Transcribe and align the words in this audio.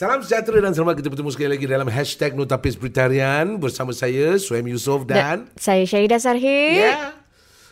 Salam 0.00 0.24
sejahtera 0.24 0.64
dan 0.64 0.72
selamat 0.72 0.96
kita 0.96 1.12
bertemu 1.12 1.28
sekali 1.28 1.48
lagi 1.52 1.66
dalam 1.68 1.84
hashtag 1.84 2.32
Notapis 2.32 2.72
Britarian 2.72 3.60
bersama 3.60 3.92
saya, 3.92 4.40
Suhaim 4.40 4.64
Yusof 4.72 5.04
dan... 5.04 5.52
Saya 5.60 5.84
Syahidah 5.84 6.16
Sarhid. 6.16 6.88
Ya. 6.88 7.19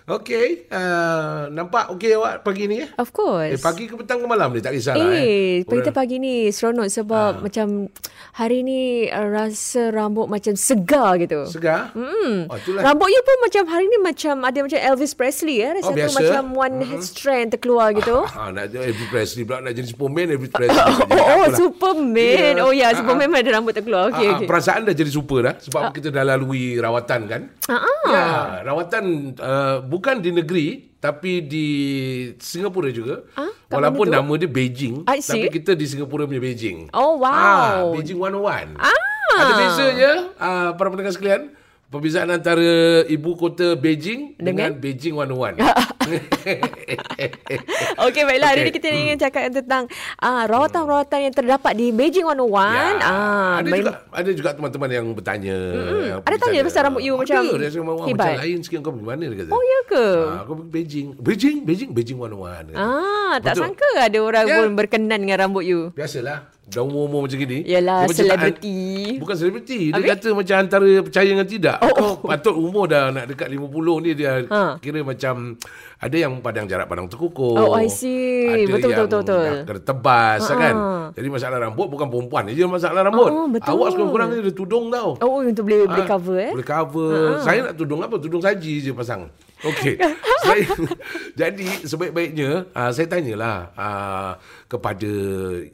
Okey. 0.08 0.64
Uh, 0.68 1.52
nampak 1.52 1.93
okey 1.93 2.16
awak 2.16 2.41
pagi 2.41 2.64
ni 2.64 2.80
eh? 2.80 2.88
Of 2.96 3.12
course. 3.12 3.52
Eh, 3.52 3.61
pagi 3.61 3.84
ke 3.84 3.93
petang 3.95 4.18
ke 4.18 4.27
malam 4.27 4.48
ni 4.50 4.59
tak 4.59 4.73
kisahlah 4.73 5.04
eh. 5.12 5.20
Eh, 5.20 5.52
Orang- 5.61 5.68
kita 5.77 5.91
pagi 5.91 6.16
ni 6.16 6.48
seronok 6.48 6.88
sebab 6.88 7.30
Ah. 7.30 7.41
macam 7.41 7.92
hari 8.32 8.62
ni 8.62 8.80
uh, 9.05 9.29
rasa 9.29 9.91
rambut 9.91 10.24
macam 10.27 10.55
segar 10.55 11.18
gitu. 11.18 11.45
Segar? 11.45 11.92
Hmm. 11.92 12.48
Oh, 12.48 12.56
itulah. 12.56 12.82
Rambut 12.82 13.06
you 13.06 13.20
pun 13.20 13.36
macam 13.42 13.62
hari 13.66 13.84
ni 13.86 13.98
macam 13.98 14.34
ada 14.41 14.59
macam 14.59 14.80
Elvis 14.80 15.12
Presley. 15.12 15.60
Oh, 15.60 15.77
Rasa 15.77 15.84
tu 15.84 15.92
biasa? 15.95 16.16
macam 16.16 16.43
one 16.56 16.77
head 16.82 17.02
strand 17.02 17.48
terkeluar 17.50 17.92
gitu. 17.92 18.25
Ah, 18.25 18.48
nak 18.48 18.70
jadi 18.70 18.88
Elvis 18.88 19.09
Presley 19.09 19.45
pula 19.45 19.61
nak 19.61 19.72
jadi 19.72 19.88
Superman 19.88 20.27
Elvis 20.30 20.50
Presley. 20.50 20.80
Oh, 20.88 21.45
Tak 21.45 21.52
oh. 21.52 21.52
Superman. 21.52 22.52
Ya. 22.55 22.64
Oh 22.64 22.72
ya, 22.72 22.86
Ah, 22.86 22.97
Superman 22.97 23.28
ada 23.34 23.50
rambut 23.52 23.72
terkeluar. 23.72 24.09
Okey, 24.09 24.16
Ah, 24.19 24.30
ah, 24.30 24.36
okey. 24.38 24.47
Perasaan 24.47 24.80
dah 24.83 24.95
jadi 24.95 25.11
super 25.11 25.38
dah 25.42 25.55
sebab 25.59 25.92
kita 25.92 26.09
dah 26.09 26.25
lalui 26.25 26.80
rawatan 26.80 27.20
kan. 27.27 27.42
Ah, 27.66 27.77
ah. 27.77 28.06
Ya, 28.09 28.25
rawatan 28.64 29.05
uh, 29.36 29.77
bukan 29.98 30.23
di 30.23 30.30
negeri 30.30 30.66
tapi 31.02 31.43
di 31.43 31.66
Singapura 32.39 32.95
juga. 32.95 33.27
Ah, 33.34 33.51
Walaupun 33.66 34.06
nama 34.06 34.33
dia 34.39 34.47
Beijing 34.47 35.02
tapi 35.02 35.51
kita 35.51 35.75
di 35.75 35.87
Singapura 35.91 36.25
punya 36.30 36.39
Beijing. 36.39 36.95
Oh, 36.95 37.19
wow. 37.19 37.27
Ah, 37.34 37.75
Beijing 37.91 38.23
101. 38.23 38.79
Ah. 38.79 38.95
Ada 39.39 39.53
bezanya 39.55 40.12
uh, 40.39 40.70
para 40.79 40.89
pendengar 40.91 41.12
sekalian. 41.15 41.55
Perbezaan 41.88 42.28
antara 42.28 42.60
ibu 43.09 43.33
kota 43.33 43.73
Beijing 43.73 44.37
dengan, 44.37 44.77
Dengan? 44.77 44.77
Beijing 44.77 45.16
101. 45.16 45.56
Okey 48.05 48.23
baiklah 48.23 48.47
hari 48.47 48.61
Okey. 48.61 48.69
ni 48.69 48.77
kita 48.77 48.87
ingin 48.92 49.17
cakap 49.17 49.48
tentang 49.48 49.89
uh, 50.20 50.44
rawatan-rawatan 50.44 51.19
yang 51.25 51.33
terdapat 51.33 51.72
di 51.72 51.89
Beijing 51.89 52.28
101. 52.28 52.28
Ya. 52.28 52.84
Ah, 53.00 53.53
ada 53.56 53.64
main- 53.64 53.81
juga 53.81 53.92
ada 54.05 54.31
juga 54.36 54.50
teman-teman 54.53 54.89
yang 54.91 55.06
bertanya. 55.16 55.56
yang 56.05 56.20
Ada 56.20 56.36
tanya 56.36 56.61
pasal 56.62 56.83
rambut 56.84 57.00
you 57.00 57.16
macam 57.16 57.41
ada, 57.41 57.56
dia 57.56 57.69
cakap, 57.72 57.89
"Wah, 57.89 58.05
hebat." 58.05 58.28
Macam 58.28 58.42
lain 58.44 58.59
sikit 58.61 58.78
kau 58.78 58.92
pergi 58.92 59.06
mana 59.09 59.25
dia 59.25 59.36
kata. 59.41 59.50
Oh 59.50 59.62
ya 59.64 59.78
ke? 59.89 60.06
Ah, 60.28 60.39
aku 60.44 60.53
pergi 60.55 60.69
Beijing. 60.69 61.06
Beijing, 61.16 61.56
Beijing, 61.64 61.91
Beijing 61.97 62.19
101. 62.20 62.69
dia 62.69 62.70
kata. 62.70 62.84
Ah, 62.84 63.34
tak 63.41 63.50
Betul. 63.50 63.62
sangka 63.64 63.89
ada 63.97 64.19
orang 64.20 64.44
Ya. 64.44 64.56
pun 64.61 64.66
berkenan 64.77 65.19
dengan 65.25 65.39
rambut 65.41 65.64
you. 65.64 65.81
Biasalah. 65.97 66.53
Dah 66.69 66.84
umur-umur 66.84 67.24
macam 67.24 67.41
gini. 67.41 67.64
Yalah, 67.64 68.05
dia 68.05 68.12
selebriti. 68.14 68.77
Bukan 69.16 69.34
selebriti. 69.34 69.88
Dia 69.88 69.97
Habis? 69.97 70.11
kata 70.12 70.28
macam 70.36 70.56
antara 70.58 70.88
percaya 71.00 71.25
dengan 71.27 71.48
tidak. 71.48 71.77
Oh, 71.80 71.88
Kau 71.88 72.05
oh. 72.05 72.14
patut 72.28 72.55
umur 72.55 72.84
dah 72.84 73.08
nak 73.08 73.25
dekat 73.25 73.48
50 73.48 74.05
ni 74.05 74.10
dia 74.12 74.44
Ha. 74.44 74.77
kira 74.77 75.00
macam 75.00 75.56
ada 75.97 76.16
yang 76.16 76.33
padang 76.38 76.69
jarak 76.69 76.84
padang 76.84 77.08
terkukur. 77.08 77.56
Oh, 77.56 77.72
I 77.72 77.88
see. 77.88 78.69
Ada 78.69 78.69
Betul, 78.70 78.91
yang 78.91 79.08
betul, 79.08 79.20
betul, 79.25 79.48
kena 79.64 79.80
tebas 79.80 80.41
Ha, 80.44 80.55
kan. 80.55 80.75
ha. 80.77 80.88
Jadi 81.10 81.28
masalah 81.28 81.56
rambut 81.58 81.86
bukan 81.88 82.06
perempuan 82.06 82.42
je 82.47 82.64
masalah 82.64 83.00
rambut. 83.03 83.30
Oh, 83.32 83.47
betul. 83.48 83.72
Awak 83.72 83.88
sekurang-kurangnya 83.91 84.38
ada 84.38 84.53
tudung 84.53 84.84
tau. 84.92 85.16
Oh, 85.19 85.41
untuk 85.41 85.64
boleh 85.64 85.88
boleh 85.88 86.05
Ah, 86.05 86.10
cover 86.10 86.36
eh. 86.38 86.53
Boleh 86.53 86.69
cover. 86.69 87.12
Saya 87.41 87.58
nak 87.64 87.75
tudung 87.75 88.05
apa? 88.05 88.20
Tudung 88.20 88.44
saji 88.44 88.84
je 88.84 88.92
pasang. 88.92 89.32
Okey. 89.67 89.98
saya 90.47 90.62
jadi 91.34 91.67
sebaik-baiknya 91.83 92.70
uh, 92.70 92.91
saya 92.95 93.11
tanyalah 93.11 93.75
uh, 93.75 94.33
kepada 94.70 95.11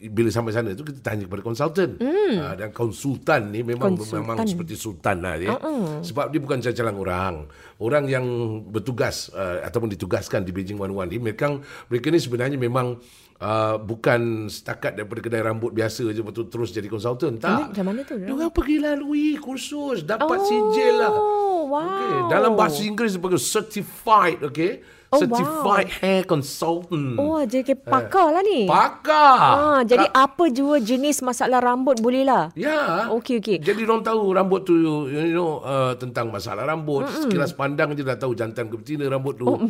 bila 0.08 0.28
sampai 0.32 0.56
sana 0.56 0.72
tu 0.72 0.88
kita 0.88 1.04
tanya 1.04 1.28
kepada 1.28 1.42
konsultan. 1.44 2.00
Mm. 2.00 2.36
Uh, 2.40 2.54
dan 2.56 2.68
konsultan 2.72 3.52
ni 3.52 3.60
memang 3.60 3.92
Konsultan. 3.96 4.24
memang 4.24 4.36
seperti 4.48 4.74
sultan 4.78 5.20
lah 5.20 5.34
dia. 5.36 5.52
Uh-uh. 5.52 6.00
Sebab 6.00 6.32
dia 6.32 6.40
bukan 6.40 6.58
cacalang 6.64 6.96
orang. 6.96 7.34
Orang 7.76 8.04
yang 8.08 8.24
bertugas 8.64 9.28
uh, 9.36 9.60
ataupun 9.66 9.92
ditugaskan 9.92 10.46
di 10.46 10.54
Beijing 10.54 10.80
101 10.80 11.12
ni 11.12 11.18
mereka 11.20 11.52
mereka 11.92 12.06
ni 12.08 12.20
sebenarnya 12.22 12.56
memang 12.56 12.96
Uh, 13.44 13.76
bukan 13.76 14.48
setakat 14.48 14.96
daripada 14.96 15.20
kedai 15.20 15.44
rambut 15.44 15.68
biasa 15.68 16.08
je 16.08 16.24
betul 16.24 16.48
terus 16.48 16.72
jadi 16.72 16.88
konsultan 16.88 17.36
tak. 17.36 17.76
Macam 17.76 17.84
mana 17.84 18.00
tu? 18.00 18.16
Dia 18.16 18.32
orang 18.32 18.48
pergi 18.48 18.80
lalui 18.80 19.36
kursus, 19.36 20.00
dapat 20.00 20.40
oh, 20.40 20.46
sijil 20.48 20.94
lah. 20.96 21.12
Wow. 21.12 21.76
Okay. 21.76 22.18
Dalam 22.32 22.56
bahasa 22.56 22.80
Inggeris 22.80 23.20
panggil 23.20 23.36
certified, 23.36 24.40
okay? 24.40 24.80
Oh, 25.12 25.20
certified 25.20 25.88
hair 26.00 26.24
consultant. 26.24 27.14
Oh, 27.14 27.44
jadi 27.44 27.68
kayak 27.68 27.84
pakar 27.84 28.32
lah 28.32 28.40
ni. 28.40 28.64
Pakar. 28.64 29.36
Ah, 29.38 29.80
jadi 29.84 30.08
Tak- 30.08 30.24
apa 30.24 30.44
jua 30.48 30.80
jenis 30.80 31.20
masalah 31.20 31.60
rambut 31.60 32.00
boleh 32.00 32.24
lah. 32.24 32.48
Ya. 32.56 33.12
Okey, 33.12 33.38
okey. 33.38 33.60
Jadi 33.60 33.84
orang 33.84 34.02
tahu 34.02 34.32
rambut 34.32 34.64
tu 34.64 34.72
you 35.06 35.30
know 35.30 35.60
uh, 35.60 35.92
tentang 35.94 36.32
masalah 36.32 36.64
rambut. 36.64 37.04
Mm-mm. 37.04 37.28
Sekilas 37.28 37.52
pandang 37.52 37.92
je 37.92 38.00
dah 38.00 38.16
tahu 38.16 38.32
jantan 38.32 38.66
ke 38.66 38.74
betina 38.74 39.04
rambut 39.04 39.36
tu. 39.36 39.44
Oh, 39.44 39.60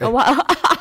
Eh. 0.00 0.08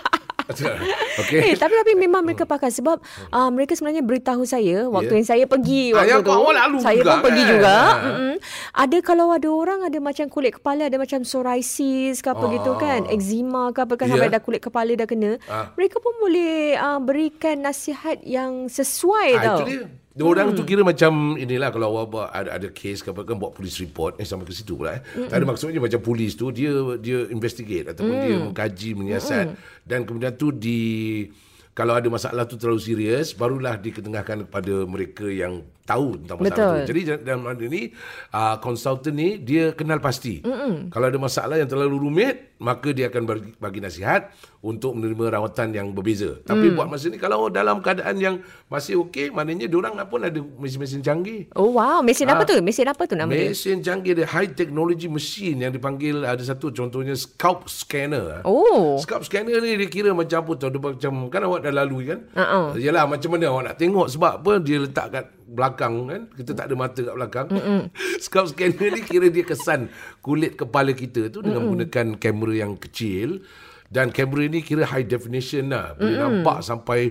Okay. 1.20 1.40
Eh, 1.44 1.54
tapi 1.54 1.76
tapi 1.76 1.92
memang 1.94 2.24
mereka 2.24 2.44
pakar 2.44 2.70
sebab 2.70 2.96
uh, 3.30 3.50
mereka 3.50 3.74
sebenarnya 3.74 4.02
beritahu 4.02 4.44
saya 4.44 4.88
waktu 4.88 5.12
Ya. 5.12 5.18
yang 5.18 5.28
saya 5.28 5.46
pergi 5.46 5.92
Ah, 5.92 6.00
waktu 6.00 6.12
yang 6.12 6.22
tu. 6.22 6.32
awal 6.32 6.54
lalu 6.54 6.78
saya 6.80 6.96
juga, 6.98 7.12
pun 7.12 7.22
pergi 7.22 7.42
kan? 7.42 7.52
juga. 7.52 7.76
Mm-mm. 8.00 8.34
Ada 8.74 8.98
kalau 9.02 9.26
ada 9.30 9.50
orang 9.50 9.80
ada 9.84 10.00
macam 10.00 10.26
kulit 10.28 10.56
kepala 10.56 10.88
ada 10.88 10.96
macam 10.96 11.20
psoriasis 11.22 12.20
ke 12.20 12.28
apa 12.28 12.46
gitu 12.50 12.72
kan, 12.76 13.04
eczema 13.08 13.70
ke 13.70 13.80
apa 13.80 13.94
kan 13.96 14.06
Ya. 14.06 14.12
sampai 14.16 14.30
dah 14.30 14.40
kulit 14.40 14.62
kepala 14.62 14.92
dah 14.94 15.06
kena. 15.06 15.32
Ah. 15.46 15.70
Mereka 15.74 15.98
pun 15.98 16.14
boleh 16.18 16.52
uh, 16.74 17.00
berikan 17.00 17.60
nasihat 17.60 18.18
yang 18.22 18.66
sesuai 18.66 19.30
Ah, 19.34 19.44
tau. 19.44 19.58
itu 19.60 19.64
dia. 19.68 19.84
Dia 20.20 20.28
orang 20.28 20.52
tu 20.52 20.68
kira 20.68 20.84
macam 20.84 21.40
inilah 21.40 21.72
kalau 21.72 21.96
awak 21.96 22.06
buat 22.12 22.28
ada 22.28 22.60
ada 22.60 22.68
case 22.76 23.00
ke 23.00 23.16
apa 23.16 23.24
kan 23.24 23.40
buat 23.40 23.56
police 23.56 23.80
report 23.80 24.20
eh 24.20 24.28
sampai 24.28 24.44
ke 24.44 24.52
situ 24.52 24.76
pula 24.76 25.00
eh. 25.00 25.02
Tak 25.32 25.32
ada 25.32 25.48
maksudnya 25.48 25.80
macam 25.80 26.04
polis 26.04 26.36
tu 26.36 26.52
dia 26.52 26.76
dia 27.00 27.24
investigate 27.32 27.96
ataupun 27.96 28.16
dia 28.20 28.36
mengkaji 28.36 29.00
menyiasat. 29.00 29.56
Dan 29.88 30.04
kemudian 30.04 30.36
tu 30.36 30.52
di 30.52 31.24
kalau 31.72 31.96
ada 31.96 32.12
masalah 32.12 32.44
tu 32.44 32.60
terlalu 32.60 32.84
serius 32.84 33.32
barulah 33.32 33.80
diketengahkan 33.80 34.52
kepada 34.52 34.84
mereka 34.84 35.24
yang 35.32 35.64
tahu 35.90 36.22
tentang 36.22 36.38
masalah 36.38 36.54
Betul. 36.54 36.78
tu. 36.78 36.88
Jadi 36.94 37.00
dalam 37.26 37.42
hal 37.50 37.58
ini 37.66 37.82
uh, 38.30 38.56
konsultan 38.62 39.18
ni 39.18 39.42
dia 39.42 39.74
kenal 39.74 39.98
pasti. 39.98 40.46
Mm-mm. 40.46 40.94
Kalau 40.94 41.10
ada 41.10 41.18
masalah 41.18 41.58
yang 41.58 41.66
terlalu 41.66 41.98
rumit 41.98 42.54
maka 42.60 42.92
dia 42.92 43.08
akan 43.08 43.24
bagi, 43.24 43.50
bagi 43.56 43.80
nasihat 43.80 44.30
untuk 44.60 44.92
menerima 44.92 45.40
rawatan 45.40 45.72
yang 45.72 45.88
berbeza. 45.96 46.44
Tapi 46.44 46.76
buat 46.76 46.92
masa 46.92 47.08
ni 47.08 47.16
kalau 47.16 47.48
dalam 47.48 47.80
keadaan 47.80 48.20
yang 48.20 48.36
masih 48.68 49.00
okey 49.08 49.32
maknanya 49.32 49.66
diorang 49.66 49.96
pun 50.06 50.20
ada 50.20 50.36
mesin-mesin 50.36 51.00
canggih. 51.00 51.48
Oh 51.56 51.72
wow, 51.72 52.04
mesin 52.04 52.28
apa 52.28 52.44
Ah. 52.44 52.48
tu? 52.52 52.60
Mesin 52.60 52.92
apa 52.92 53.08
tu 53.08 53.16
nama 53.16 53.32
dia? 53.32 53.56
Mesin 53.56 53.80
canggih 53.80 54.12
dia 54.14 54.28
high 54.28 54.52
technology 54.52 55.08
machine 55.08 55.64
yang 55.64 55.72
dipanggil 55.72 56.28
ada 56.28 56.44
satu 56.44 56.68
contohnya 56.70 57.16
scalp 57.16 57.72
scanner. 57.72 58.44
Oh. 58.44 59.00
Scalp 59.00 59.24
scanner 59.24 59.64
ni 59.64 59.80
dia 59.80 59.88
kira 59.88 60.12
macam 60.12 60.44
apa 60.44 60.52
tau 60.60 60.68
dia 60.68 60.84
macam 60.84 61.32
kan 61.32 61.42
awak 61.48 61.64
dah 61.64 61.72
lalui 61.72 62.12
kan? 62.12 62.20
Uh-uh. 62.36 62.76
Yalah 62.76 63.08
macam 63.08 63.32
mana 63.32 63.48
awak 63.48 63.64
nak 63.72 63.76
tengok 63.80 64.08
sebab 64.12 64.44
apa 64.44 64.52
dia 64.60 64.84
letak 64.84 65.08
kat 65.10 65.26
belakang 65.50 66.06
kan 66.06 66.22
kita 66.34 66.52
tak 66.54 66.70
ada 66.70 66.76
mata 66.78 67.00
kat 67.02 67.16
belakang. 67.16 67.48
Scalp 68.24 68.54
scanner 68.54 68.90
ni 68.94 69.02
kira 69.02 69.28
dia 69.34 69.44
kesan 69.44 69.90
kulit 70.22 70.56
kepala 70.56 70.94
kita 70.94 71.34
tu 71.34 71.42
dengan 71.42 71.66
menggunakan 71.66 72.22
kamera 72.22 72.54
yang 72.54 72.78
kecil 72.78 73.42
dan 73.90 74.14
kamera 74.14 74.46
ni 74.46 74.62
kira 74.62 74.86
high 74.86 75.06
definition 75.06 75.74
lah. 75.74 75.98
Boleh 75.98 76.18
nampak 76.22 76.62
sampai 76.62 77.10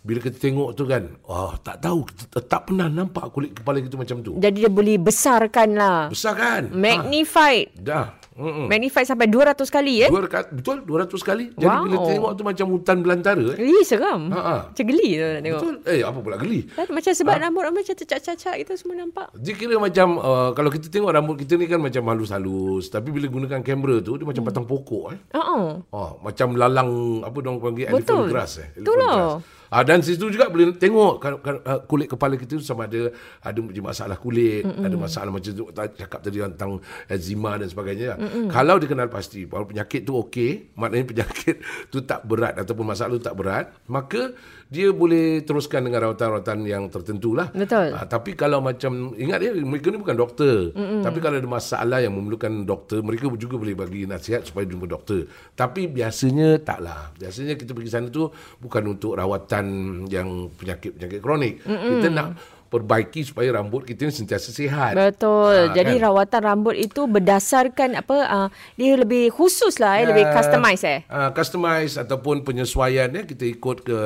bila 0.00 0.16
kita 0.20 0.36
tengok 0.40 0.72
tu 0.76 0.88
kan, 0.88 1.12
oh 1.28 1.52
tak 1.60 1.84
tahu 1.84 2.08
kita 2.08 2.40
tak 2.48 2.72
pernah 2.72 2.88
nampak 2.88 3.28
kulit 3.32 3.52
kepala 3.52 3.84
kita 3.84 3.96
macam 4.00 4.24
tu. 4.24 4.32
Jadi 4.40 4.64
dia 4.64 4.72
boleh 4.72 4.96
besarkan 4.96 5.68
lah. 5.76 6.00
Besar 6.08 6.36
kan? 6.36 6.62
Magnified. 6.72 7.76
Ha, 7.76 7.84
dah. 7.84 8.06
Mm-mm. 8.40 8.66
Magnified 8.66 9.04
sampai 9.04 9.28
200 9.28 9.60
kali 9.68 9.94
eh. 10.00 10.08
Dua 10.08 10.24
betul 10.48 10.80
200 10.82 11.20
kali. 11.20 11.44
Jadi 11.52 11.68
Wow. 11.70 11.84
bila 11.84 11.96
tengok 12.02 12.30
tu 12.32 12.42
macam 12.42 12.66
hutan 12.70 12.96
belantara 12.98 13.46
eh. 13.52 13.60
Ih, 13.60 13.84
seram. 13.84 14.32
Ha, 14.32 14.40
ha. 14.40 14.56
Macam 14.66 14.84
geli 14.86 15.10
tu 15.12 15.26
nak 15.26 15.40
tengok. 15.40 15.60
Betul. 15.60 15.74
Eh 15.84 16.00
apa 16.00 16.18
pula 16.18 16.36
geli? 16.36 16.60
Kan 16.66 16.88
macam 16.88 17.12
sebab 17.12 17.34
Ha? 17.36 17.42
rambut 17.42 17.62
macam 17.62 17.84
tercacak-cacak 17.90 18.54
kita 18.58 18.72
semua 18.74 18.96
nampak. 18.96 19.28
Dia 19.34 19.52
kira 19.52 19.76
macam 19.76 20.16
uh, 20.16 20.50
kalau 20.50 20.68
kita 20.68 20.88
tengok 20.88 21.10
rambut 21.10 21.36
kita 21.36 21.54
ni 21.54 21.66
kan 21.66 21.78
macam 21.78 22.02
halus-halus 22.06 22.88
tapi 22.88 23.10
bila 23.10 23.26
gunakan 23.26 23.60
kamera 23.60 24.00
tu 24.00 24.16
dia 24.16 24.24
macam 24.24 24.42
batang 24.42 24.64
pokok 24.64 25.04
eh. 25.10 25.18
Uh-uh. 25.32 25.84
Oh, 25.90 26.10
macam 26.20 26.54
lalang 26.54 26.90
apa 27.20 27.38
dong 27.38 27.58
panggil 27.58 27.86
Betul. 27.86 28.00
elephant 28.00 28.30
grass 28.30 28.52
eh. 28.56 28.68
Betul 28.72 28.94
Elephant 28.94 29.04
lah. 29.06 29.16
grass. 29.36 29.59
Ah 29.70 29.86
dan 29.86 30.02
situ 30.02 30.26
juga 30.34 30.50
boleh 30.50 30.74
tengok 30.74 31.12
uh, 31.22 31.80
kulit 31.86 32.10
kepala 32.10 32.34
kita 32.34 32.58
tu 32.58 32.66
sama 32.66 32.90
ada 32.90 33.14
ada 33.38 33.58
masalah 33.62 34.18
kulit, 34.18 34.66
Mm-mm. 34.66 34.82
ada 34.82 34.96
masalah 34.98 35.30
macam 35.30 35.54
tu 35.54 35.70
cakap 35.70 36.20
tadi 36.26 36.42
tentang 36.42 36.82
eczema 37.06 37.54
dan 37.54 37.70
sebagainya. 37.70 38.18
Mm-mm. 38.18 38.50
Kalau 38.50 38.82
dikenal 38.82 39.06
pasti 39.06 39.46
bahawa 39.46 39.70
penyakit 39.70 40.02
tu 40.02 40.18
okey, 40.26 40.74
maknanya 40.74 41.06
penyakit 41.06 41.62
tu 41.94 42.02
tak 42.02 42.26
berat 42.26 42.58
ataupun 42.58 42.82
masalah 42.82 43.14
tu 43.14 43.22
tak 43.22 43.38
berat, 43.38 43.70
maka 43.86 44.34
dia 44.70 44.90
boleh 44.90 45.42
teruskan 45.46 45.86
dengan 45.86 46.10
rawatan-rawatan 46.10 46.66
yang 46.66 46.86
tertentu 46.90 47.34
lah. 47.34 47.50
Betul. 47.54 47.94
Ah, 47.94 48.06
tapi 48.06 48.34
kalau 48.34 48.58
macam 48.62 49.14
ingat 49.18 49.38
ya 49.42 49.54
mereka 49.54 49.94
ni 49.94 49.98
bukan 50.02 50.18
doktor. 50.18 50.74
Mm-mm. 50.74 51.02
Tapi 51.06 51.18
kalau 51.22 51.38
ada 51.38 51.46
masalah 51.46 51.98
yang 52.02 52.14
memerlukan 52.18 52.66
doktor, 52.66 53.06
mereka 53.06 53.30
juga 53.38 53.54
boleh 53.54 53.78
bagi 53.78 54.02
nasihat 54.06 54.46
supaya 54.46 54.66
jumpa 54.66 54.90
doktor. 54.90 55.30
Tapi 55.54 55.86
biasanya 55.90 56.58
taklah. 56.62 57.14
Biasanya 57.18 57.54
kita 57.54 57.70
pergi 57.70 57.90
sana 57.90 58.10
tu 58.10 58.30
bukan 58.58 58.98
untuk 58.98 59.14
rawatan 59.14 59.59
yang 60.08 60.48
penyakit-penyakit 60.54 61.20
kronik. 61.20 61.60
Mm-mm. 61.64 62.00
Kita 62.00 62.08
nak 62.12 62.28
perbaiki 62.70 63.26
supaya 63.26 63.50
rambut 63.50 63.82
kita 63.82 64.06
ni 64.06 64.14
sentiasa 64.14 64.54
sihat. 64.54 64.94
Betul. 64.94 65.74
Ah, 65.74 65.74
Jadi 65.74 65.98
kan? 65.98 66.06
rawatan 66.06 66.40
rambut 66.46 66.78
itu 66.78 67.10
berdasarkan 67.10 67.98
apa 67.98 68.16
uh, 68.30 68.48
dia 68.78 68.94
lebih 68.94 69.34
khusus 69.34 69.82
lah 69.82 69.98
eh, 69.98 70.06
lebih 70.06 70.30
Ah, 70.30 70.38
customize 70.38 70.86
eh. 70.86 71.02
Uh, 71.10 71.34
customize 71.34 71.98
ataupun 71.98 72.46
penyesuaian 72.46 73.10
ya 73.10 73.26
kita 73.26 73.42
ikut 73.50 73.82
ke 73.82 73.98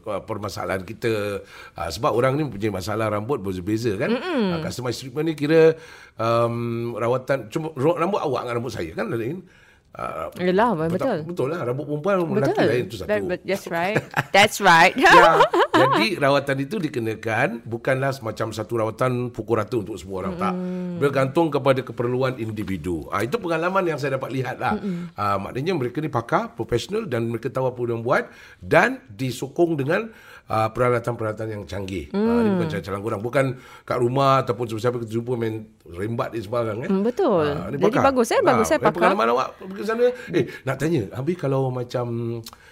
uh, 0.00 0.22
permasalahan 0.24 0.80
kita 0.80 1.44
uh, 1.76 1.90
sebab 1.92 2.16
orang 2.16 2.40
ni 2.40 2.48
punya 2.48 2.72
masalah 2.72 3.12
rambut 3.12 3.44
berbeza 3.44 3.92
kan. 4.00 4.16
Uh, 4.16 4.64
customize 4.64 4.96
treatment 4.96 5.28
ni 5.28 5.34
kira 5.36 5.76
um, 6.16 6.96
rawatan 6.96 7.52
cuma 7.52 7.68
rambut 7.76 8.24
awak 8.24 8.48
dengan 8.48 8.64
rambut 8.64 8.72
saya 8.72 8.96
kan 8.96 9.12
lain. 9.12 9.44
Uh, 9.90 10.30
Yalah, 10.38 10.86
betul. 10.86 11.26
Betul 11.26 11.46
lah 11.50 11.66
rambut 11.66 11.82
perempuan 11.82 12.22
lelaki 12.22 12.54
Betul. 12.54 12.66
lain 12.70 12.84
tu 12.86 12.94
satu. 12.94 13.10
That, 13.10 13.22
but 13.26 13.40
that's 13.42 13.66
right. 13.66 13.98
That's 14.34 14.58
right. 14.62 14.94
ya, 14.94 15.10
jadi 15.82 16.06
rawatan 16.22 16.56
itu 16.62 16.78
dikenakan 16.78 17.66
bukanlah 17.66 18.14
semacam 18.14 18.54
satu 18.54 18.72
rawatan 18.78 19.34
pukul 19.34 19.58
rata 19.58 19.74
untuk 19.82 19.98
semua 19.98 20.22
orang 20.22 20.38
tak. 20.38 20.54
Bergantung 21.02 21.50
kepada 21.50 21.82
keperluan 21.82 22.38
individu. 22.38 23.10
Ah 23.10 23.26
itu 23.26 23.34
pengalaman 23.42 23.82
yang 23.82 23.98
saya 23.98 24.14
dapat 24.14 24.30
lihat 24.30 24.62
lah. 24.62 24.78
Ah 25.18 25.42
maknanya 25.42 25.74
mereka 25.74 25.98
ni 25.98 26.06
pakar, 26.06 26.54
profesional 26.54 27.10
dan 27.10 27.26
mereka 27.26 27.50
tahu 27.50 27.66
apa 27.66 27.80
yang 27.90 28.06
buat 28.06 28.30
dan 28.62 29.02
disokong 29.10 29.74
dengan 29.74 30.14
ah, 30.46 30.70
peralatan-peralatan 30.70 31.50
yang 31.50 31.62
canggih. 31.66 32.14
Ah 32.14 32.46
ini 32.46 32.62
bukan 32.62 32.78
calang 32.78 33.02
kurang 33.02 33.20
bukan 33.26 33.58
kat 33.82 33.98
rumah 33.98 34.46
ataupun 34.46 34.70
siapa-siapa 34.70 35.02
kita 35.02 35.18
jumpa 35.18 35.34
main 35.34 35.66
rembat 35.92 36.30
di 36.30 36.40
sebarang 36.40 36.86
kan. 36.86 36.88
Hmm, 36.88 37.02
betul. 37.02 37.46
Ah, 37.46 37.68
ni 37.68 37.76
Jadi 37.76 37.84
pakar. 37.90 38.04
bagus, 38.06 38.28
eh? 38.30 38.40
Bagus, 38.40 38.68
eh, 38.70 38.76
eh, 38.76 38.80
pakar. 38.80 38.94
Pengalaman 39.12 39.28
awak 39.32 39.48
pergi 39.58 39.82
sana. 39.84 40.06
Eh 40.30 40.44
nak 40.62 40.76
tanya, 40.76 41.02
habis 41.14 41.36
kalau 41.36 41.68
macam 41.68 42.06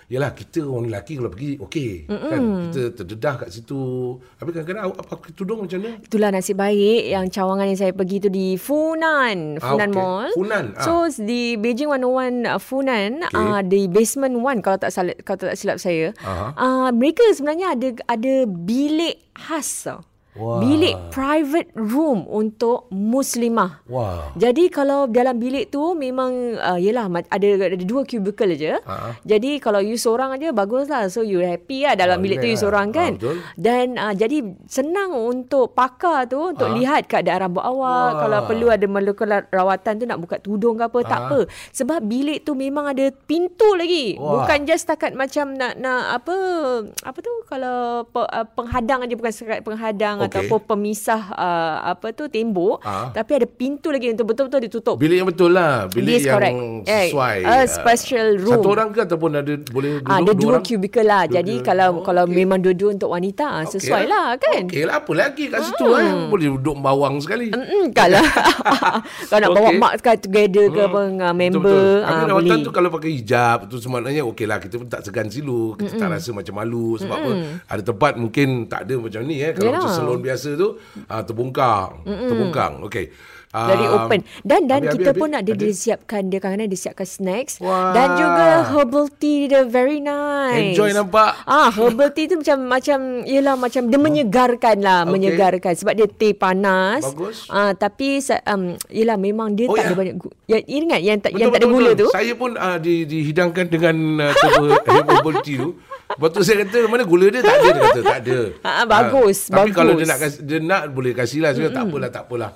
Yalah 0.08 0.32
kita 0.32 0.64
orang 0.64 0.88
lelaki 0.88 1.20
kalau 1.20 1.28
pergi 1.28 1.60
okey 1.60 1.90
kan 2.08 2.40
kita 2.64 2.96
terdedah 2.96 3.44
kat 3.44 3.48
situ. 3.52 4.16
Habis 4.40 4.56
kadang-kadang 4.56 4.88
awak 4.88 5.04
pakai 5.04 5.36
tudung 5.36 5.60
macam 5.68 5.84
mana? 5.84 6.00
Itulah 6.00 6.28
nasib 6.32 6.56
baik 6.56 7.12
yang 7.12 7.28
cawangan 7.28 7.68
yang 7.68 7.76
saya 7.76 7.92
pergi 7.92 8.16
tu 8.16 8.32
di 8.32 8.56
Funan, 8.56 9.60
Ah, 9.60 9.68
Funan 9.68 9.90
okey. 9.92 10.00
Mall. 10.00 10.28
Funan, 10.32 10.64
ah. 10.80 10.84
So 10.88 10.92
di 11.12 11.60
Beijing 11.60 11.92
101 11.92 12.40
uh, 12.48 12.56
Funan 12.56 13.20
Okey. 13.20 13.36
uh, 13.36 13.60
di 13.60 13.84
basement 13.84 14.32
1 14.32 14.64
kalau 14.64 14.80
tak 14.80 14.96
salah 14.96 15.12
kalau 15.20 15.44
tak 15.44 15.60
silap 15.60 15.76
saya. 15.76 16.16
Aha. 16.24 16.56
Uh, 16.56 16.88
mereka 16.88 17.28
sebenarnya 17.36 17.76
ada 17.76 17.88
ada 18.08 18.34
bilik 18.48 19.20
khas 19.36 19.92
tau. 19.92 20.00
Wah. 20.38 20.62
Bilik 20.62 20.94
private 21.10 21.74
room 21.74 22.22
untuk 22.24 22.86
muslimah. 22.88 23.82
Wah. 23.84 24.30
Jadi 24.34 24.70
kalau 24.70 25.10
dalam 25.10 25.36
bilik 25.36 25.68
tu 25.68 25.92
memang 25.92 26.30
uh, 26.54 26.78
yelah 26.78 27.04
ada 27.10 27.48
ada 27.58 27.76
dua 27.76 28.02
cubicle 28.02 28.54
je. 28.54 28.78
Ha. 28.78 29.18
Jadi 29.22 29.58
kalau 29.58 29.82
you 29.82 29.98
seorang 29.98 30.32
aja 30.32 30.54
baguslah. 30.54 31.10
So 31.10 31.20
you 31.20 31.42
happy 31.42 31.82
lah 31.82 31.98
dalam 31.98 32.18
Ah, 32.18 32.22
bilik 32.22 32.38
tu 32.38 32.46
you 32.46 32.54
relax 32.54 32.62
seorang 32.62 32.86
lah. 32.88 32.96
kan. 32.96 33.10
Betul. 33.18 33.36
Dan 33.58 33.86
uh, 33.94 34.14
jadi 34.14 34.38
senang 34.64 35.10
untuk 35.12 35.74
pakar 35.74 36.24
tu 36.24 36.54
untuk 36.54 36.70
Ha. 36.70 36.74
lihat 36.74 37.02
keadaan 37.06 37.50
rambut 37.50 37.64
awak. 37.64 37.74
Wah. 37.78 38.20
Kalau 38.22 38.38
perlu 38.46 38.66
ada 38.68 38.86
melakukan 38.86 39.26
rawatan 39.48 39.92
tu 39.96 40.04
nak 40.06 40.18
buka 40.18 40.38
tudung 40.38 40.78
ke 40.78 40.86
apa 40.86 40.98
tak 41.02 41.18
Ha. 41.18 41.26
apa. 41.26 41.38
Sebab 41.74 41.98
bilik 42.00 42.42
tu 42.42 42.54
memang 42.54 42.86
ada 42.86 43.10
pintu 43.26 43.74
lagi. 43.74 44.14
Wah. 44.14 44.46
Bukan 44.46 44.64
just 44.64 44.86
takat 44.86 45.12
macam 45.12 45.52
nak 45.52 45.74
nak 45.76 46.22
apa 46.22 46.36
apa 47.02 47.18
tu 47.18 47.32
kalau 47.44 48.06
pe, 48.06 48.20
uh, 48.20 48.46
penghadang 48.48 49.02
aja 49.02 49.14
bukan 49.14 49.32
sekat 49.32 49.60
penghadang 49.60 50.20
Okey. 50.28 50.38
ataupun 50.38 50.60
pemisah 50.62 51.22
uh, 51.30 51.74
apa 51.88 52.12
tu 52.12 52.26
tembok 52.26 52.80
Ah. 52.80 53.10
tapi 53.10 53.32
ada 53.34 53.46
pintu 53.46 53.88
lagi 53.88 54.08
untuk 54.08 54.28
betul-betul 54.28 54.60
ditutup. 54.62 54.96
Bilik 54.96 55.16
yang 55.16 55.26
betul 55.26 55.50
lah. 55.50 55.88
Bilik 55.88 56.14
Yes, 56.14 56.24
yang 56.24 56.34
correct. 56.34 56.56
Eh, 56.84 57.06
sesuai. 57.08 57.36
a 57.40 57.50
Ah, 57.50 57.64
special 57.66 58.26
room. 58.38 58.54
Satu 58.54 58.68
orang 58.70 58.88
ke 58.88 59.00
ataupun 59.00 59.30
ada 59.34 59.52
boleh 59.64 59.90
duduk 59.98 60.06
Ah, 60.06 60.18
ada 60.18 60.32
dua 60.32 60.48
orang? 60.50 60.62
cubicle 60.62 61.02
lah. 61.02 61.22
Dua- 61.22 61.34
Jadi 61.34 61.54
dua- 61.54 61.64
kalau 61.64 61.88
oh, 61.90 62.02
kalau 62.02 62.24
memang 62.24 62.58
dua-dua 62.58 62.90
untuk 62.92 63.08
wanita 63.08 63.44
ah, 63.44 63.62
Okey 63.62 63.72
sesuai 63.74 64.04
lah 64.04 64.26
kan. 64.36 64.62
Okey 64.64 64.82
lah 64.82 64.94
apa 64.98 65.12
lagi 65.12 65.44
kat 65.46 65.60
situ 65.64 65.86
eh. 65.90 66.10
Boleh 66.26 66.48
duduk 66.52 66.76
bawang 66.78 67.16
sekali. 67.18 67.48
Mm, 67.48 67.90
kalau 67.90 68.20
kalau 69.28 69.40
nak 69.40 69.50
bawa 69.52 69.68
Okey. 69.68 69.78
mak 69.78 69.92
ke 69.98 70.12
together 70.20 70.64
ke 70.68 70.80
apa 70.82 71.00
dengan 71.06 71.32
member 71.32 71.58
Betul-betul. 71.58 71.98
ah, 72.00 72.10
Tapi 72.18 72.32
boleh. 72.34 72.60
tu 72.60 72.70
kalau 72.70 72.88
pakai 72.90 73.10
hijab 73.12 73.58
tu 73.66 73.76
semaknanya 73.78 74.22
okey 74.26 74.44
lah 74.44 74.58
kita 74.58 74.74
pun 74.76 74.86
tak 74.86 75.00
segan 75.02 75.26
silu. 75.26 75.74
Kita 75.74 75.90
Mm-mm. 75.90 76.00
tak 76.00 76.10
rasa 76.10 76.30
macam 76.30 76.54
malu 76.54 76.96
sebab 76.96 77.16
apa? 77.16 77.30
Ada 77.66 77.82
tempat 77.84 78.12
mungkin 78.14 78.46
tak 78.66 78.84
ada 78.84 78.94
macam 78.98 79.20
ni 79.22 79.40
eh. 79.40 79.52
Kalau 79.52 79.68
Yalah. 79.68 79.80
macam 79.80 79.92
biasa 80.20 80.54
tu 80.58 80.78
ah, 81.08 81.22
terbongkang. 81.22 82.04
Terbongkang. 82.04 82.84
Okey. 82.86 83.10
Very 83.48 83.86
open. 83.86 84.20
Dan 84.42 84.68
dan 84.68 84.84
habis- 84.84 84.92
kita 84.94 85.10
habis- 85.10 85.20
pun 85.20 85.30
ada, 85.32 85.40
ada? 85.42 85.52
dia 85.54 85.72
siapkan 85.72 86.22
dia 86.26 86.36
kadang-kadang 86.36 86.68
dia 86.68 86.80
siapkan 86.80 87.06
snacks 87.08 87.56
Wah. 87.58 87.96
dan 87.96 88.08
juga 88.14 88.46
herbal 88.68 89.08
tea 89.10 89.48
dia 89.48 89.64
very 89.64 89.98
nice. 89.98 90.76
Enjoy 90.76 90.92
nampak. 90.92 91.32
Ah, 91.42 91.72
herbal 91.72 92.12
tea 92.12 92.28
tu 92.28 92.36
macam 92.36 92.68
macam 92.68 92.98
yalah 93.24 93.56
macam 93.56 93.88
dia 93.88 93.96
menyegarkan 93.98 94.76
lah, 94.78 95.00
Okey. 95.02 95.10
menyegarkan 95.10 95.72
sebab 95.72 95.92
dia 95.94 96.06
teh 96.06 96.32
panas. 96.32 97.00
Bagus. 97.08 97.48
Ah, 97.48 97.72
tapi 97.72 98.20
um, 98.44 98.62
yalah 98.86 99.16
memang 99.16 99.56
dia 99.56 99.64
Oh, 99.64 99.74
tak 99.74 99.80
ya. 99.80 99.88
ada 99.88 99.96
banyak 99.96 100.14
gu- 100.14 100.34
ya, 100.44 100.58
ingat 100.60 101.00
yang 101.00 101.16
tak 101.16 101.32
yang 101.32 101.48
Betul, 101.48 101.50
tak 101.50 101.58
ada 101.58 101.66
betul, 101.66 101.74
gula 101.74 101.90
betul. 101.90 102.00
tu. 102.04 102.08
Saya 102.12 102.32
pun 102.36 102.50
uh, 102.52 102.76
di, 102.76 102.94
dihidangkan 103.04 103.64
dengan 103.66 103.96
uh, 104.22 104.32
herbal 104.84 105.40
tea 105.40 105.56
tu. 105.56 105.72
Lepas 106.08 106.32
tu 106.32 106.40
saya 106.40 106.64
kata 106.64 106.88
mana 106.88 107.04
gula 107.04 107.28
dia 107.28 107.44
tak 107.44 107.52
ada 107.54 107.68
dia 107.68 107.82
kata 107.82 108.00
tak 108.02 108.18
ada. 108.22 108.38
Ah, 108.60 108.68
ah, 108.80 108.84
bagus, 108.86 109.38
Tapi 109.46 109.70
kalau 109.70 109.92
dia 109.92 110.08
bagus. 110.08 110.40
nak 110.40 110.48
dia 110.48 110.58
nak 110.58 110.82
boleh 110.88 111.12
kasih 111.12 111.44
lah. 111.44 111.52
Saya 111.52 111.68
kata, 111.68 111.74
tak 111.74 111.84
apalah 111.84 112.08
tak 112.08 112.22
apalah. 112.24 112.50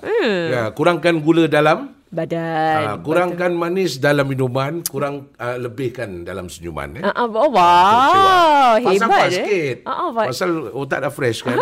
Ya, 0.49 0.61
kurangkan 0.83 1.15
gula 1.23 1.47
dalam 1.47 1.95
Badan. 2.13 2.77
uh, 2.85 2.97
kurangkan 3.01 3.51
manis 3.57 3.97
dalam 3.97 4.29
minuman, 4.29 4.85
kurang 4.85 5.33
uh, 5.41 5.57
lebihkan 5.57 6.21
dalam 6.21 6.45
senyuman 6.45 7.01
eh. 7.01 7.03
Ah, 7.03 7.25
ah, 7.25 7.27
oh, 7.27 7.49
wow, 7.49 8.77
hebat 8.77 9.09
Pasal 9.09 9.25
eh. 9.25 9.33
sikit. 9.33 9.77
Ah, 9.89 9.91
ah, 9.91 10.09
fa- 10.13 10.27
Pasal 10.29 10.51
otak 10.69 10.99
dah 11.01 11.09
fresh 11.09 11.41
kan. 11.41 11.57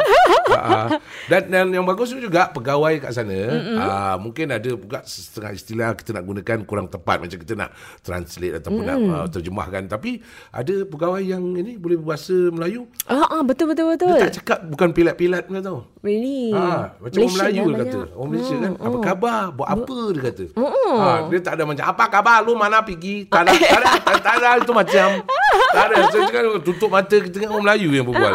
uh, 0.52 0.88
dan, 1.32 1.48
dan 1.48 1.66
yang 1.72 1.88
bagus 1.88 2.12
juga 2.12 2.52
pegawai 2.52 3.00
kat 3.08 3.12
sana 3.16 3.40
uh, 3.80 4.16
mungkin 4.20 4.52
ada 4.52 4.76
juga 4.76 5.00
setengah 5.08 5.56
istilah 5.56 5.90
kita 5.96 6.12
nak 6.12 6.28
gunakan 6.28 6.58
kurang 6.68 6.92
tepat 6.92 7.24
macam 7.24 7.38
kita 7.40 7.54
nak 7.56 7.72
translate 8.04 8.60
ataupun 8.60 8.84
nak 8.84 9.00
uh, 9.00 9.28
terjemahkan 9.32 9.88
tapi 9.88 10.20
ada 10.52 10.84
pegawai 10.84 11.24
yang 11.24 11.44
ini 11.56 11.80
boleh 11.80 11.96
berbahasa 11.96 12.52
Melayu. 12.52 12.92
Ah, 13.08 13.40
ah, 13.40 13.42
betul 13.42 13.72
betul 13.72 13.88
betul. 13.96 14.12
Dia 14.12 14.28
tak 14.28 14.34
cakap 14.44 14.60
bukan 14.68 14.90
pilat-pilat 14.92 15.48
kau 15.48 15.64
tahu. 15.64 15.80
Really. 16.02 16.52
Ha, 16.52 16.98
macam 16.98 17.20
orang 17.22 17.36
Melayu 17.38 17.64
dia 17.64 17.78
kata. 17.86 18.00
Orang 18.18 18.30
Malaysia 18.34 18.56
kan. 18.58 18.72
Apa 18.82 18.98
khabar? 19.00 19.42
Buat 19.54 19.70
apa 19.70 19.98
dia 20.12 20.22
kata. 20.28 20.41
Ha, 20.56 21.28
dia 21.30 21.40
tak 21.40 21.54
ada 21.60 21.64
macam 21.68 21.86
apa 21.86 22.04
khabar 22.08 22.38
lu 22.42 22.54
mana 22.56 22.82
pergi? 22.82 23.28
Tak 23.28 23.42
ada, 23.44 23.52
tak 23.54 23.80
ada, 23.82 23.92
tak, 24.08 24.16
tak 24.22 24.34
ada 24.40 24.50
itu 24.58 24.72
macam. 24.72 25.08
Tak 25.72 25.86
ada. 25.88 25.96
Saya 26.08 26.22
cakap 26.28 26.42
tutup 26.64 26.90
mata 26.90 27.16
kita 27.16 27.36
tengok 27.36 27.52
orang 27.52 27.66
Melayu 27.68 27.90
yang 27.92 28.06
berbual. 28.08 28.34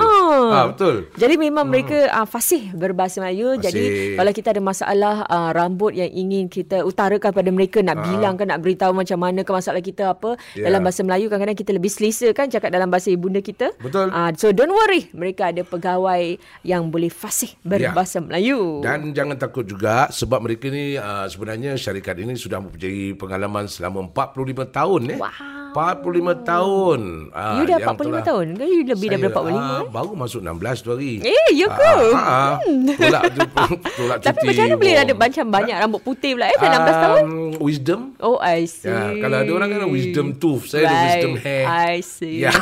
Ha, 0.53 0.58
betul. 0.73 0.97
Jadi 1.17 1.35
memang 1.37 1.64
mereka 1.64 1.97
uh, 2.12 2.29
fasih 2.29 2.73
berbahasa 2.73 3.20
Melayu. 3.20 3.56
Fasih. 3.56 3.64
Jadi 3.64 3.82
kalau 4.17 4.32
kita 4.32 4.49
ada 4.53 4.62
masalah 4.62 5.14
uh, 5.25 5.50
rambut 5.56 5.97
yang 5.97 6.08
ingin 6.08 6.47
kita 6.47 6.85
utarakan 6.85 7.32
pada 7.32 7.49
mereka 7.49 7.81
nak 7.81 8.05
bilang 8.05 8.37
kan 8.37 8.53
nak 8.53 8.61
beritahu 8.61 8.93
macam 8.93 9.17
mana 9.17 9.41
ke 9.41 9.50
masalah 9.50 9.81
kita 9.81 10.12
apa 10.12 10.37
Ya. 10.53 10.69
dalam 10.69 10.85
bahasa 10.85 11.00
Melayu 11.00 11.26
kadang-kadang 11.26 11.56
kita 11.58 11.73
lebih 11.73 11.88
selesa 11.88 12.29
kan 12.37 12.46
cakap 12.46 12.69
dalam 12.69 12.93
bahasa 12.93 13.08
ibunda 13.08 13.41
kita. 13.41 13.72
Betul. 13.81 14.13
Uh, 14.13 14.31
so 14.36 14.53
don't 14.53 14.70
worry, 14.70 15.08
mereka 15.17 15.48
ada 15.48 15.65
pegawai 15.65 16.36
yang 16.60 16.89
boleh 16.89 17.08
fasih 17.08 17.56
berbahasa 17.65 18.20
Melayu. 18.20 18.84
Dan 18.84 19.17
jangan 19.17 19.36
takut 19.36 19.65
juga 19.65 20.13
sebab 20.13 20.44
mereka 20.44 20.69
ni 20.69 20.94
uh, 20.94 21.25
sebenarnya 21.27 21.75
syarikat 21.75 21.95
ini 22.00 22.34
sudah 22.36 22.58
mempunyai 22.62 23.15
pengalaman 23.15 23.69
selama 23.69 24.08
45 24.10 24.74
tahun 24.74 25.03
eh. 25.15 25.19
Wow. 25.19 25.66
45 25.73 26.06
tahun. 26.43 27.01
Ah, 27.31 27.56
you 27.56 27.65
dah 27.65 27.77
yang 27.77 27.89
45 27.89 27.99
telah- 27.99 28.25
tahun 28.25 28.46
ke? 28.53 28.65
You 28.65 28.81
lebih 28.85 28.96
Saya, 29.03 29.13
daripada 29.17 29.35
45 29.37 29.56
ah, 29.56 29.67
eh? 29.77 29.87
Baru 29.89 30.11
masuk 30.13 30.41
16 30.41 30.79
tu 30.79 30.89
hari. 30.91 31.13
Eh, 31.20 31.49
you 31.53 31.69
ke? 31.69 31.94
Ah, 32.13 32.19
ah, 32.19 32.53
tolak 32.94 33.23
tu 33.29 33.41
tolak 33.99 34.17
Tapi 34.20 34.37
cuti. 34.37 34.46
macam 34.46 34.63
mana 34.63 34.75
boleh 34.77 34.94
ada 34.96 35.13
macam 35.13 35.44
banyak 35.46 35.77
rambut 35.77 36.01
putih 36.03 36.31
pula 36.35 36.46
eh? 36.46 36.56
Dah 36.56 36.69
16 36.69 36.96
tahun? 36.99 37.23
Um, 37.23 37.51
wisdom. 37.58 38.01
Oh, 38.19 38.37
I 38.39 38.65
see. 38.65 38.87
Ya, 38.87 39.17
kalau 39.19 39.37
ada 39.39 39.51
orang 39.53 39.69
kan 39.69 39.81
wisdom 39.89 40.27
tooth, 40.35 40.67
saya 40.67 40.85
ada 40.85 40.96
wisdom 41.05 41.35
hair. 41.39 41.65
I 41.65 41.96
see. 42.01 42.43
Ya. 42.43 42.53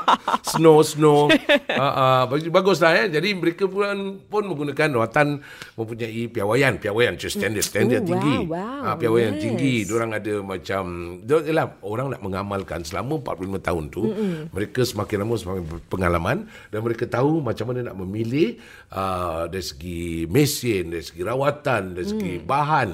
snow 0.50 0.80
snow. 0.80 1.28
uh, 1.68 1.82
uh, 1.82 2.20
baguslah 2.48 2.92
ya. 2.96 3.04
Jadi 3.10 3.32
mereka 3.32 3.66
pun 3.66 3.86
pun 4.22 4.42
menggunakan 4.44 4.88
rawatan 4.92 5.40
mempunyai 5.74 6.26
piawaian, 6.26 6.76
piawaian 6.76 7.14
just 7.14 7.36
standard, 7.36 7.62
standard 7.62 8.02
Oh, 8.02 8.08
tinggi. 8.08 8.34
wow, 8.44 8.56
wow. 8.56 8.82
Ah, 8.84 8.96
piawaian 8.96 9.34
Yes. 9.36 9.42
tinggi. 9.42 9.74
Diorang 9.84 10.10
ada 10.10 10.34
macam 10.40 10.82
dia 11.20 11.38
ialah 11.42 11.66
orang 11.80 12.06
nak 12.10 12.20
mengamalkan 12.60 12.84
selama 12.84 13.14
45 13.18 13.58
tahun 13.62 13.84
tu, 13.88 14.02
mm 14.06 14.38
mereka 14.50 14.80
semakin 14.82 15.16
lama 15.20 15.34
semakin 15.36 15.62
pengalaman 15.86 16.36
dan 16.68 16.80
mereka 16.80 17.04
tahu 17.06 17.40
macam 17.40 17.70
mana 17.70 17.90
nak 17.90 17.96
memilih 17.96 18.58
uh, 18.90 19.46
dari 19.46 19.62
segi 19.62 20.02
mesin, 20.26 20.90
dari 20.90 21.02
segi 21.02 21.22
rawatan, 21.22 21.96
dari 21.96 22.06
segi 22.06 22.18
Mm. 22.32 22.46
bahan 22.46 22.88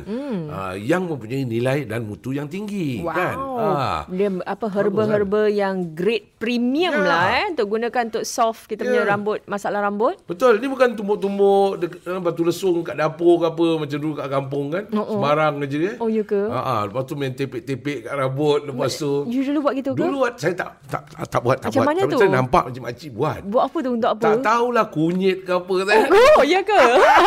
uh, 0.47 0.75
yang 0.77 1.05
mempunyai 1.05 1.43
nilai 1.43 1.79
dan 1.85 2.05
mutu 2.05 2.31
yang 2.31 2.47
tinggi 2.47 3.03
Wow. 3.03 3.13
kan. 3.13 3.37
Ah. 3.57 4.01
Dia 4.07 4.29
apa 4.45 4.67
herba-herba 4.69 5.49
yang 5.49 5.93
grade 5.93 6.37
premium 6.37 6.93
Ya. 6.95 7.03
lah 7.03 7.23
eh 7.37 7.47
untuk 7.51 7.67
gunakan 7.71 8.03
untuk 8.07 8.25
solve 8.25 8.61
kita 8.67 8.85
punya 8.85 9.03
Ya. 9.03 9.09
rambut 9.09 9.41
masalah 9.47 9.81
rambut. 9.83 10.21
Betul, 10.25 10.59
ni 10.59 10.69
bukan 10.69 10.95
tumbuk-tumbuk 10.95 11.71
dek- 11.79 12.01
eh, 12.03 12.21
batu 12.21 12.43
lesung 12.43 12.83
kat 12.83 12.95
dapur 12.95 13.41
ke 13.41 13.47
apa 13.49 13.67
macam 13.79 13.97
dulu 13.97 14.15
kat 14.15 14.29
kampung 14.29 14.67
kan. 14.69 14.85
Oh, 14.93 15.01
oh. 15.01 15.07
Sembarang 15.17 15.55
aja 15.59 15.79
eh. 15.79 15.97
Oh, 15.99 16.09
ya 16.09 16.23
ke? 16.23 16.41
Ha 16.47 16.87
lepas 16.87 17.03
tu 17.03 17.15
main 17.15 17.33
tepek-tepek 17.33 18.05
kat 18.05 18.15
rambut 18.15 18.61
lepas 18.63 18.93
tu. 18.93 19.25
You 19.27 19.43
dulu 19.47 19.59
buat 19.63 19.75
gitu 19.75 19.91
ke? 19.95 20.03
Dulu 20.03 20.19
saya 20.35 20.55
tak 20.55 20.69
tak 20.87 21.03
tak, 21.07 21.27
tak 21.31 21.41
buat 21.41 21.57
tak 21.57 21.69
Macam 21.71 21.79
buat. 21.79 21.89
mana 21.89 22.01
Tapi 22.03 22.13
tu? 22.13 22.19
Saya 22.19 22.31
nampak 22.31 22.63
macam 22.69 22.83
makcik 22.85 23.11
buat. 23.15 23.41
Buat 23.47 23.65
apa 23.67 23.79
tu 23.79 23.91
untuk 23.95 24.11
apa? 24.11 24.23
Tak 24.23 24.37
tahulah 24.43 24.87
kunyit 24.91 25.39
ke 25.43 25.53
apa 25.55 25.75
saya. 25.83 26.05
Oh, 26.37 26.45
ya 26.45 26.61
ke? 26.61 26.81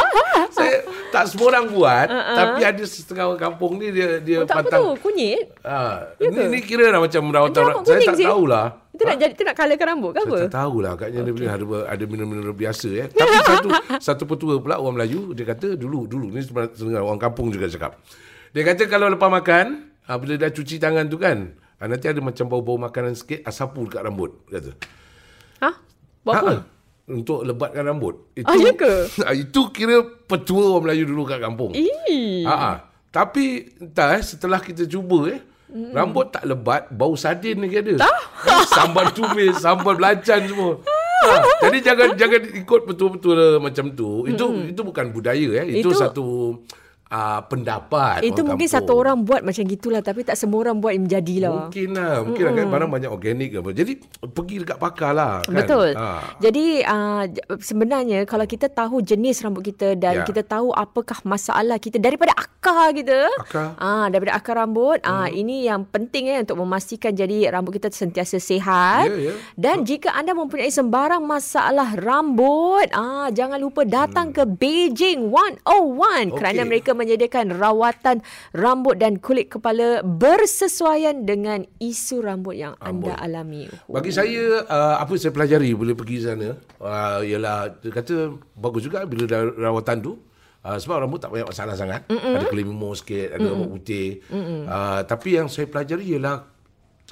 saya 0.55 0.75
tak 1.09 1.23
semua 1.25 1.45
orang 1.49 1.65
buat 1.73 2.07
uh-uh. 2.07 2.35
tapi 2.37 2.61
ada 2.61 2.83
setengah 2.85 3.25
kampung 3.35 3.81
ni 3.81 3.89
dia 3.89 4.21
dia 4.21 4.37
Oh, 4.41 4.45
tak 4.45 4.61
apa 4.61 4.69
pantang. 4.69 4.81
tu, 4.93 5.09
kunyit. 5.09 5.43
Ha, 5.65 5.77
Ya 6.21 6.27
ni, 6.29 6.41
ni 6.53 6.59
kira 6.61 6.93
lah 6.93 7.01
macam 7.01 7.25
rawatan 7.25 7.59
orang. 7.59 7.75
rambut 7.81 7.87
Saya 7.89 7.97
kuning 7.97 8.09
tak 8.09 8.17
sih. 8.21 8.27
tahulah. 8.29 8.65
Itu 8.89 9.03
nak 9.05 9.17
jadi, 9.17 9.31
itu 9.31 9.43
nak 9.47 9.55
colourkan 9.55 9.85
rambut 9.87 10.11
ke 10.11 10.19
apa? 10.19 10.35
Saya 10.35 10.43
tak 10.43 10.55
tahulah 10.59 10.91
Agaknya 10.91 11.19
okay. 11.23 11.33
dia 11.39 11.49
ada, 11.55 11.65
ada 11.87 12.03
mineral-mineral 12.03 12.51
biasa 12.51 12.89
eh. 12.91 13.07
Tapi 13.15 13.35
satu 13.47 13.69
satu 14.03 14.23
petua 14.27 14.53
pula 14.59 14.75
orang 14.75 14.99
Melayu 14.99 15.31
Dia 15.31 15.45
kata 15.47 15.79
dulu 15.79 16.03
dulu 16.03 16.27
Ni 16.27 16.43
sebenarnya 16.43 16.99
orang 16.99 17.15
kampung 17.15 17.47
juga 17.47 17.71
cakap 17.71 17.95
Dia 18.51 18.67
kata 18.67 18.91
kalau 18.91 19.07
lepas 19.07 19.31
makan 19.31 19.87
ha, 20.03 20.19
Bila 20.19 20.35
dah 20.35 20.51
cuci 20.51 20.75
tangan 20.77 21.07
tu 21.07 21.15
kan 21.15 21.55
ha, 21.79 21.87
Nanti 21.87 22.05
ada 22.11 22.19
macam 22.19 22.45
bau-bau 22.51 22.77
makanan 22.77 23.15
sikit 23.15 23.41
ah, 23.47 23.53
Sapu 23.55 23.87
dekat 23.87 24.03
rambut 24.05 24.43
Kata 24.51 24.71
Ha? 25.59 25.69
Buat 26.23 26.35
apa? 26.35 26.51
Ha, 26.51 26.63
Untuk 27.09 27.41
lebatkan 27.41 27.83
rambut 27.89 28.31
itu, 28.37 28.47
Ah, 28.47 28.55
ya 28.55 28.71
ke? 28.75 28.93
ha, 29.25 29.31
Itu 29.33 29.73
kira 29.73 30.03
petua 30.27 30.77
orang 30.77 30.91
Melayu 30.91 31.03
dulu 31.09 31.23
kat 31.25 31.39
kampung. 31.41 31.73
Ha, 31.75 32.53
ha. 32.53 32.71
Tapi 33.09 33.73
entah 33.81 34.13
eh, 34.13 34.21
setelah 34.21 34.61
kita 34.61 34.85
cuba 34.85 35.33
eh, 35.33 35.41
mm. 35.73 35.97
rambut 35.97 36.29
tak 36.29 36.45
lebat, 36.45 36.85
bau 36.93 37.17
sardin 37.17 37.57
lagi 37.65 37.81
ada. 37.81 38.05
Eh, 38.05 38.63
sambal 38.69 39.09
tumis, 39.09 39.57
sambal 39.65 39.97
belacan 39.97 40.45
semua. 40.45 40.77
Ha, 41.19 41.33
jadi 41.65 41.77
jangan 41.81 42.09
jangan 42.13 42.41
ikut 42.63 42.81
betul-betul 42.85 43.57
macam 43.57 43.85
tu. 43.97 44.29
Itu 44.29 44.45
mm. 44.53 44.77
itu 44.77 44.81
bukan 44.85 45.09
budaya 45.09 45.65
eh. 45.65 45.81
Itu, 45.81 45.89
Itu- 45.89 45.97
satu 45.97 46.25
uh, 47.09 47.41
pendapat 47.43 48.21
Itu 48.21 48.39
orang 48.39 48.47
mungkin 48.49 48.65
kampung. 48.65 48.85
satu 48.85 48.91
orang 48.95 49.17
buat 49.21 49.41
macam 49.41 49.63
gitulah 49.63 49.99
tapi 49.99 50.21
tak 50.21 50.35
semua 50.35 50.59
orang 50.61 50.77
buat 50.77 50.91
yang 50.91 51.03
menjadilah. 51.03 51.51
Mungkin 51.67 51.89
lah 51.91 52.13
Mungkin 52.21 52.43
mm. 52.43 52.55
kan 52.55 52.65
barang 52.69 52.89
banyak 52.89 53.09
organik 53.09 53.49
apa 53.55 53.69
Jadi 53.71 53.91
pergi 54.23 54.55
dekat 54.59 54.77
pakar 54.77 55.11
lah 55.11 55.33
kan? 55.41 55.53
Betul. 55.55 55.89
ha. 55.93 56.21
Jadi 56.39 56.65
uh, 56.81 57.23
sebenarnya 57.59 58.23
kalau 58.23 58.45
kita 58.45 58.67
tahu 58.67 59.01
jenis 59.01 59.41
rambut 59.41 59.65
kita 59.65 59.93
dan 59.95 60.11
Ya. 60.11 60.25
kita 60.25 60.41
tahu 60.41 60.69
apakah 60.69 61.21
masalah 61.23 61.77
kita 61.77 61.95
daripada 61.95 62.33
akar 62.33 62.91
kita. 62.91 63.29
Akar. 63.39 63.71
Ah 63.77 64.07
daripada 64.07 64.35
akar 64.35 64.57
rambut. 64.57 64.99
Ah 65.01 65.17
Hmm. 65.21 65.37
ini 65.37 65.63
yang 65.63 65.83
penting 65.83 66.27
eh 66.27 66.39
untuk 66.39 66.59
memastikan 66.59 67.11
jadi 67.11 67.49
rambut 67.49 67.73
kita 67.73 67.87
sentiasa 67.89 68.37
sihat. 68.37 69.07
Ya, 69.07 69.31
ya. 69.31 69.33
Dan 69.55 69.83
jika 69.83 70.11
anda 70.11 70.31
mempunyai 70.31 70.67
sembarang 70.67 71.21
masalah 71.21 71.95
rambut, 71.95 72.89
ah 72.91 73.29
jangan 73.29 73.57
lupa 73.57 73.81
datang 73.81 74.29
ke 74.29 74.43
Beijing 74.43 75.27
101 75.27 75.63
kerana 76.29 76.51
Hmm. 76.51 76.59
Okey. 76.59 76.67
mereka 76.67 76.91
menyediakan 76.99 77.55
rawatan 77.55 78.19
rambut 78.51 78.99
dan 78.99 79.23
kulit 79.23 79.47
kepala 79.47 80.03
bersesuaian 80.03 81.23
dengan 81.23 81.63
isu 81.79 82.19
rambut 82.19 82.59
yang 82.59 82.75
anda 82.83 83.15
alami. 83.15 83.71
Bagi 83.87 84.11
saya 84.11 84.67
uh, 84.67 84.99
apa 84.99 85.15
saya 85.15 85.31
pelajari 85.31 85.71
bila 85.71 85.95
pergi 85.95 86.27
sana 86.27 86.59
uh, 86.83 87.23
ialah 87.23 87.79
dia 87.79 87.95
kata 87.95 88.35
bagus 88.59 88.83
juga 88.83 89.07
bila 89.07 89.23
dah 89.23 89.47
rawatan 89.55 90.03
tu. 90.03 90.13
Uh, 90.59 90.75
sebab 90.75 91.07
rambut 91.07 91.23
tak 91.23 91.31
banyak 91.31 91.47
masalah 91.47 91.79
sangat. 91.79 92.03
Mm-mm. 92.11 92.35
ada 92.35 92.51
kelimur 92.51 92.91
sikit 92.91 93.39
ada 93.39 93.47
rambut 93.47 93.79
putih. 93.79 94.19
Uh, 94.27 94.99
tapi 95.07 95.39
yang 95.39 95.47
saya 95.47 95.71
pelajari 95.71 96.19
ialah 96.19 96.58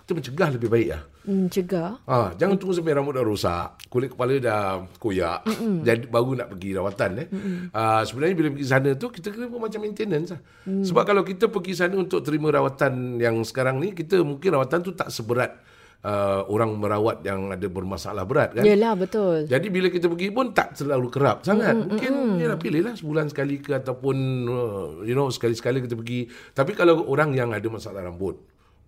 kita 0.07 0.15
mencegah 0.15 0.49
lebih 0.55 0.71
baik 0.71 0.89
lah 0.95 1.03
Hmm, 1.27 1.51
cegah. 1.51 1.99
Ha, 2.07 2.39
jangan 2.39 2.55
tunggu 2.55 2.71
sampai 2.71 2.95
rambut 2.95 3.11
dah 3.11 3.19
rosak, 3.19 3.91
kulit 3.91 4.15
kepala 4.15 4.39
dah 4.39 4.79
koyak, 4.95 5.43
Mm-mm. 5.43 5.83
jadi 5.83 6.07
baru 6.07 6.39
nak 6.39 6.55
pergi 6.55 6.69
rawatan 6.71 7.11
eh. 7.19 7.27
Uh, 7.67 7.99
sebenarnya 8.07 8.35
bila 8.39 8.47
pergi 8.55 8.63
sana 8.71 8.89
tu 8.95 9.11
kita 9.11 9.35
kena 9.35 9.51
buat 9.51 9.67
macam 9.67 9.83
maintenance 9.83 10.31
lah. 10.31 10.39
Mm. 10.63 10.87
Sebab 10.87 11.03
kalau 11.03 11.27
kita 11.27 11.51
pergi 11.51 11.75
sana 11.75 11.99
untuk 11.99 12.23
terima 12.23 12.47
rawatan 12.47 13.19
yang 13.19 13.43
sekarang 13.43 13.75
ni, 13.83 13.91
kita 13.91 14.23
mungkin 14.23 14.55
rawatan 14.55 14.79
tu 14.87 14.95
tak 14.95 15.11
seberat 15.11 15.59
uh, 16.07 16.47
orang 16.47 16.79
merawat 16.79 17.27
yang 17.27 17.51
ada 17.51 17.67
bermasalah 17.67 18.23
berat 18.23 18.55
kan. 18.55 18.63
Yelah 18.63 18.95
betul. 18.95 19.51
Jadi 19.51 19.67
bila 19.67 19.91
kita 19.91 20.07
pergi 20.07 20.31
pun 20.31 20.55
tak 20.55 20.79
terlalu 20.79 21.11
kerap 21.11 21.43
sangat. 21.43 21.75
Mm, 21.75 21.87
Mungkin 21.91 22.13
mm, 22.13 22.39
ya 22.39 22.55
pilihlah 22.55 22.93
sebulan 22.95 23.27
sekali 23.35 23.59
ke 23.59 23.75
ataupun 23.75 24.15
uh, 24.47 24.85
you 25.03 25.11
know 25.11 25.27
sekali-sekali 25.27 25.83
kita 25.83 25.99
pergi. 25.99 26.31
Tapi 26.55 26.71
kalau 26.71 27.03
orang 27.11 27.35
yang 27.35 27.51
ada 27.51 27.67
masalah 27.67 27.99
rambut, 27.99 28.39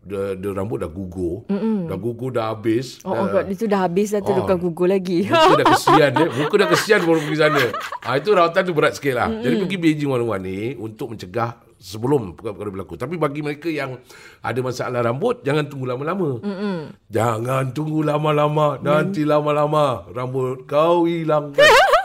dia, 0.09 0.33
dia 0.33 0.49
rambut 0.49 0.81
dah 0.81 0.89
gugur, 0.89 1.45
mm, 1.45 1.85
dah 1.85 1.97
gugur 2.01 2.33
dah 2.33 2.49
habis. 2.49 2.97
Oh, 3.05 3.13
dah, 3.13 3.21
oh 3.21 3.25
God, 3.29 3.45
itu 3.53 3.69
dah 3.69 3.85
habis 3.85 4.09
dah 4.09 4.21
tu 4.25 4.33
Oh. 4.33 4.41
bukan 4.41 4.57
gugur 4.57 4.89
lagi. 4.89 5.29
Muka 5.29 5.61
dah 5.61 5.67
kesian 5.77 6.11
eh. 6.17 6.29
Muka 6.33 6.55
dah 6.57 6.67
kesian 6.73 6.99
baru 7.05 7.19
pergi 7.21 7.37
sana. 7.37 7.63
Ha, 8.01 8.09
itu 8.17 8.29
rawatan 8.33 8.61
tu 8.65 8.73
berat 8.73 8.97
sikit 8.97 9.13
lah. 9.13 9.29
Mm-hmm. 9.29 9.43
Jadi 9.45 9.55
pergi 9.61 9.77
Beijing 9.77 10.09
one 10.09 10.41
ni 10.41 10.73
untuk 10.73 11.13
mencegah 11.13 11.61
sebelum 11.77 12.33
perkara-perkara 12.35 12.69
berlaku. 12.73 12.93
Tapi 12.97 13.15
bagi 13.15 13.39
mereka 13.45 13.69
yang 13.69 14.01
ada 14.41 14.59
masalah 14.59 14.99
rambut, 15.05 15.45
jangan 15.45 15.69
tunggu 15.69 15.85
lama-lama. 15.87 16.41
Mm-hmm. 16.41 16.77
Jangan 17.07 17.63
tunggu 17.71 18.01
lama-lama. 18.01 18.81
Nanti 18.81 19.23
lama-lama 19.23 20.09
rambut 20.09 20.65
kau 20.65 21.05
hilang. 21.05 21.53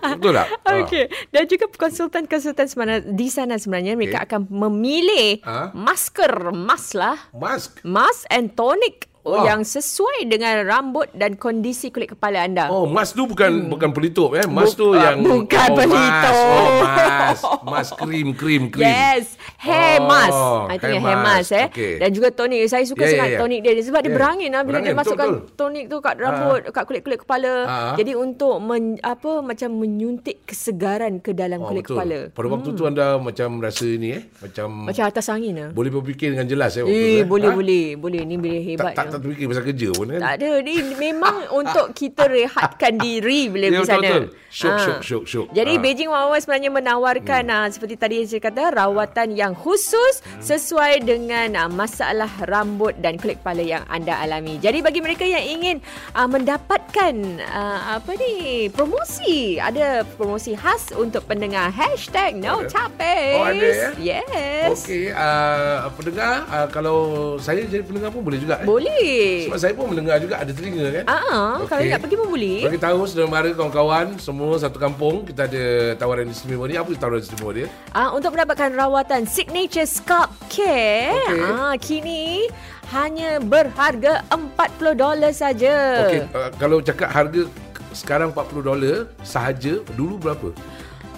Betul 0.00 0.32
tak? 0.32 0.46
Okey. 0.80 1.04
Dan 1.28 1.44
juga 1.44 1.66
konsultan-konsultan 1.76 2.66
sebenarnya 2.66 3.02
di 3.04 3.28
sana 3.28 3.60
sebenarnya 3.60 3.98
mereka 3.98 4.24
akan 4.24 4.48
memilih 4.48 5.42
Ha? 5.44 5.74
masker, 5.76 6.54
mask 6.56 6.96
lah. 6.96 7.18
Mask. 7.36 7.84
Mask 7.84 8.24
and 8.30 8.54
tonic 8.54 9.09
Wah. 9.22 9.44
yang 9.44 9.60
sesuai 9.60 10.24
dengan 10.26 10.64
rambut 10.64 11.12
dan 11.12 11.36
kondisi 11.36 11.88
kulit 11.88 12.10
kepala 12.10 12.40
anda. 12.40 12.66
Oh, 12.66 12.84
mask 12.84 13.12
tu 13.12 13.24
bukan 13.24 13.68
bukan 13.68 13.90
pelitup 13.90 14.32
eh. 14.32 14.46
Mask 14.46 14.74
tu 14.74 14.90
Buk- 14.90 14.96
yang 14.96 15.20
bukan 15.20 15.60
oh, 15.62 15.76
pelitup. 15.76 16.34
Mask. 16.34 16.42
Oh, 16.42 16.70
mask. 16.80 17.42
Mask 17.62 17.90
krim, 17.98 18.28
krim, 18.32 18.62
krim. 18.66 18.80
Yes, 18.82 19.36
hair 19.58 20.00
Oh, 20.00 20.08
mask. 20.08 20.32
Ah, 20.32 20.72
Itu 20.72 20.86
hair 20.86 20.98
hair 20.98 21.18
mask 21.18 21.28
mask. 21.46 21.50
eh. 21.52 21.66
Okey. 21.68 21.92
Dan 21.98 22.10
juga 22.10 22.28
tonik. 22.30 22.60
Saya 22.64 22.84
suka 22.84 23.02
Ya, 23.02 23.06
ya, 23.06 23.12
sangat 23.12 23.28
ya. 23.28 23.38
tonik 23.38 23.60
dia 23.60 23.72
sebab 23.82 24.00
dia 24.00 24.08
Ya. 24.08 24.16
berangin 24.16 24.50
lah 24.50 24.62
bila 24.62 24.72
dia 24.72 24.80
Berangin, 24.88 24.96
masukkan 24.96 25.28
betul-betul. 25.28 25.58
tonik 25.58 25.84
tu 25.84 25.96
kat 25.98 26.14
rambut, 26.16 26.60
kat 26.66 26.84
kulit-kulit 26.84 27.18
kepala. 27.20 27.52
Ah. 27.62 27.94
Jadi 27.94 28.12
untuk 28.14 28.56
men, 28.58 28.82
apa 29.00 29.30
macam 29.40 29.68
menyuntik 29.74 30.36
kesegaran 30.44 31.18
ke 31.18 31.30
dalam 31.32 31.60
kulit 31.60 31.84
Oh, 31.84 31.92
betul. 31.92 31.96
kepala. 31.98 32.18
Pada 32.30 32.46
waktu 32.48 32.68
tu 32.72 32.82
anda 32.84 33.06
macam 33.16 33.60
rasa 33.60 33.84
ni 33.86 34.08
eh. 34.12 34.22
Macam, 34.40 34.88
Macam 34.88 35.04
atas 35.04 35.26
angin 35.28 35.54
lah. 35.54 35.68
boleh 35.70 35.90
berfikir 35.90 36.32
dengan 36.32 36.46
jelas 36.46 36.72
eh. 36.72 36.82
waktu 36.82 36.90
tu, 36.90 37.04
Eh, 37.06 37.14
eh. 37.14 37.22
boleh, 37.22 37.46
Ha? 37.46 37.54
boleh. 37.54 37.84
Boleh. 37.94 38.20
Ni 38.22 38.34
boleh 38.34 38.60
hebat. 38.64 38.92
Tak, 38.92 39.04
tak. 39.04 39.09
Tak 39.10 39.20
terfikir 39.20 39.46
pasal 39.46 39.64
kerja 39.64 39.88
pun 39.90 40.06
kan. 40.08 40.20
Tak 40.20 40.32
ada. 40.36 40.50
Ni 40.60 40.74
memang 40.96 41.36
untuk 41.60 41.86
kita 41.92 42.24
rehatkan 42.24 42.92
diri 42.96 43.46
bila 43.46 43.66
Ya, 43.66 43.70
pergi 43.76 43.86
sana. 43.86 43.98
betul-betul. 44.00 44.26
Syuk, 44.50 44.66
Ah. 44.68 44.78
syuk, 44.80 44.98
syuk, 45.00 45.24
syuk. 45.24 45.46
Jadi 45.50 45.72
Ah. 45.72 45.80
Beijing 45.80 46.10
Wawa 46.10 46.36
sebenarnya 46.36 46.70
menawarkan 46.70 47.44
hmm. 47.46 47.70
seperti 47.70 47.94
tadi 47.94 48.16
saya 48.24 48.40
kata 48.40 48.62
rawatan 48.72 49.28
yang 49.32 49.54
khusus 49.54 50.18
Hmm. 50.20 50.42
sesuai 50.42 51.02
dengan 51.02 51.48
ah, 51.56 51.68
masalah 51.68 52.30
rambut 52.44 52.98
dan 52.98 53.14
kulit 53.14 53.38
kepala 53.38 53.60
yang 53.60 53.86
anda 53.86 54.14
alami. 54.16 54.58
Jadi 54.58 54.80
bagi 54.80 54.98
mereka 54.98 55.22
yang 55.22 55.42
ingin 55.44 55.76
ah, 56.12 56.26
mendapatkan 56.26 57.14
ah, 57.44 57.96
apa 57.96 58.10
ni 58.14 58.32
promosi, 58.70 59.56
ada 59.56 60.02
promosi 60.14 60.52
khas 60.52 60.90
untuk 60.92 61.24
pendengar 61.24 61.70
hashtag 61.70 62.34
No 62.34 62.60
Ada. 62.60 62.68
Tapes. 62.68 63.34
Oh, 63.34 63.46
ada, 63.46 63.68
ya? 63.96 64.18
Yes. 64.20 64.82
Okey, 64.82 65.10
uh, 65.10 65.88
pendengar, 65.92 66.44
uh, 66.46 66.66
kalau 66.68 66.98
saya 67.36 67.62
jadi 67.62 67.82
pendengar 67.82 68.10
pun 68.10 68.20
boleh 68.20 68.36
juga. 68.36 68.60
Eh? 68.60 68.66
Boleh. 68.66 68.99
Sebab 69.48 69.58
saya 69.58 69.72
pun 69.74 69.86
mendengar 69.90 70.16
juga 70.20 70.40
ada 70.40 70.52
telinga 70.52 70.86
kan. 71.00 71.04
Ah, 71.08 71.22
ah, 71.30 71.54
kalau 71.66 71.82
nak 71.84 72.00
pergi 72.02 72.16
pun 72.16 72.28
boleh. 72.30 72.58
Bagi 72.66 72.80
tahu 72.80 72.98
saudara 73.08 73.28
mara 73.28 73.50
kawan-kawan 73.52 74.06
semua 74.20 74.52
satu 74.60 74.78
kampung 74.78 75.24
kita 75.24 75.48
ada 75.48 75.64
tawaran 75.96 76.28
istimewa 76.28 76.64
ni. 76.68 76.76
Apa 76.76 76.90
tawaran 76.96 77.22
istimewa 77.22 77.50
dia? 77.56 77.66
Ah, 77.96 78.12
untuk 78.12 78.36
mendapatkan 78.36 78.70
rawatan 78.74 79.24
signature 79.24 79.88
scalp 79.88 80.30
care, 80.52 81.16
Okey. 81.30 81.42
ah 81.42 81.74
kini 81.78 82.50
hanya 82.90 83.38
berharga 83.38 84.26
$40 84.28 85.30
saja. 85.30 85.74
Okey, 86.06 86.20
uh, 86.34 86.50
kalau 86.58 86.82
cakap 86.82 87.08
harga 87.14 87.46
sekarang 87.94 88.30
40 88.34 88.62
dolar 88.62 88.96
sahaja, 89.26 89.82
dulu 89.94 90.18
berapa? 90.18 90.50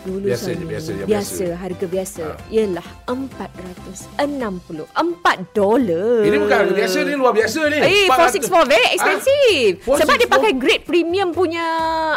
Dulu 0.03 0.19
biasa 0.27 0.49
je, 0.49 0.55
sana, 0.55 0.65
biasa 0.67 0.89
je, 0.91 1.05
biasa, 1.05 1.07
biasa. 1.07 1.47
harga 1.57 1.87
biasa 1.87 2.23
Ah. 2.25 2.37
ialah 2.51 2.87
460. 3.07 4.85
4 4.91 5.39
dolar. 5.53 6.23
Ini 6.23 6.37
bukan 6.37 6.57
harga 6.59 6.75
biasa 6.75 6.99
ni, 7.03 7.13
luar 7.15 7.33
biasa 7.33 7.61
ni. 7.67 7.79
Eh, 7.79 8.07
464 8.07 8.67
very 8.67 8.89
expensive. 8.91 9.75
Ah, 9.85 9.99
Sebab 9.99 10.15
dia 10.17 10.27
464. 10.27 10.35
pakai 10.35 10.53
grade 10.55 10.85
premium 10.85 11.29
punya 11.31 11.67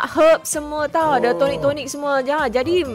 herb 0.03 0.41
semua 0.43 0.87
tau. 0.87 1.13
Ada 1.13 1.31
Oh. 1.31 1.37
tonik-tonik 1.37 1.85
semua. 1.85 2.21
Ya, 2.21 2.47
jadi 2.47 2.89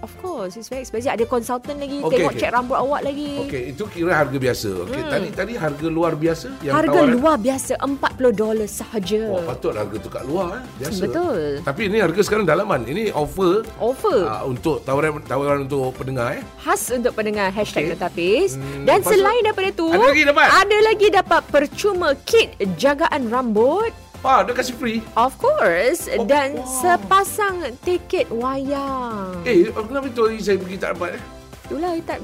of 0.00 0.12
course 0.18 0.54
it's 0.54 0.66
very 0.66 0.82
expensive. 0.82 1.12
Ada 1.12 1.24
consultant 1.24 1.78
lagi, 1.78 1.98
Okey, 2.00 2.10
tengok 2.12 2.32
okey. 2.32 2.40
check 2.40 2.50
rambut 2.50 2.76
awak 2.76 3.00
lagi. 3.02 3.30
Okey, 3.40 3.62
itu 3.70 3.82
kira 3.86 4.12
harga 4.16 4.36
biasa. 4.36 4.68
Okey, 4.84 4.98
hmm. 4.98 5.10
tadi 5.10 5.28
tadi 5.30 5.52
harga 5.54 5.86
luar 5.88 6.12
biasa 6.14 6.48
yang 6.60 6.74
Harga 6.74 6.90
tawaran. 6.92 7.14
luar 7.14 7.36
biasa 7.38 7.72
40 7.78 8.32
dolar 8.32 8.66
sahaja. 8.66 9.22
Wah, 9.30 9.42
patut 9.46 9.72
harga 9.72 9.96
tu 9.96 10.08
kat 10.08 10.24
luar 10.24 10.58
eh. 10.58 10.62
Biasa. 10.80 11.00
Betul. 11.00 11.38
Tapi 11.62 11.80
ini 11.86 11.98
harga 11.98 12.20
sekarang 12.20 12.44
dalaman. 12.44 12.82
Ini 12.84 13.14
offer 13.14 13.62
Offer 13.78 14.23
uh, 14.24 14.42
untuk 14.48 14.80
tawaran 14.82 15.20
tawaran 15.24 15.58
untuk 15.68 15.92
pendengar 15.94 16.40
eh. 16.40 16.42
khas 16.60 16.82
untuk 16.90 17.12
pendengar 17.14 17.52
hashtag 17.52 17.88
Okey. 17.88 17.92
Tetapis. 17.94 18.48
Hmm, 18.56 18.84
Dan 18.88 18.98
lepas 19.00 19.06
tu, 19.06 19.12
selain 19.14 19.40
daripada 19.44 19.70
tu, 19.76 19.86
ada 19.92 20.06
lagi 20.08 20.22
dapat? 20.24 20.46
Ada 20.48 20.76
lagi 20.82 21.08
dapat 21.12 21.40
percuma 21.52 22.08
kit 22.24 22.48
jagaan 22.80 23.22
rambut. 23.28 23.92
Ah, 24.24 24.40
dia 24.40 24.56
kasih 24.56 24.72
free. 24.80 25.04
Of 25.20 25.36
course. 25.36 26.08
Oh, 26.08 26.24
dan 26.24 26.56
wow. 26.56 26.64
sepasang 26.64 27.76
tiket 27.84 28.32
wayang. 28.32 29.44
Eh, 29.44 29.68
kenapa 29.68 30.08
tu 30.16 30.24
hari 30.24 30.40
saya 30.40 30.56
pergi 30.56 30.80
tak 30.80 30.96
dapat 30.96 31.20
eh? 31.20 31.22
Itulah 31.68 31.92
you 31.92 32.04
tak 32.08 32.18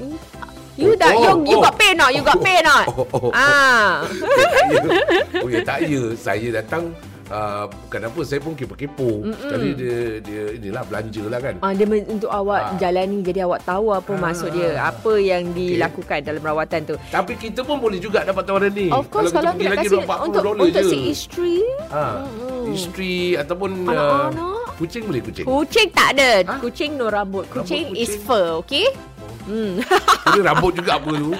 You 0.79 0.95
Oh, 0.95 0.97
tak 0.97 1.13
oh, 1.13 1.21
you, 1.21 1.51
you 1.51 1.57
oh. 1.59 1.61
got 1.61 1.75
pay 1.75 1.91
not? 1.93 2.09
You 2.15 2.23
got 2.23 2.39
pay 2.39 2.57
not? 2.63 2.85
Oh, 2.91 3.05
oh, 3.05 3.29
oh. 3.29 3.31
Ah. 3.35 4.07
Okay, 4.11 4.71
ya. 4.71 5.43
Oh 5.43 5.49
ya 5.51 5.59
tak 5.61 5.79
ya. 5.85 6.03
Saya 6.15 6.47
datang 6.49 6.95
uh, 7.31 7.65
bukan 7.67 8.01
apa 8.05 8.19
saya 8.21 8.39
pun 8.39 8.53
kepo-kepo. 8.53 9.09
Sekali 9.33 9.69
dia 9.73 9.97
dia 10.19 10.43
inilah 10.53 10.83
belanja 10.83 11.23
lah 11.25 11.39
kan. 11.39 11.55
Ah, 11.59 11.71
dia 11.71 11.85
men- 11.85 12.07
untuk 12.07 12.29
awak 12.29 12.61
Ah. 12.61 12.77
jalani 12.77 13.23
jadi 13.23 13.47
awak 13.47 13.63
tahu 13.63 13.89
apa 13.89 14.11
maksud 14.13 14.51
dia, 14.51 14.75
apa 14.77 15.11
yang 15.15 15.49
dilakukan 15.51 16.19
dalam 16.21 16.43
rawatan 16.43 16.79
tu. 16.85 16.95
Tapi 17.07 17.33
kita 17.35 17.63
pun 17.63 17.79
boleh 17.79 17.97
juga 17.97 18.21
dapat 18.21 18.43
tawaran 18.43 18.69
ni. 18.69 18.91
Of 18.91 19.07
course 19.07 19.31
kalau, 19.31 19.55
kita 19.55 19.71
nak 19.71 19.87
40 19.87 20.27
untuk 20.27 20.41
untuk 20.59 20.83
je. 20.83 20.91
si 20.91 20.97
isteri, 21.09 21.57
Ha. 21.87 22.23
Isteri 22.67 23.35
ataupun 23.35 23.83
Anak-anak. 23.83 24.31
Uh, 24.37 24.63
kucing 24.77 25.03
boleh 25.03 25.21
kucing. 25.21 25.45
kucing 25.45 25.87
tak 25.91 26.13
ada. 26.13 26.29
Ha? 26.45 26.53
Kucing 26.59 26.91
no 26.93 27.09
rambut. 27.09 27.45
Kucing, 27.49 27.89
Rambut 27.89 27.97
is 27.97 28.09
kucing. 28.11 28.23
fur, 28.23 28.45
okey? 28.61 28.85
Hmm. 29.51 29.83
Kira 30.31 30.47
rambut 30.47 30.71
juga 30.73 30.95
apa 30.95 31.11
tu. 31.11 31.35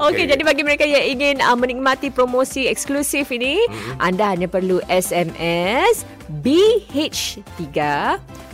Okey, 0.00 0.24
jadi 0.24 0.40
bagi 0.40 0.64
mereka 0.64 0.82
yang 0.82 1.04
ingin 1.04 1.36
uh, 1.38 1.52
menikmati 1.52 2.08
promosi 2.08 2.64
eksklusif 2.66 3.28
ini, 3.28 3.60
Mm-hmm. 3.60 4.00
anda 4.00 4.32
hanya 4.32 4.48
perlu 4.48 4.80
SMS 4.88 6.08
BH3 6.40 7.76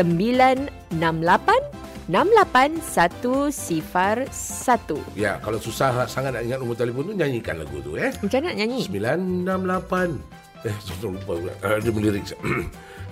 96868101. 2.11 4.99
Ya, 5.15 5.39
kalau 5.39 5.59
susah 5.59 6.07
sangat 6.07 6.35
nak 6.35 6.43
ingat 6.43 6.59
nombor 6.59 6.75
telefon 6.75 7.07
tu 7.07 7.15
nyanyikan 7.15 7.55
lagu 7.59 7.79
tu 7.81 7.95
eh. 7.95 8.11
Macam 8.19 8.39
mana 8.43 8.51
nak 8.51 8.57
nyanyi? 8.59 8.81
968 8.91 10.19
Eh, 10.61 10.77
sorry, 10.85 11.17
lupa 11.17 11.33
pula. 11.37 11.53
Uh, 11.65 11.79
dia 11.81 11.91
melirik. 11.91 12.25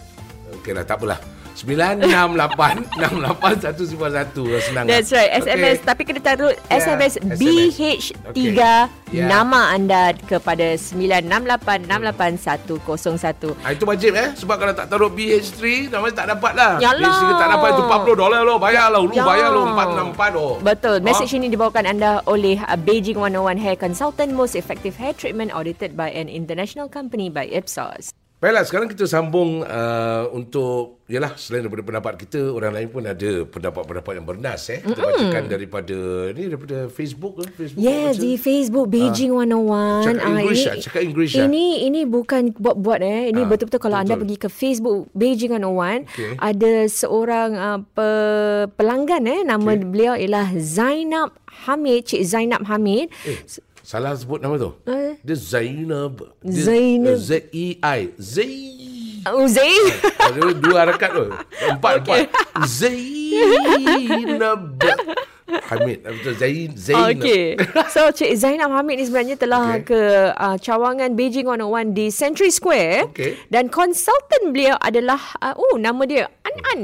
okey 0.59 0.75
lah, 0.75 0.83
tak 0.83 0.99
apalah. 0.99 1.23
968680101 1.63 4.63
Senang 4.63 4.85
That's 4.85 5.09
lah. 5.09 5.19
right. 5.19 5.31
SMS 5.39 5.77
Okey. 5.77 5.87
tapi 5.87 6.03
kena 6.05 6.21
taruh 6.21 6.51
Yeah, 6.51 6.79
SMS 6.79 7.13
SMS. 7.17 7.39
BH3 7.39 7.81
Okay. 8.31 8.53
Yeah. 9.11 9.27
nama 9.27 9.73
anda 9.73 10.13
kepada 10.23 10.77
96868101. 10.79 13.59
Ah, 13.61 13.71
itu 13.71 13.83
wajib 13.83 14.15
eh 14.15 14.31
Sebab 14.35 14.57
kalau 14.57 14.71
tak 14.71 14.87
taruh 14.87 15.09
BH3 15.09 15.89
Namanya 15.91 16.15
tak 16.17 16.27
dapat 16.31 16.53
lah 16.55 16.71
Yalah. 16.79 17.11
BH3 17.11 17.25
tak 17.35 17.49
dapat 17.51 17.69
Itu 17.71 17.83
40 17.85 18.17
dolar 18.17 18.41
lo 18.41 18.55
Bayar 18.57 18.87
lah 18.89 19.01
Lu 19.01 19.11
Ya. 19.11 19.27
bayar 19.27 19.49
lo 19.51 19.67
464 19.67 20.37
oh. 20.37 20.55
Betul. 20.61 20.97
Ah. 20.97 21.03
Message 21.03 21.33
ini 21.33 21.49
dibawakan 21.49 21.85
anda 21.85 22.21
oleh 22.25 22.57
uh, 22.61 22.77
Beijing 22.77 23.19
101 23.19 23.59
Hair 23.59 23.77
Consultant 23.79 24.31
Most 24.31 24.55
Effective 24.55 24.95
Hair 24.95 25.17
Treatment 25.17 25.51
audited 25.51 25.93
by 25.93 26.09
an 26.09 26.27
international 26.27 26.87
company 26.87 27.27
by 27.27 27.45
Ipsos. 27.45 28.11
Baiklah 28.41 28.65
sekarang 28.65 28.89
kita 28.89 29.05
sambung 29.05 29.61
uh, 29.61 30.25
Untuk 30.33 31.05
Yalah 31.05 31.37
selain 31.37 31.61
daripada 31.61 31.85
pendapat 31.85 32.13
kita 32.19 32.49
Orang 32.49 32.73
lain 32.73 32.89
pun 32.89 33.05
ada 33.05 33.45
Pendapat-pendapat 33.45 34.13
yang 34.15 34.25
bernas 34.25 34.65
eh 34.69 34.81
Kita 34.81 34.97
bacakan 34.97 35.45
daripada 35.45 35.97
Ni 36.33 36.49
daripada 36.49 36.89
Facebook 36.89 37.37
ke 37.37 37.53
Facebook 37.53 37.85
Yes, 37.85 38.17
baca. 38.17 38.23
di 38.23 38.33
Facebook 38.35 38.87
Beijing 38.89 39.33
101. 39.35 40.09
Cakap 40.09 40.23
Ah, 40.23 40.41
English 40.41 40.57
ini, 40.59 40.71
ah, 40.71 40.77
cakap 40.81 41.03
English 41.03 41.33
ah. 41.35 41.45
Ini 41.45 41.67
ini 41.85 42.01
bukan 42.07 42.43
buat-buat 42.55 43.01
eh. 43.03 43.23
Ini 43.29 43.41
Ah, 43.43 43.47
betul-betul 43.47 43.77
kalau 43.79 43.99
anda 43.99 44.15
betul. 44.15 44.23
pergi 44.25 44.37
ke 44.39 44.49
Facebook 44.49 44.99
Beijing 45.13 45.53
101, 45.53 46.09
Okey. 46.09 46.33
ada 46.39 46.73
seorang 46.87 47.51
uh, 47.53 47.79
pe, 47.85 48.09
pelanggan 48.73 49.23
eh 49.27 49.41
nama 49.43 49.71
beliau 49.75 50.15
ialah 50.15 50.49
Zainab 50.57 51.37
Hamid, 51.67 52.07
Cik 52.07 52.23
Zainab 52.25 52.63
Hamid. 52.65 53.11
Eh 53.27 53.37
Salah 53.91 54.15
sebut 54.15 54.39
nama 54.39 54.55
tu 54.55 54.71
Eh? 54.87 55.19
Dia 55.19 55.35
Zainab 55.35 56.23
Dia- 56.47 56.63
Zainab. 56.63 57.19
Z-E-I 57.19 58.01
Zai 58.15 58.71
Oh, 59.29 59.45
Zain. 59.45 59.85
Ada 60.33 60.57
dua 60.57 60.89
harakat 60.89 61.13
tu. 61.13 61.29
Empat, 61.69 62.01
Okey. 62.01 62.25
empat. 62.25 62.65
Zainab. 62.65 64.81
Hamid. 65.69 65.99
Betul, 66.09 66.35
Zain. 66.41 66.73
Zainab. 66.73 67.21
Okey. 67.21 67.61
So 67.93 68.09
Cik 68.09 68.33
Zainab 68.33 68.73
Hamid 68.73 68.97
ni 68.97 69.05
sebenarnya 69.05 69.37
telah 69.37 69.77
Okey. 69.77 69.93
ke 69.93 70.01
uh, 70.33 70.57
cawangan 70.57 71.13
Beijing 71.13 71.45
101 71.45 71.93
di 71.93 72.09
Century 72.09 72.49
Square 72.49 73.13
Okey. 73.13 73.37
dan 73.53 73.69
konsultan 73.69 74.57
beliau 74.57 74.81
adalah 74.81 75.21
uh, 75.37 75.53
oh 75.53 75.77
nama 75.77 76.01
dia 76.09 76.25
An 76.41 76.57
An. 76.73 76.81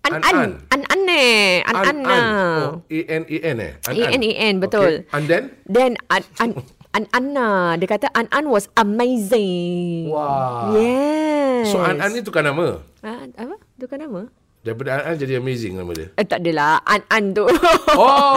An 0.00 0.16
An. 0.16 0.22
An-An. 0.24 0.50
An 0.72 0.82
An 0.88 1.00
eh. 1.12 1.60
An 1.68 1.74
An. 1.76 1.98
An. 2.08 2.24
Oh, 2.60 2.72
A-N-A-N 2.88 3.56
eh? 3.60 3.72
A-N-A-N, 3.84 4.54
betul. 4.60 5.04
Okay. 5.04 5.12
And 5.12 5.24
then? 5.28 5.42
Then 5.68 5.92
An 6.08 6.22
An 6.40 6.50
An 6.90 7.04
Anna 7.14 7.78
dia 7.78 7.86
kata 7.86 8.10
An 8.18 8.26
An 8.34 8.50
was 8.50 8.66
amazing. 8.74 10.10
Wah. 10.10 10.74
Yes. 10.74 11.70
So, 11.70 11.78
An-An 11.84 12.10
ni 12.16 12.24
tukar 12.24 12.42
nama? 12.42 12.82
Ah, 13.04 13.28
apa? 13.30 13.56
Tukar 13.78 14.00
nama? 14.00 14.26
Daripada 14.60 15.00
An-An 15.00 15.16
jadi 15.16 15.40
amazing 15.40 15.72
nama 15.72 15.88
dia. 15.90 16.12
Eh, 16.14 16.26
tak 16.28 16.44
adalah. 16.44 16.84
An 16.84 17.00
An 17.08 17.32
tu. 17.32 17.48
Oh, 17.48 17.56
oh, 17.96 18.36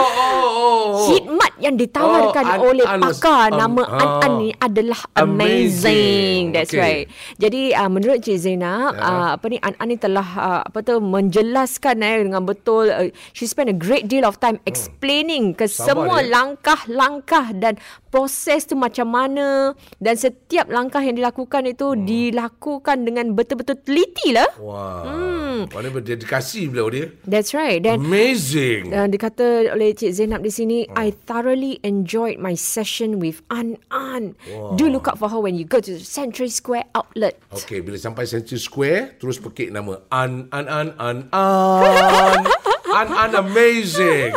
oh. 0.56 0.84
Khidmat 1.04 1.52
yang 1.58 1.76
ditawarkan 1.76 2.42
Oh, 2.42 2.50
An- 2.50 2.60
oleh 2.64 2.86
An 2.86 2.98
was- 2.98 3.20
pakar 3.20 3.52
um, 3.52 3.60
nama 3.60 3.82
ah. 3.84 4.00
An-An 4.00 4.32
ni 4.38 4.48
adalah 4.56 5.00
amazing. 5.14 5.84
Amazing. 5.84 6.42
That's 6.50 6.72
Okay. 6.72 6.80
right. 6.80 7.06
Jadi 7.36 7.62
uh, 7.70 7.86
menurut 7.86 8.18
Cik 8.18 8.40
Zainab, 8.40 8.92
Ya. 8.94 9.04
uh, 9.04 9.28
apa 9.36 9.44
ni 9.46 9.60
An-An 9.60 9.84
ni 9.86 9.96
telah 9.96 10.24
uh, 10.24 10.60
apa 10.64 10.78
tu 10.80 10.96
menjelaskan 10.98 12.00
eh 12.00 12.24
dengan 12.24 12.42
betul 12.42 12.88
uh, 12.88 13.04
she 13.30 13.44
spent 13.44 13.68
a 13.68 13.76
great 13.76 14.06
deal 14.06 14.24
of 14.24 14.38
time 14.38 14.56
explaining 14.64 15.52
ke 15.52 15.64
Hmm. 15.64 15.72
Sabar, 15.74 15.86
semua 15.86 16.18
ya. 16.18 16.28
langkah-langkah 16.32 17.46
dan 17.52 17.76
proses 18.08 18.64
tu 18.64 18.74
macam 18.74 19.08
mana 19.08 19.72
dan 19.98 20.14
setiap 20.14 20.68
langkah 20.68 21.00
yang 21.00 21.14
dilakukan 21.14 21.66
itu 21.66 21.92
Hmm. 21.92 22.02
dilakukan 22.02 22.96
dengan 23.02 23.32
betul-betul 23.32 23.76
teliti 23.78 24.32
lah. 24.32 24.48
Wah. 24.56 25.04
Hmm. 25.04 25.58
Mana 25.68 25.88
berdedikasi 26.14 26.70
beliau 26.70 26.88
dia. 26.88 27.06
That's 27.26 27.50
right. 27.50 27.82
Dan 27.82 27.98
Amazing. 27.98 28.94
Dan 28.94 29.10
dikata 29.10 29.74
oleh 29.74 29.90
Cik 29.92 30.14
Zainab 30.14 30.46
di 30.46 30.54
sini, 30.54 30.78
I 30.94 31.10
thoroughly 31.26 31.82
enjoyed 31.82 32.38
my 32.38 32.54
session 32.54 33.18
with 33.18 33.42
An 33.50 33.76
An. 33.90 34.38
Do 34.78 34.86
look 34.86 35.10
out 35.10 35.18
for 35.18 35.26
her 35.26 35.42
when 35.42 35.58
you 35.58 35.66
go 35.66 35.82
to 35.82 35.98
the 35.98 36.04
Century 36.06 36.48
Square 36.48 36.86
outlet. 36.94 37.34
Okey, 37.50 37.82
bila 37.82 37.98
sampai 37.98 38.30
Century 38.30 38.62
Square, 38.62 39.18
terus 39.18 39.42
pekik 39.42 39.74
nama 39.74 39.98
An 40.14 40.46
An 40.54 40.70
An 40.70 40.88
An 41.02 41.18
An 41.34 42.38
An 43.02 43.08
An 43.10 43.32
amazing. 43.34 44.30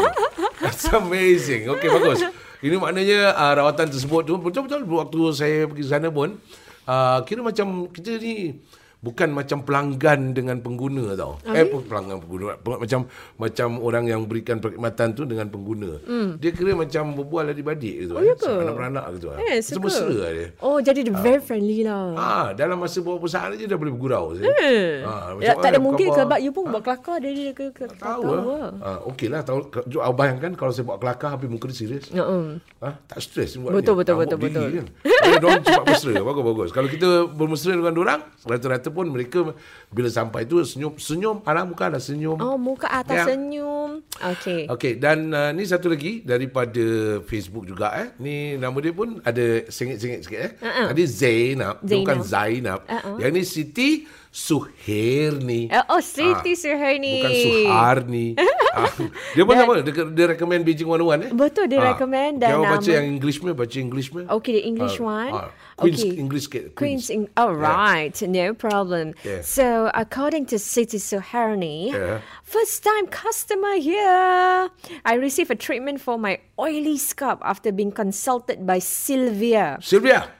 That's 0.58 0.90
amazing. 0.90 1.70
Okey, 1.70 1.88
bagus. 1.94 2.26
Ini 2.58 2.74
maknanya 2.82 3.38
uh, 3.38 3.54
rawatan 3.54 3.94
tersebut 3.94 4.26
tu 4.26 4.34
betul-betul 4.42 4.82
waktu 4.90 5.20
saya 5.30 5.70
pergi 5.70 5.86
sana 5.86 6.10
pun 6.10 6.42
uh, 6.90 7.22
kira 7.22 7.46
macam 7.46 7.86
kita 7.94 8.18
ni 8.18 8.58
bukan 9.00 9.30
macam 9.30 9.62
pelanggan 9.62 10.32
dengan 10.32 10.58
pengguna 10.58 11.14
tau. 11.14 11.38
Okay. 11.40 11.54
Eh 11.56 11.66
pe- 11.66 11.86
pelanggan 11.86 12.18
pengguna 12.18 12.58
Pe- 12.58 12.80
macam 12.80 13.00
macam 13.36 13.68
orang 13.80 14.06
yang 14.06 14.22
berikan 14.24 14.58
perkhidmatan 14.58 15.08
tu 15.12 15.24
dengan 15.24 15.48
pengguna. 15.48 16.02
Hmm. 16.02 16.36
Dia 16.36 16.50
kira 16.50 16.74
macam 16.74 17.14
berbual 17.14 17.52
adik-beradik 17.52 17.96
gitu. 18.04 18.14
Oh, 18.14 18.22
ya 18.22 18.34
ke? 18.34 18.50
Anak-beranak 18.50 19.06
gitu. 19.16 19.28
Eh, 19.36 19.58
Macam 19.58 19.62
suka. 19.62 19.86
mesra 19.86 20.28
dia. 20.28 20.48
Oh, 20.60 20.78
jadi 20.78 21.00
dia 21.02 21.14
very 21.16 21.38
friendly 21.40 21.82
lah. 21.82 22.14
Ah, 22.14 22.48
dalam 22.52 22.78
masa 22.78 22.98
beberapa 23.00 23.28
saat 23.28 23.54
aja 23.54 23.64
dah 23.64 23.78
boleh 23.78 23.92
bergurau. 23.92 24.34
Eh. 24.36 25.02
Ah, 25.02 25.38
Ya, 25.38 25.54
tak 25.54 25.70
ada 25.70 25.80
mungkin 25.80 26.10
khabar? 26.10 26.20
sebab 26.26 26.38
you 26.40 26.52
pun 26.52 26.66
buat 26.68 26.82
kelakar 26.82 27.18
dari 27.18 27.34
dia 27.38 27.54
ke, 27.54 27.70
ke 27.70 27.86
Tahu 27.88 28.02
tahu 28.20 28.22
lah. 28.28 28.72
Ah, 28.80 29.00
Okey 29.06 29.28
lah. 29.28 29.42
Tahu, 29.42 29.70
bayangkan 30.12 30.52
kalau 30.54 30.72
saya 30.72 30.84
buat 30.84 30.98
kelakar 30.98 31.32
habis 31.32 31.48
muka 31.48 31.70
dia 31.70 31.78
serius. 31.78 32.10
Ya, 32.10 32.24
um. 32.24 32.58
Ah, 32.78 32.98
tak 33.04 33.22
stres 33.22 33.56
buat 33.56 33.72
Betul, 33.72 33.94
ni. 33.94 34.00
betul, 34.00 34.14
Ah, 34.14 34.20
betul, 34.20 34.38
diri 34.40 34.50
betul. 34.50 34.66
Kan. 34.74 34.88
Dia 35.28 35.38
orang 35.40 35.62
cepat 35.62 35.84
mesra. 35.86 36.14
Bagus, 36.20 36.44
bagus. 36.44 36.70
Kalau 36.72 36.90
kita 36.90 37.08
bermesra 37.28 37.72
dengan 37.72 37.96
orang, 37.96 38.20
rata-rata 38.42 38.87
pun 38.90 39.08
mereka 39.08 39.54
bila 39.88 40.10
sampai 40.10 40.44
tu 40.44 40.60
senyum, 40.62 40.98
senyum, 40.98 41.44
anak 41.44 41.64
muka 41.68 41.84
ada 41.88 42.00
senyum. 42.00 42.38
Oh, 42.40 42.58
muka 42.58 42.88
atas 42.90 43.18
Ya. 43.18 43.26
senyum. 43.34 44.04
Okay. 44.18 44.70
Okey 44.70 44.98
dan 44.98 45.32
uh, 45.32 45.50
ni 45.54 45.66
satu 45.66 45.90
lagi 45.90 46.22
daripada 46.22 47.20
Facebook 47.26 47.66
juga 47.66 47.94
eh. 47.98 48.08
Ni 48.22 48.58
nama 48.58 48.78
dia 48.78 48.94
pun 48.94 49.22
ada 49.22 49.66
sengit-sengit 49.70 50.26
sikit 50.26 50.40
eh. 50.40 50.52
Uh-uh. 50.60 50.88
Tadi 50.94 51.04
Zainab, 51.06 51.76
dia 51.82 51.98
bukan 52.02 52.20
Zainab. 52.24 52.80
Zainab. 52.86 53.04
Uh-uh. 53.06 53.18
Yang 53.22 53.32
ni 53.32 53.44
Siti 53.44 53.90
Suherni. 54.32 55.72
Uh, 55.72 55.84
oh, 55.90 56.02
Siti 56.02 56.54
Ah, 56.54 56.60
Suhaini. 56.60 57.16
Bukan 57.22 57.34
Suharni. 57.34 58.26
ah, 58.78 58.92
dia 59.34 59.44
pun 59.44 59.56
sama 59.58 59.82
dia, 59.82 60.04
dia 60.06 60.26
recommend 60.30 60.62
Beijing 60.62 60.86
101 60.86 61.28
eh. 61.28 61.32
Betul, 61.34 61.66
dia 61.68 61.80
Ah, 61.82 61.94
recommend 61.96 62.34
dan 62.42 62.60
awak 62.60 62.78
baca 62.78 62.86
nama- 62.86 62.96
yang 63.02 63.06
English 63.08 63.38
punya, 63.42 63.56
baca 63.58 63.78
English 63.78 64.08
punya. 64.12 64.26
Okay, 64.30 64.54
the 64.60 64.64
English 64.68 64.98
Ah, 65.02 65.10
one. 65.10 65.32
ah, 65.34 65.50
Queen's 65.78 66.02
okay. 66.02 66.18
English. 66.18 66.46
Queen's, 66.50 66.74
Queen's. 66.74 67.08
Eng- 67.10 67.30
all 67.38 67.54
right, 67.54 68.14
no 68.26 68.54
problem. 68.54 69.14
Yeah. 69.22 69.42
So, 69.46 69.90
according 69.94 70.50
to 70.50 70.58
Siti 70.58 70.98
Suharni, 70.98 71.94
Yeah. 71.94 72.22
first 72.42 72.82
time 72.82 73.06
customer 73.08 73.78
here. 73.78 74.70
I 75.06 75.14
received 75.18 75.54
a 75.54 75.58
treatment 75.60 76.02
for 76.02 76.18
my 76.18 76.42
oily 76.58 76.98
scalp 76.98 77.40
after 77.46 77.70
being 77.70 77.94
consulted 77.94 78.66
by 78.66 78.80
Sylvia. 78.82 79.78
Sylvia. 79.82 80.34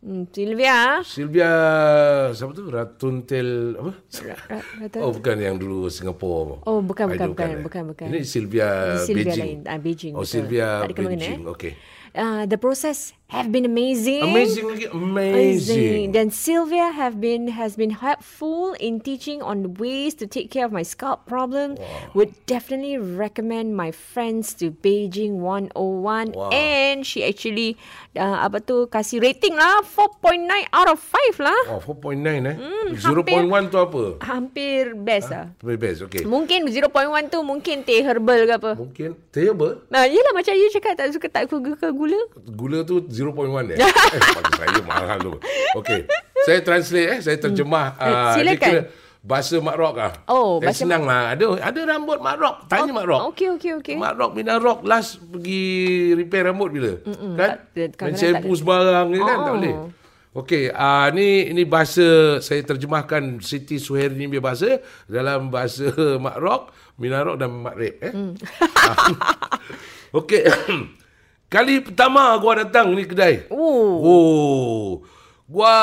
Hmm, 0.00 0.24
Sylvia? 0.32 1.04
Sylvia 1.04 1.50
siapa 2.32 2.52
tu? 2.52 2.64
Ratun 2.66 3.20
Tel 3.22 3.76
apa? 3.76 3.92
Ra- 4.48 4.64
Ratun- 4.80 5.02
Oh 5.04 5.12
bukan 5.12 5.36
yang 5.36 5.54
dulu 5.54 5.86
Singapura. 5.86 6.56
Oh, 6.64 6.80
bukan, 6.80 7.04
bukan, 7.06 7.20
Idol 7.20 7.30
bukan, 7.30 7.48
eh? 7.50 7.60
bukan, 7.60 7.82
bukan. 7.92 8.06
Ini 8.08 8.20
Sylvia, 8.24 8.96
Sylvia 8.98 9.28
Beijing. 9.28 9.44
lain. 9.44 9.58
Ah, 9.68 9.76
Beijing, 9.76 10.12
Oh 10.14 10.24
betul. 10.24 10.40
Tak 10.80 10.88
ada 10.88 10.94
kemana, 10.96 11.12
Beijing. 11.14 11.38
eh? 11.38 11.52
Okey. 11.52 11.72
uh, 12.12 12.42
the 12.44 12.56
process 12.56 13.12
have 13.30 13.50
been 13.50 13.64
amazing. 13.64 14.26
Amazing 14.26 14.66
lagi. 14.66 14.86
Amazing. 14.90 16.12
Dan 16.12 16.30
Sylvia 16.30 16.90
have 16.90 17.22
been 17.22 17.54
has 17.54 17.78
been 17.78 17.94
helpful 17.94 18.74
in 18.76 18.98
teaching 18.98 19.38
on 19.40 19.62
the 19.62 19.72
ways 19.72 20.14
to 20.18 20.26
take 20.26 20.50
care 20.50 20.66
of 20.66 20.72
my 20.74 20.82
scalp 20.82 21.24
problem. 21.26 21.78
Would 22.14 22.34
definitely 22.46 22.98
recommend 22.98 23.78
my 23.78 23.90
friends 23.90 24.52
to 24.58 24.74
Beijing 24.74 25.38
101 25.42 26.34
Wow. 26.34 26.50
and 26.50 27.06
she 27.06 27.22
actually 27.22 27.78
uh, 28.18 28.42
apa 28.42 28.58
tu 28.60 28.86
kasih 28.86 29.22
rating 29.22 29.54
lah 29.54 29.82
4.9 29.86 30.46
out 30.74 30.88
of 30.90 30.98
5 30.98 31.38
lah. 31.38 31.60
Oh, 31.70 31.80
4.9 31.80 32.18
eh. 32.44 32.56
Hmm, 32.58 32.88
0.1 32.92 33.70
tu 33.70 33.78
apa? 33.78 34.04
Hampir 34.26 34.98
best 34.98 35.30
lah. 35.30 35.54
Very 35.62 35.78
best. 35.78 36.02
Okay. 36.04 36.26
Mungkin 36.26 36.66
0.1 36.66 36.90
tu 37.30 37.38
mungkin 37.46 37.86
teh 37.86 38.02
herbal 38.02 38.44
ke 38.46 38.52
apa. 38.58 38.72
Mungkin 38.74 39.14
teh 39.30 39.46
apa? 39.48 39.86
Nah, 39.86 40.04
yelah 40.04 40.32
macam 40.34 40.52
you 40.52 40.68
cakap 40.74 40.98
tak 40.98 41.14
suka 41.14 41.26
tak 41.30 41.46
suka 41.46 41.88
gula. 41.94 42.18
Gula 42.50 42.82
tu 42.82 42.98
0.1 43.20 43.74
eh? 43.74 43.78
eh 44.16 44.20
pada 44.32 44.50
saya 44.56 44.80
mahal 44.82 45.18
tu. 45.20 45.32
Okey. 45.76 46.08
Saya 46.40 46.58
translate 46.60 47.08
eh, 47.08 47.18
saya 47.20 47.36
terjemah. 47.36 47.86
Ah, 47.94 48.32
dia 48.34 48.56
silakan. 48.56 48.64
kira 48.64 48.80
bahasa 49.20 49.60
Mak 49.60 49.76
Rock 49.76 49.94
ah. 50.00 50.12
Oh, 50.26 50.56
eh, 50.56 50.64
bahasa 50.64 50.80
senang 50.82 51.04
lah. 51.04 51.36
Ada 51.36 51.44
ada 51.60 51.80
rambut 51.86 52.16
Mak 52.16 52.36
Rock. 52.40 52.56
Tanya 52.66 52.92
Mak 52.96 53.04
Rock. 53.04 53.20
Okey 53.30 53.48
okey 53.54 53.72
okey. 53.78 53.96
Mak 54.00 54.16
Rock 54.16 54.32
Mina 54.32 54.56
Rock 54.56 54.80
last 54.82 55.20
pergi 55.20 55.60
repair 56.16 56.48
rambut 56.48 56.72
bila? 56.72 56.96
Mm-mm, 57.04 57.36
kan? 57.36 57.60
tak- 57.70 58.00
Main 58.00 58.16
shampoo 58.16 58.48
tak 58.48 58.58
sembarang 58.58 59.06
ni 59.08 59.18
kan 59.18 59.36
tak 59.36 59.44
Oh. 59.44 59.56
boleh. 59.60 59.74
Okey, 60.30 60.70
ah 60.70 61.10
ni 61.10 61.50
ini 61.50 61.66
bahasa 61.66 62.38
saya 62.38 62.62
terjemahkan 62.62 63.42
Siti 63.42 63.82
Suhairi 63.82 64.14
punya 64.14 64.38
bahasa 64.38 64.78
dalam 65.04 65.50
bahasa 65.50 65.90
Mak 66.24 66.38
Rock, 66.38 66.62
Mina 66.96 67.20
Rock 67.20 67.36
dan 67.36 67.50
Mak 67.50 67.74
Rep 67.74 67.96
eh. 67.98 68.12
Hmm. 68.14 68.32
Okey. 70.18 70.42
Kali 71.50 71.82
pertama 71.82 72.30
gua 72.38 72.62
datang 72.62 72.94
ni 72.94 73.02
kedai. 73.02 73.50
Oh. 73.50 73.98
Oh. 74.06 74.86
Gua 75.50 75.74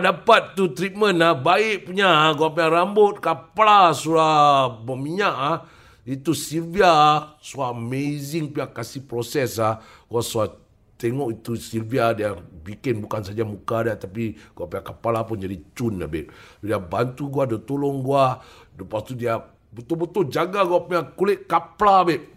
dapat 0.00 0.56
tu 0.56 0.72
treatment 0.72 1.20
ah 1.20 1.36
baik 1.36 1.92
punya 1.92 2.32
gua 2.32 2.48
punya 2.48 2.72
rambut 2.72 3.20
kapala 3.20 3.92
sudah 3.92 4.72
berminyak 4.80 5.36
ah. 5.36 5.58
Itu 6.08 6.32
Sylvia 6.32 7.28
so 7.44 7.60
amazing 7.60 8.56
punya 8.56 8.72
kasih 8.72 9.04
proses 9.04 9.60
ah. 9.60 9.84
Gua 10.08 10.24
so 10.24 10.40
tengok 10.96 11.28
itu 11.28 11.60
Sylvia 11.60 12.16
dia 12.16 12.32
bikin 12.64 13.04
bukan 13.04 13.20
saja 13.20 13.44
muka 13.44 13.84
dia 13.84 14.00
tapi 14.00 14.32
gua 14.56 14.64
punya 14.64 14.80
kepala 14.80 15.28
pun 15.28 15.36
jadi 15.36 15.60
cun 15.76 16.00
lah 16.00 16.08
babe. 16.08 16.32
Dia 16.64 16.80
bantu 16.80 17.28
gua, 17.28 17.44
dia 17.44 17.60
tolong 17.60 18.00
gua. 18.00 18.40
Lepas 18.80 19.04
tu 19.04 19.12
dia 19.12 19.36
betul-betul 19.76 20.32
jaga 20.32 20.64
gua 20.64 20.88
punya 20.88 21.04
kulit 21.04 21.44
kapala 21.44 22.00
babe. 22.08 22.32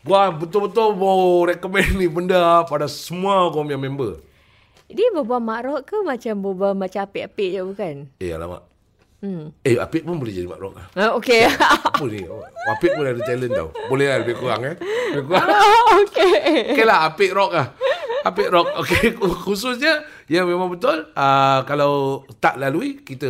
Gua 0.00 0.32
betul-betul 0.32 0.96
mau 0.96 1.44
recommend 1.44 1.92
ni 2.00 2.08
benda 2.08 2.64
pada 2.64 2.88
semua 2.88 3.52
kau 3.52 3.60
punya 3.60 3.76
member. 3.76 4.16
Dia 4.88 5.12
berbual 5.12 5.44
mak 5.44 5.60
rock 5.68 5.80
ke 5.92 5.96
macam 6.00 6.34
berbual 6.40 6.72
macam 6.72 7.04
apik-apik 7.04 7.48
je 7.52 7.60
bukan? 7.62 7.94
Eh 8.18 8.32
alamak. 8.32 8.64
Hmm. 9.20 9.52
Eh 9.60 9.76
Apik 9.76 10.08
pun 10.08 10.16
boleh 10.16 10.32
jadi 10.32 10.48
mak 10.48 10.56
rock 10.56 10.80
lah. 10.80 10.86
Ah, 10.96 11.10
okey. 11.20 11.44
Apa 11.92 12.04
ni? 12.08 12.24
Oh, 12.24 12.40
Apik 12.72 12.96
pun 12.96 13.04
ada 13.04 13.20
talent 13.20 13.52
tau. 13.52 13.68
Boleh 13.92 14.08
lah 14.08 14.18
lebih 14.24 14.40
kurang 14.40 14.64
eh. 14.64 14.74
Lebih 15.12 15.24
kurang. 15.28 15.48
okey. 16.08 16.32
Okey 16.72 16.84
lah 16.88 16.98
Apik 17.12 17.30
rock 17.36 17.52
lah. 17.52 17.66
Apik 18.24 18.48
rock. 18.48 18.72
Okey 18.80 19.20
khususnya 19.44 20.08
ya 20.24 20.48
memang 20.48 20.72
betul. 20.72 21.12
Uh, 21.12 21.60
kalau 21.68 22.24
tak 22.40 22.56
lalui 22.56 23.04
kita 23.04 23.28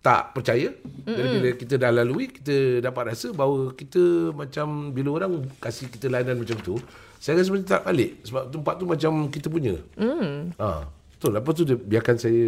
tak 0.00 0.32
percaya. 0.32 0.72
Jadi 1.04 1.26
bila 1.36 1.48
kita 1.52 1.74
dah 1.76 1.92
lalui 1.92 2.32
kita 2.32 2.80
dapat 2.80 3.12
rasa 3.12 3.36
bahawa 3.36 3.76
kita 3.76 4.32
macam 4.32 4.96
bila 4.96 5.20
orang 5.20 5.44
kasih 5.60 5.92
kita 5.92 6.08
layanan 6.08 6.40
macam 6.40 6.56
tu, 6.64 6.80
saya 7.20 7.36
rasa 7.36 7.52
macam 7.52 7.68
tak 7.68 7.84
balik 7.84 8.16
sebab 8.24 8.48
tempat 8.48 8.74
tu 8.80 8.84
macam 8.88 9.12
kita 9.28 9.52
punya. 9.52 9.76
Mm. 10.00 10.56
Ha. 10.56 10.88
Betul. 11.20 11.36
Lepas 11.36 11.52
tu 11.52 11.64
dia 11.68 11.76
biarkan 11.76 12.16
saya 12.16 12.44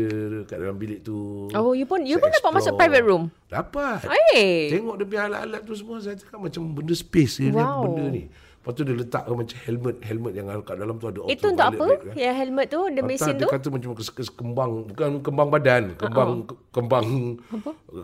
kat 0.49 0.57
dalam 0.57 0.81
bilik 0.81 1.05
tu. 1.05 1.45
Oh, 1.53 1.77
you 1.77 1.85
pun 1.85 2.09
you 2.09 2.17
pun 2.17 2.33
dapat 2.33 2.57
masuk 2.57 2.73
explore. 2.73 2.81
private 2.81 3.05
room. 3.05 3.25
Dapat. 3.53 4.09
Eh. 4.33 4.73
Tengok 4.73 4.97
dia 4.97 5.05
punya 5.05 5.23
alat-alat 5.29 5.61
tu 5.61 5.77
semua 5.77 6.01
saya 6.01 6.17
cakap 6.17 6.41
macam 6.41 6.73
benda 6.73 6.97
space 6.97 7.45
dia 7.45 7.53
Wow. 7.53 7.85
benda 7.85 8.05
ni. 8.09 8.33
Lepas 8.63 8.79
tu 8.79 8.87
dia 8.87 8.95
letakkan 8.95 9.35
macam 9.35 9.59
helmet 9.67 9.97
helmet 10.07 10.33
yang 10.39 10.47
kat 10.63 10.79
dalam 10.79 10.95
tu 10.95 11.11
ada 11.11 11.27
Itu 11.27 11.51
untuk 11.51 11.67
apa? 11.67 11.87
kan. 11.99 12.15
Ya 12.15 12.31
helmet 12.31 12.71
tu, 12.71 12.79
the 12.95 13.03
Atas 13.03 13.11
mesin 13.11 13.35
dia 13.35 13.43
tu. 13.43 13.49
kata 13.51 13.67
macam 13.75 13.91
kes, 13.99 14.09
kes, 14.15 14.29
kembang 14.31 14.87
bukan 14.87 15.19
kembang 15.19 15.49
badan, 15.51 15.83
kembang 15.99 16.31
uh 16.47 16.55
kembang 16.71 17.07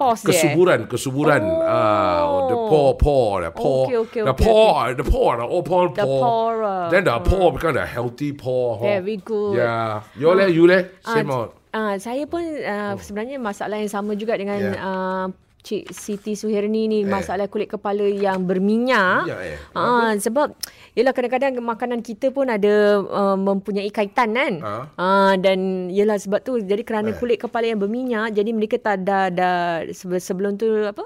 Pause 0.03 0.21
dia, 0.21 0.27
eh? 0.27 0.29
kesuburan, 0.35 0.81
kesuburan. 0.91 1.43
Oh. 1.47 1.63
Ah, 1.63 2.23
the 2.51 2.57
pore 2.59 2.95
pore, 2.99 3.39
the 3.47 3.53
pore. 3.55 3.87
Okay, 3.87 3.99
okay, 4.03 4.23
the 4.27 4.35
okay, 4.35 4.45
pore, 4.45 4.87
the 4.99 5.07
pore, 5.07 5.35
the 5.39 5.47
oh, 5.47 5.63
pore, 5.63 5.87
The 5.95 6.03
pore. 6.03 6.27
pore. 6.27 6.91
Then 6.91 7.03
the 7.07 7.17
pore 7.23 7.55
become 7.55 7.79
the 7.79 7.87
healthy 7.87 8.35
huh? 8.83 8.99
Very 8.99 9.23
good. 9.23 9.63
Yeah. 9.63 10.03
You 10.19 10.35
leh, 10.35 10.51
you 10.51 10.67
leh, 10.67 10.91
same 11.07 11.31
out. 11.31 11.55
Ah, 11.71 11.95
saya 12.03 12.27
pun 12.27 12.43
uh, 12.43 12.99
sebenarnya 12.99 13.39
masalah 13.39 13.79
yang 13.79 13.87
sama 13.89 14.19
juga 14.19 14.35
dengan 14.35 14.59
Yeah. 14.59 14.75
uh, 14.83 15.27
Cik 15.69 15.93
Siti 15.93 16.33
Suherni 16.33 16.89
ni 16.89 17.05
masalah 17.05 17.45
kulit 17.45 17.69
kepala 17.69 18.01
yang 18.01 18.41
berminyak. 18.43 19.29
Minyak, 19.29 19.41
eh? 19.45 19.57
Ah, 19.73 20.17
sebab 20.17 20.57
yalah 20.93 21.13
kadang-kadang 21.13 21.61
makanan 21.61 22.01
kita 22.01 22.33
pun 22.33 22.49
ada 22.49 22.73
uh, 22.99 23.37
mempunyai 23.37 23.93
kaitan 23.93 24.33
kan. 24.33 24.53
Ah. 24.61 24.85
Ah, 24.97 25.33
dan 25.37 25.59
yalah 25.93 26.17
sebab 26.17 26.41
tu 26.41 26.57
jadi 26.57 26.81
kerana 26.81 27.13
Eh. 27.13 27.17
kulit 27.17 27.37
kepala 27.37 27.69
yang 27.69 27.77
berminyak 27.77 28.33
jadi 28.33 28.49
mereka 28.51 28.81
tak 28.81 29.05
dah 29.05 29.29
dah 29.29 29.59
sebe- 29.91 30.17
sebelum 30.19 30.57
tu 30.57 30.65
apa? 30.83 31.05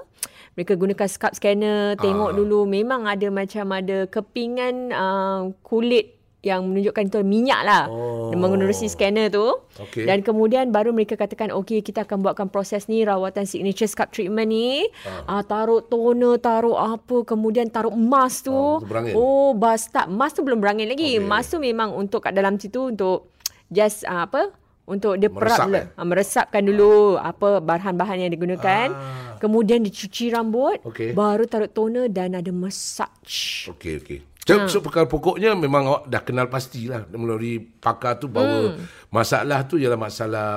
Mereka 0.53 0.77
gunakan 0.77 1.07
scalp 1.07 1.33
scanner, 1.33 1.99
tengok 1.99 2.31
Ah. 2.31 2.35
dulu 2.35 2.63
memang 2.63 3.03
ada 3.03 3.27
macam 3.27 3.67
ada 3.67 4.07
kepingan 4.07 4.89
uh, 4.89 5.51
kulit 5.59 6.22
yang 6.43 6.67
menunjukkan 6.67 7.07
itu 7.07 7.19
minyak 7.23 7.63
lah. 7.63 7.83
Oh. 7.87 8.35
Mengenerusi 8.35 8.91
scanner 8.91 9.31
tu. 9.31 9.63
Okey. 9.79 10.03
Dan 10.03 10.19
kemudian 10.19 10.75
baru 10.75 10.91
mereka 10.91 11.15
katakan 11.15 11.55
okey 11.55 11.79
kita 11.79 12.03
akan 12.03 12.19
buatkan 12.19 12.51
proses 12.51 12.91
ni 12.91 13.07
rawatan 13.07 13.47
signature 13.47 13.87
scalp 13.87 14.11
treatment 14.11 14.51
ni. 14.51 14.91
Ah. 15.23 15.39
taruh 15.41 15.79
toner, 15.79 16.35
taruh 16.37 16.75
apa, 16.75 17.23
kemudian 17.23 17.71
taruh 17.71 17.95
emas 17.95 18.43
tu. 18.43 18.51
Ah, 18.51 19.15
oh, 19.15 19.55
bas 19.55 19.87
tak 19.87 20.11
emas 20.11 20.35
tu 20.35 20.43
belum 20.43 20.59
berangin 20.59 20.91
lagi. 20.91 21.15
Okey. 21.15 21.23
Emas 21.23 21.47
tu 21.47 21.63
memang 21.63 21.95
untuk 21.95 22.19
kat 22.19 22.35
dalam 22.35 22.59
situ 22.59 22.91
untuk 22.91 23.31
just 23.71 24.03
ah, 24.03 24.27
apa? 24.27 24.51
Untuk 24.83 25.15
dia 25.15 25.31
Meresap, 25.31 25.39
perap 25.39 25.59
dulu. 25.63 25.79
eh? 25.79 25.85
Ah, 25.95 26.03
meresapkan 26.03 26.59
dulu 26.59 26.91
apa 27.15 27.63
bahan-bahan 27.63 28.27
yang 28.27 28.31
digunakan. 28.35 28.91
Ah. 28.91 29.39
Kemudian 29.39 29.79
dicuci 29.79 30.27
rambut, 30.27 30.83
Okey. 30.83 31.15
baru 31.15 31.47
taruh 31.47 31.71
toner 31.71 32.11
dan 32.11 32.35
ada 32.35 32.51
massage. 32.51 33.71
Okey 33.71 34.03
okey. 34.03 34.19
So, 34.43 34.67
so 34.67 34.79
perkara 34.79 35.07
pokoknya 35.07 35.55
memang 35.55 35.87
awak 35.87 36.03
dah 36.05 36.19
kenal 36.19 36.47
pastilah 36.47 37.07
melalui 37.09 37.63
pakar 37.79 38.17
tu 38.17 38.27
bahawa 38.27 38.75
Hmm. 38.75 38.83
masalah 39.07 39.63
tu 39.63 39.75
ialah 39.75 39.95
masalah 39.95 40.49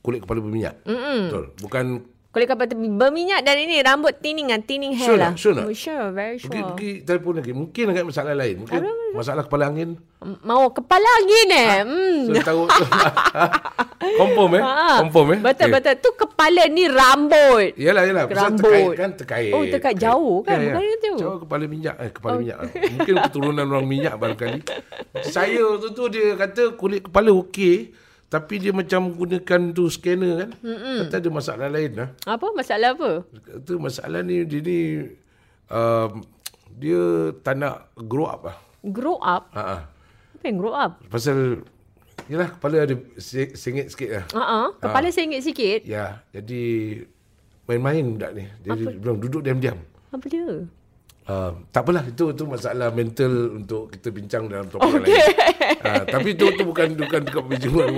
kulit 0.00 0.20
kepala 0.20 0.40
berminyak. 0.40 0.80
Mm-mm. 0.84 1.20
Betul. 1.28 1.44
Bukan 1.60 1.84
Kulit 2.34 2.50
kepala 2.50 2.66
tu 2.66 2.74
berminyak 2.74 3.40
dan 3.40 3.54
ini 3.56 3.78
rambut 3.78 4.18
thinning 4.18 4.50
kan, 4.50 4.58
thinning 4.60 4.90
hair 4.90 5.06
Sure 5.06 5.14
lah. 5.16 5.32
Sure? 5.38 5.54
Oh, 5.54 5.70
sure, 5.70 6.10
very 6.10 6.34
sure. 6.34 6.50
pergi 6.50 6.62
pergi 6.66 6.90
telefon 7.06 7.38
lagi. 7.38 7.52
Mungkin 7.54 7.84
agak 7.88 8.04
masalah 8.04 8.34
lain. 8.34 8.56
Mungkin 8.58 8.82
masalah 9.14 9.42
kepala 9.46 9.70
angin. 9.70 9.90
Mau 10.42 10.66
kepala 10.68 11.06
angin 11.22 11.48
eh. 11.48 11.74
Hmm. 11.86 12.18
So 12.26 12.42
tahu 12.42 12.60
confirm 14.18 14.50
eh? 14.58 14.62
Ah, 14.62 14.96
Confirm 15.00 15.28
eh? 15.30 15.38
Betul 15.40 15.64
Okey. 15.64 15.74
betul. 15.78 15.94
Tu 15.96 16.10
kepala 16.18 16.62
ni 16.66 16.84
rambut. 16.90 17.70
Yalah 17.78 18.02
yalah 18.02 18.24
pasal 18.26 18.42
Rambut. 18.50 18.66
terkait 18.66 18.96
kan 18.98 19.10
terkait. 19.14 19.52
Oh, 19.54 19.62
terkait 19.64 19.96
jauh 19.96 20.36
kan? 20.42 20.58
Ya, 20.58 20.64
ya. 20.64 20.74
Bukan 20.74 20.84
itu? 20.90 21.12
Jauh 21.22 21.38
kepala 21.38 21.64
minyak 21.64 21.94
eh 22.02 22.10
kepala 22.10 22.34
minyak. 22.36 22.58
Mungkin 22.98 23.14
keturunan 23.30 23.66
orang 23.68 23.86
minyak 23.86 24.14
barangkali. 24.18 24.60
Saya 25.22 25.62
tu 25.78 25.88
tu 25.92 26.10
dia 26.10 26.34
kata 26.34 26.74
kulit 26.74 27.06
kepala 27.06 27.30
okey 27.30 27.94
tapi 28.34 28.58
dia 28.58 28.74
macam 28.74 29.14
gunakan 29.14 29.60
tu 29.70 29.86
scanner 29.86 30.34
kan. 30.42 30.50
Mm-mm. 30.58 31.06
Kata 31.06 31.22
ada 31.22 31.30
masalah 31.30 31.68
lain 31.70 31.92
lah. 31.94 32.08
Apa 32.26 32.50
masalah 32.50 32.98
apa? 32.98 33.22
Kata 33.30 33.72
masalah 33.78 34.26
ni 34.26 34.42
dia 34.42 34.58
ni 34.58 34.80
um, 35.70 36.10
dia 36.74 37.30
tak 37.46 37.62
nak 37.62 37.94
grow 37.94 38.26
up 38.26 38.50
lah. 38.50 38.56
Grow 38.82 39.22
up. 39.22 39.54
Ha 39.54 39.62
ah. 39.62 39.80
Apa 40.34 40.44
yang 40.50 40.58
grow 40.58 40.74
up? 40.74 40.98
Pasal 41.06 41.62
yalah 42.26 42.50
kepala 42.58 42.82
ada 42.82 42.98
se- 43.22 43.54
sengit 43.54 43.94
sikit 43.94 44.10
lah. 44.10 44.24
Ha 44.34 44.42
ah, 44.42 44.68
kepala 44.82 45.14
sengit 45.14 45.38
sikit. 45.46 45.86
Ya, 45.86 46.26
jadi 46.34 46.62
main-main 47.70 48.02
budak 48.18 48.34
ni. 48.34 48.50
Dia 48.66 48.74
bilang 48.74 49.22
duduk 49.22 49.46
diam-diam. 49.46 49.78
Apa 50.10 50.26
dia? 50.26 50.66
Uh, 51.24 51.56
tak 51.72 51.88
apalah 51.88 52.04
itu 52.04 52.34
itu 52.34 52.44
masalah 52.44 52.90
mental 52.90 53.62
untuk 53.62 53.88
kita 53.94 54.12
bincang 54.12 54.44
dalam 54.50 54.66
topik 54.66 55.06
okay. 55.06 55.22
lain. 55.22 55.53
Uh, 55.84 56.02
tapi 56.08 56.28
itu 56.36 56.44
tu 56.54 56.62
bukan 56.64 56.88
bukan 56.96 57.20
dekat 57.24 57.44
meja 57.48 57.68
luar 57.68 57.88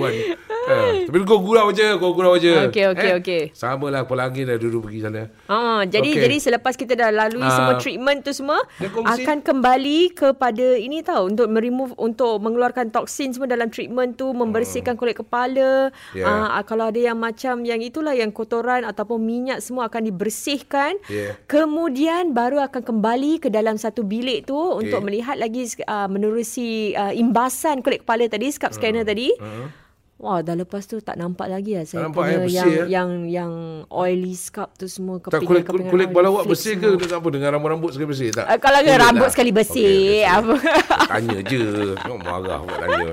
Eh, 0.67 1.07
tapi 1.07 1.23
kau 1.23 1.39
gurau 1.39 1.71
je, 1.71 1.95
kau 1.95 2.11
gurau 2.11 2.35
je. 2.35 2.67
Okey, 2.67 2.91
okey, 2.91 3.11
okey. 3.23 3.41
Sama 3.55 3.87
lah 3.87 4.03
kepala 4.03 4.27
angin 4.27 4.51
dah 4.51 4.59
duduk 4.59 4.87
pergi 4.87 4.99
sana. 5.07 5.31
Ah, 5.47 5.87
jadi 5.87 6.11
Okey. 6.11 6.23
jadi 6.27 6.35
selepas 6.43 6.75
kita 6.75 6.93
dah 6.93 7.09
lalui 7.09 7.47
Ah. 7.47 7.55
semua 7.55 7.73
treatment 7.79 8.19
tu 8.21 8.31
semua 8.35 8.59
akan 8.83 9.37
kembali 9.39 10.11
kepada 10.11 10.75
ini 10.75 10.99
tahu 10.99 11.31
untuk 11.31 11.47
meremove 11.47 11.95
untuk 11.95 12.43
mengeluarkan 12.43 12.91
toksin 12.91 13.31
semua 13.31 13.47
dalam 13.47 13.71
treatment 13.71 14.19
tu 14.19 14.35
membersihkan 14.35 14.99
kulit 14.99 15.15
kepala. 15.15 15.89
Hmm. 16.11 16.19
Yeah. 16.19 16.27
Ah, 16.27 16.61
kalau 16.67 16.91
ada 16.91 16.99
yang 16.99 17.15
macam 17.15 17.63
yang 17.63 17.79
itulah 17.79 18.11
yang 18.11 18.35
kotoran 18.35 18.83
ataupun 18.83 19.23
minyak 19.23 19.63
semua 19.63 19.87
akan 19.87 20.03
dibersihkan. 20.11 20.99
Yeah. 21.07 21.39
Kemudian 21.47 22.35
baru 22.35 22.59
akan 22.67 22.83
kembali 22.83 23.39
ke 23.39 23.47
dalam 23.47 23.79
satu 23.79 24.03
bilik 24.03 24.45
tu 24.45 24.57
okay. 24.57 24.91
untuk 24.91 24.99
melihat 25.07 25.39
lagi 25.39 25.63
uh, 25.87 26.11
menerusi 26.11 26.91
uh, 26.91 27.15
imbasan 27.15 27.79
kulit 27.79 28.03
kepala 28.03 28.27
tadi 28.27 28.51
scalp 28.51 28.75
scanner 28.75 29.07
tadi. 29.07 29.31
Uh-huh. 29.31 29.86
Wah, 30.17 30.41
dah 30.41 30.57
lepas 30.57 30.81
tu 30.89 30.97
tak 30.97 31.13
nampak 31.13 31.45
lagi 31.45 31.77
lah 31.77 31.85
saya 31.85 32.09
nampak, 32.09 32.25
punya 32.25 32.33
eh, 32.33 32.41
bersih, 32.41 32.57
yang, 32.57 32.73
eh? 32.73 32.85
yang 32.89 33.09
yang 33.29 33.51
oily 33.93 34.33
scalp 34.33 34.73
tu 34.73 34.89
semua 34.89 35.21
Tak 35.21 35.45
kulit, 35.45 35.45
kulit, 35.45 35.45
kepingan-kepingan 35.61 35.93
kulit 35.93 36.07
kepala 36.09 36.27
awak 36.33 36.43
bersih 36.49 36.73
flakes 36.73 36.97
ke 36.97 37.05
tak 37.05 37.19
apa 37.21 37.27
dengan 37.29 37.49
rambut-rambut 37.53 37.89
sekali 37.93 38.07
bersih 38.09 38.29
tak? 38.33 38.45
Uh, 38.49 38.57
kalau 38.57 38.79
Kulit 38.81 38.97
rambut 38.97 39.27
lah. 39.29 39.33
sekali 39.37 39.51
bersih, 39.53 39.93
Okey, 39.93 40.25
apa? 40.25 40.55
Tanya 41.13 41.37
je. 41.45 41.63
Tengok 42.01 42.19
marah 42.25 42.57
awak 42.65 42.77
tanya. 42.81 43.09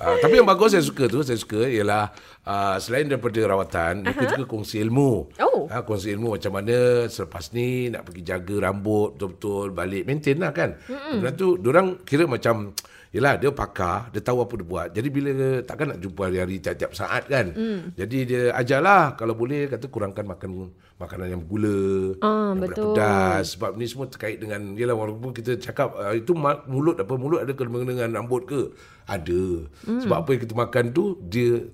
Uh, 0.00 0.16
tapi 0.24 0.34
yang 0.40 0.48
bagus 0.48 0.72
saya 0.72 0.84
suka 0.84 1.04
tu, 1.12 1.20
saya 1.20 1.36
suka 1.36 1.60
ialah 1.68 2.08
uh, 2.48 2.76
selain 2.80 3.04
daripada 3.04 3.40
rawatan, 3.44 3.92
mereka 4.08 4.24
juga 4.32 4.44
kongsi 4.48 4.80
ilmu. 4.80 5.12
Oh. 5.44 5.68
Uh, 5.68 5.82
kongsi 5.84 6.16
ilmu 6.16 6.40
macam 6.40 6.52
mana 6.56 7.04
selepas 7.12 7.52
ni 7.52 7.92
nak 7.92 8.08
pergi 8.08 8.24
jaga 8.24 8.72
rambut 8.72 9.20
betul-betul 9.20 9.76
balik 9.76 10.08
maintain 10.08 10.40
lah 10.40 10.56
kan. 10.56 10.80
Kemudian 10.88 11.36
tu 11.36 11.60
orang 11.68 12.00
kira 12.08 12.24
macam 12.24 12.72
Yelah 13.16 13.40
dia 13.40 13.48
pakar 13.48 14.12
Dia 14.12 14.20
tahu 14.20 14.44
apa 14.44 14.52
dia 14.60 14.66
buat 14.68 14.88
Jadi 14.92 15.08
bila 15.08 15.30
Takkan 15.64 15.96
nak 15.96 15.98
jumpa 16.04 16.28
hari-hari 16.28 16.60
Tiap-tiap 16.60 16.92
saat 16.92 17.24
kan 17.24 17.48
mm. 17.56 17.96
Jadi 17.96 18.18
dia 18.28 18.42
ajarlah 18.52 19.16
Kalau 19.16 19.32
boleh 19.32 19.72
Kata 19.72 19.88
kurangkan 19.88 20.28
makan 20.28 20.68
Makanan 21.00 21.32
yang 21.32 21.40
bergula 21.40 22.12
Ah, 22.20 22.52
yang 22.52 22.60
betul. 22.60 22.92
pedas 22.92 23.56
Sebab 23.56 23.80
ni 23.80 23.88
semua 23.88 24.04
terkait 24.12 24.36
dengan 24.36 24.76
Yelah 24.76 24.92
walaupun 24.92 25.32
kita 25.32 25.56
cakap 25.56 25.96
uh, 25.96 26.12
Itu 26.12 26.36
mulut 26.68 27.00
apa 27.00 27.16
Mulut 27.16 27.40
ada 27.40 27.56
kena 27.56 27.80
dengan 27.88 28.12
rambut 28.20 28.44
ke 28.44 28.60
Ada 29.08 29.64
mm. 29.88 30.04
Sebab 30.04 30.16
apa 30.20 30.28
yang 30.36 30.42
kita 30.44 30.54
makan 30.54 30.84
tu 30.92 31.16
Dia 31.24 31.64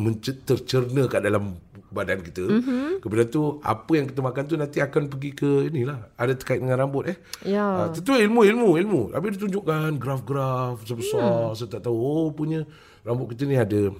mence- 0.00 0.40
tercerna 0.48 1.04
kat 1.04 1.20
dalam 1.20 1.60
badan 1.90 2.22
kita. 2.22 2.46
Mm-hmm. 2.46 3.02
Kemudian 3.02 3.28
tu 3.28 3.58
apa 3.60 3.92
yang 3.98 4.06
kita 4.08 4.20
makan 4.22 4.42
tu 4.46 4.54
nanti 4.56 4.78
akan 4.78 5.10
pergi 5.10 5.30
ke 5.34 5.50
inilah 5.68 6.14
ada 6.14 6.32
terkait 6.38 6.62
dengan 6.62 6.80
rambut 6.80 7.10
eh. 7.10 7.16
Ya. 7.44 7.86
Uh, 7.86 7.88
tentu 7.92 8.14
ilmu 8.14 8.46
ilmu 8.46 8.68
ilmu. 8.78 9.00
Habis 9.12 9.36
dia 9.36 9.42
tunjukkan 9.44 9.98
graf-graf 9.98 10.86
sebesar 10.86 11.52
mm. 11.52 11.54
saya 11.58 11.68
tak 11.68 11.82
tahu 11.90 11.96
oh 11.98 12.30
punya 12.30 12.62
rambut 13.02 13.34
kita 13.34 13.42
ni 13.44 13.58
ada 13.58 13.90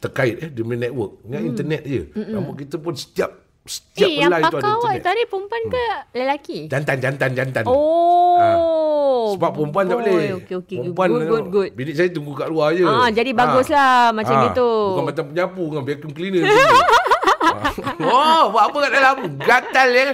terkait 0.00 0.40
eh 0.42 0.48
dia 0.48 0.64
punya 0.64 0.88
network 0.88 1.22
dengan 1.22 1.40
mm. 1.44 1.50
internet 1.52 1.82
je. 1.84 2.02
Mm-mm. 2.10 2.34
Rambut 2.40 2.54
kita 2.56 2.76
pun 2.80 2.94
setiap 2.96 3.30
setiap 3.66 4.06
Eh, 4.06 4.16
yang 4.16 4.30
helai 4.30 4.40
tu 4.40 4.46
ada 4.46 4.56
pakar 4.56 4.66
awak 4.66 4.76
internet. 4.76 4.96
Hmm. 4.96 5.06
tadi 5.06 5.22
perempuan 5.26 5.62
ke 5.66 5.84
lelaki? 6.12 6.58
Jantan 6.66 6.96
jantan 6.98 7.30
jantan. 7.32 7.64
Oh. 7.66 9.34
Sebab 9.34 9.50
perempuan 9.52 9.84
tak 9.84 9.96
boy. 9.96 10.02
boleh. 10.06 10.26
Okey, 10.38 10.54
okey. 10.56 10.76
Perempuan 10.78 11.08
Good, 11.08 11.26
good, 11.26 11.46
good. 11.50 11.70
Bini 11.74 11.92
saya 11.92 12.08
tunggu 12.08 12.32
kat 12.32 12.48
luar 12.48 12.72
je. 12.72 12.86
Ah, 12.86 13.08
jadi 13.08 13.30
baguslah 13.32 14.14
macam 14.14 14.34
gitu. 14.46 14.68
Bukan 14.94 15.04
macam 15.04 15.24
penyapu 15.28 15.62
dengan 15.66 15.84
vacuum 15.84 16.12
cleaner. 16.14 16.42
oh, 18.12 18.42
buat 18.48 18.64
apa 18.66 18.76
kat 18.78 18.90
dalam? 18.92 19.16
Gatal 19.38 19.88
ya. 19.90 20.04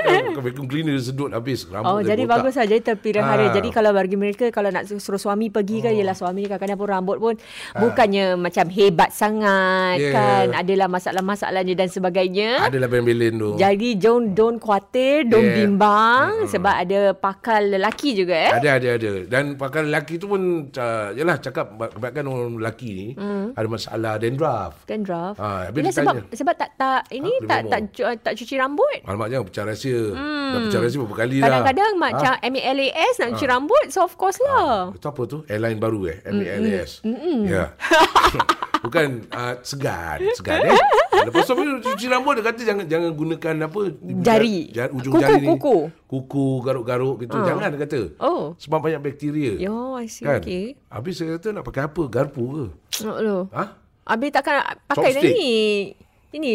Eh, 0.00 0.20
Bukan 0.28 0.42
vacuum 0.42 0.66
cleaner 0.66 0.96
sedut 0.96 1.30
habis. 1.30 1.64
Rambut 1.64 1.86
Oh, 1.86 1.98
jadi 2.00 2.22
botak. 2.22 2.34
bagus 2.40 2.54
lah. 2.54 2.66
Jadi 2.66 2.82
terpelihara. 2.84 3.42
Ah. 3.42 3.52
Jadi 3.52 3.68
kalau 3.68 3.90
bagi 3.90 4.14
mereka, 4.14 4.48
kalau 4.48 4.68
nak 4.68 4.84
suruh 4.86 5.18
suami 5.18 5.48
pergi 5.48 5.80
kan, 5.80 5.92
yelah 5.92 6.12
suami 6.12 6.40
ni 6.40 6.46
kadang-kadang 6.46 6.76
pun 6.76 6.88
rambut 6.88 7.16
pun 7.18 7.34
Ah. 7.70 7.80
bukannya 7.80 8.34
macam 8.34 8.66
hebat 8.68 9.10
sangat 9.10 9.98
Yeah. 9.98 10.12
kan. 10.12 10.46
Adalah 10.56 10.88
masalah-masalahnya 10.88 11.74
dan 11.74 11.88
sebagainya. 11.88 12.64
Adalah 12.64 12.86
belen-belen 12.86 13.34
tu. 13.36 13.50
Jadi 13.54 13.94
don't 13.94 14.32
don't 14.32 14.56
khawatir, 14.56 15.24
don't 15.24 15.44
Yeah. 15.44 15.58
bimbang 15.62 16.46
sebab 16.46 16.74
ada 16.78 17.00
pakar 17.12 17.60
lelaki 17.62 18.14
juga 18.14 18.34
eh. 18.40 18.52
Ada 18.54 18.70
ada 18.76 18.88
ada 18.94 19.10
dan 19.26 19.54
pakar 19.54 19.82
lelaki 19.82 20.16
tu 20.16 20.26
pun 20.26 20.40
uh, 20.70 21.08
yalah 21.12 21.36
cakap 21.36 21.68
kebanyakan 21.90 22.24
orang 22.26 22.52
lelaki 22.56 22.88
ni 22.90 23.08
Hmm. 23.12 23.52
ada 23.52 23.66
masalah 23.66 24.16
dandruff. 24.16 24.72
Dandruff. 24.84 25.36
Ah, 25.36 25.68
dia 25.68 25.90
sebab 25.90 26.14
tanya. 26.16 26.32
sebab 26.32 26.54
tak 26.56 26.70
tak 26.80 27.12
ini 27.12 27.28
Ah, 27.28 27.44
tak 27.46 27.60
tak 27.68 27.80
cu- 27.92 28.18
tak 28.18 28.32
cuci 28.34 28.54
rambut. 28.56 28.98
Alamak 29.04 29.28
jangan 29.28 29.44
pecah 29.44 29.64
rahsia. 29.66 30.00
Hmm. 30.10 30.48
Dah 30.48 30.60
pecah 30.64 30.80
rahsia 30.80 30.98
berapa 30.98 31.16
kali 31.18 31.36
dah. 31.36 31.44
Kadang-kadang 31.44 31.92
Ah. 31.92 32.00
macam 32.00 32.32
MALAS 32.42 33.14
nak 33.14 33.28
cuci 33.30 33.46
rambut, 33.46 33.84
so 33.88 34.00
of 34.00 34.16
course 34.16 34.40
lah. 34.40 34.88
Itu 34.90 35.06
apa 35.06 35.22
tu? 35.24 35.44
Airline 35.44 35.76
baru 35.76 36.08
eh? 36.08 36.18
MALS. 36.24 37.04
Ya. 37.44 37.76
Bukan 38.80 39.28
uh, 39.28 39.60
segan, 39.60 40.24
segan 40.32 40.64
eh. 40.64 40.72
Lepas 41.28 41.44
tu 41.44 41.52
bila 41.52 41.76
cuci 41.78 42.06
rambut 42.08 42.32
dia 42.32 42.44
kata 42.46 42.60
jangan 42.64 42.84
jangan 42.88 43.12
gunakan 43.12 43.54
apa 43.62 43.80
Jari. 44.24 44.72
jar, 44.72 44.88
ujung 44.88 45.12
Kuku, 45.12 45.20
jari 45.20 45.36
ni. 45.36 45.46
kuku. 45.46 45.76
Kuku, 46.08 46.46
garuk-garuk 46.64 47.20
gitu. 47.20 47.36
Jangan 47.36 47.68
dia 47.68 47.80
kata. 47.82 48.00
Oh. 48.16 48.56
Sebab 48.56 48.80
banyak 48.80 48.98
bakteria. 48.98 49.60
Yo, 49.60 49.94
I 49.94 50.08
see. 50.08 50.24
kan? 50.24 50.40
Okay. 50.40 50.80
Habis 50.88 51.12
saya 51.14 51.36
kata 51.36 51.52
nak 51.52 51.62
pakai 51.62 51.92
apa? 51.92 52.02
Garpu 52.08 52.42
ke? 52.48 52.64
Oh, 53.04 53.20
loh. 53.20 53.42
Ha? 53.52 53.64
Habis 54.08 54.30
takkan 54.32 54.56
pakai 54.88 55.12
Chopstick. 55.12 55.28
ni. 55.28 55.52
Ini 56.30 56.52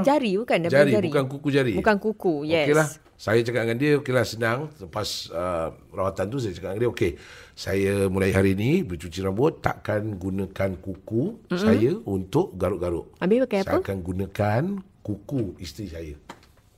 jari 0.00 0.32
bukan? 0.40 0.58
Daripada 0.64 0.80
Jari, 0.80 0.92
jari. 0.96 1.08
bukan 1.12 1.24
kuku 1.28 1.48
jari. 1.52 1.74
Bukan 1.76 1.96
kuku, 2.00 2.34
yes. 2.48 2.64
Okeylah. 2.64 2.88
Saya 3.20 3.44
cakap 3.44 3.68
dengan 3.68 3.76
dia, 3.76 3.92
okeylah 4.00 4.24
senang. 4.24 4.58
Lepas 4.80 5.28
uh, 5.28 5.76
rawatan 5.92 6.24
tu 6.32 6.40
saya 6.40 6.56
cakap 6.56 6.72
dengan 6.72 6.80
dia, 6.80 6.90
okey. 6.96 7.12
Saya 7.52 8.08
mulai 8.08 8.32
hari 8.32 8.56
ni 8.56 8.80
bercuci 8.80 9.20
rambut, 9.20 9.60
takkan 9.60 10.16
gunakan 10.16 10.70
kuku 10.80 11.36
mm-hmm. 11.36 11.60
saya 11.60 11.92
untuk 12.08 12.56
garuk-garuk. 12.56 13.12
Habis 13.20 13.38
pakai 13.44 13.60
Saya 13.60 13.76
apa? 13.76 13.84
akan 13.84 13.96
gunakan 14.00 14.62
kuku 15.04 15.60
isteri 15.60 15.86
saya. 15.92 16.14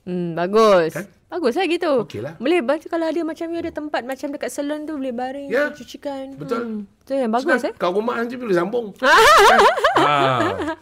Hmm, 0.02 0.34
bagus. 0.34 0.98
Kan? 0.98 1.06
Bagus 1.32 1.56
lah 1.56 1.64
gitu. 1.64 2.04
Okeylah. 2.04 2.36
Boleh 2.36 2.60
baca 2.60 2.84
kalau 2.84 3.08
ada 3.08 3.20
macam 3.24 3.48
you 3.48 3.56
ada 3.56 3.72
tempat 3.72 4.04
macam 4.04 4.28
dekat 4.28 4.52
salon 4.52 4.84
tu 4.84 5.00
boleh 5.00 5.16
baring 5.16 5.48
Ya. 5.48 5.72
cucikan. 5.72 6.36
Betul. 6.36 6.60
Hmm. 6.60 6.80
Tu 7.02 7.16
yang 7.16 7.32
bagus 7.32 7.48
eh. 7.56 7.72
Senang. 7.72 7.80
Kau 7.80 7.96
rumah 7.96 8.20
nanti 8.20 8.36
boleh 8.36 8.52
sambung. 8.52 8.92
kan? 8.92 9.08
ah. 9.96 10.76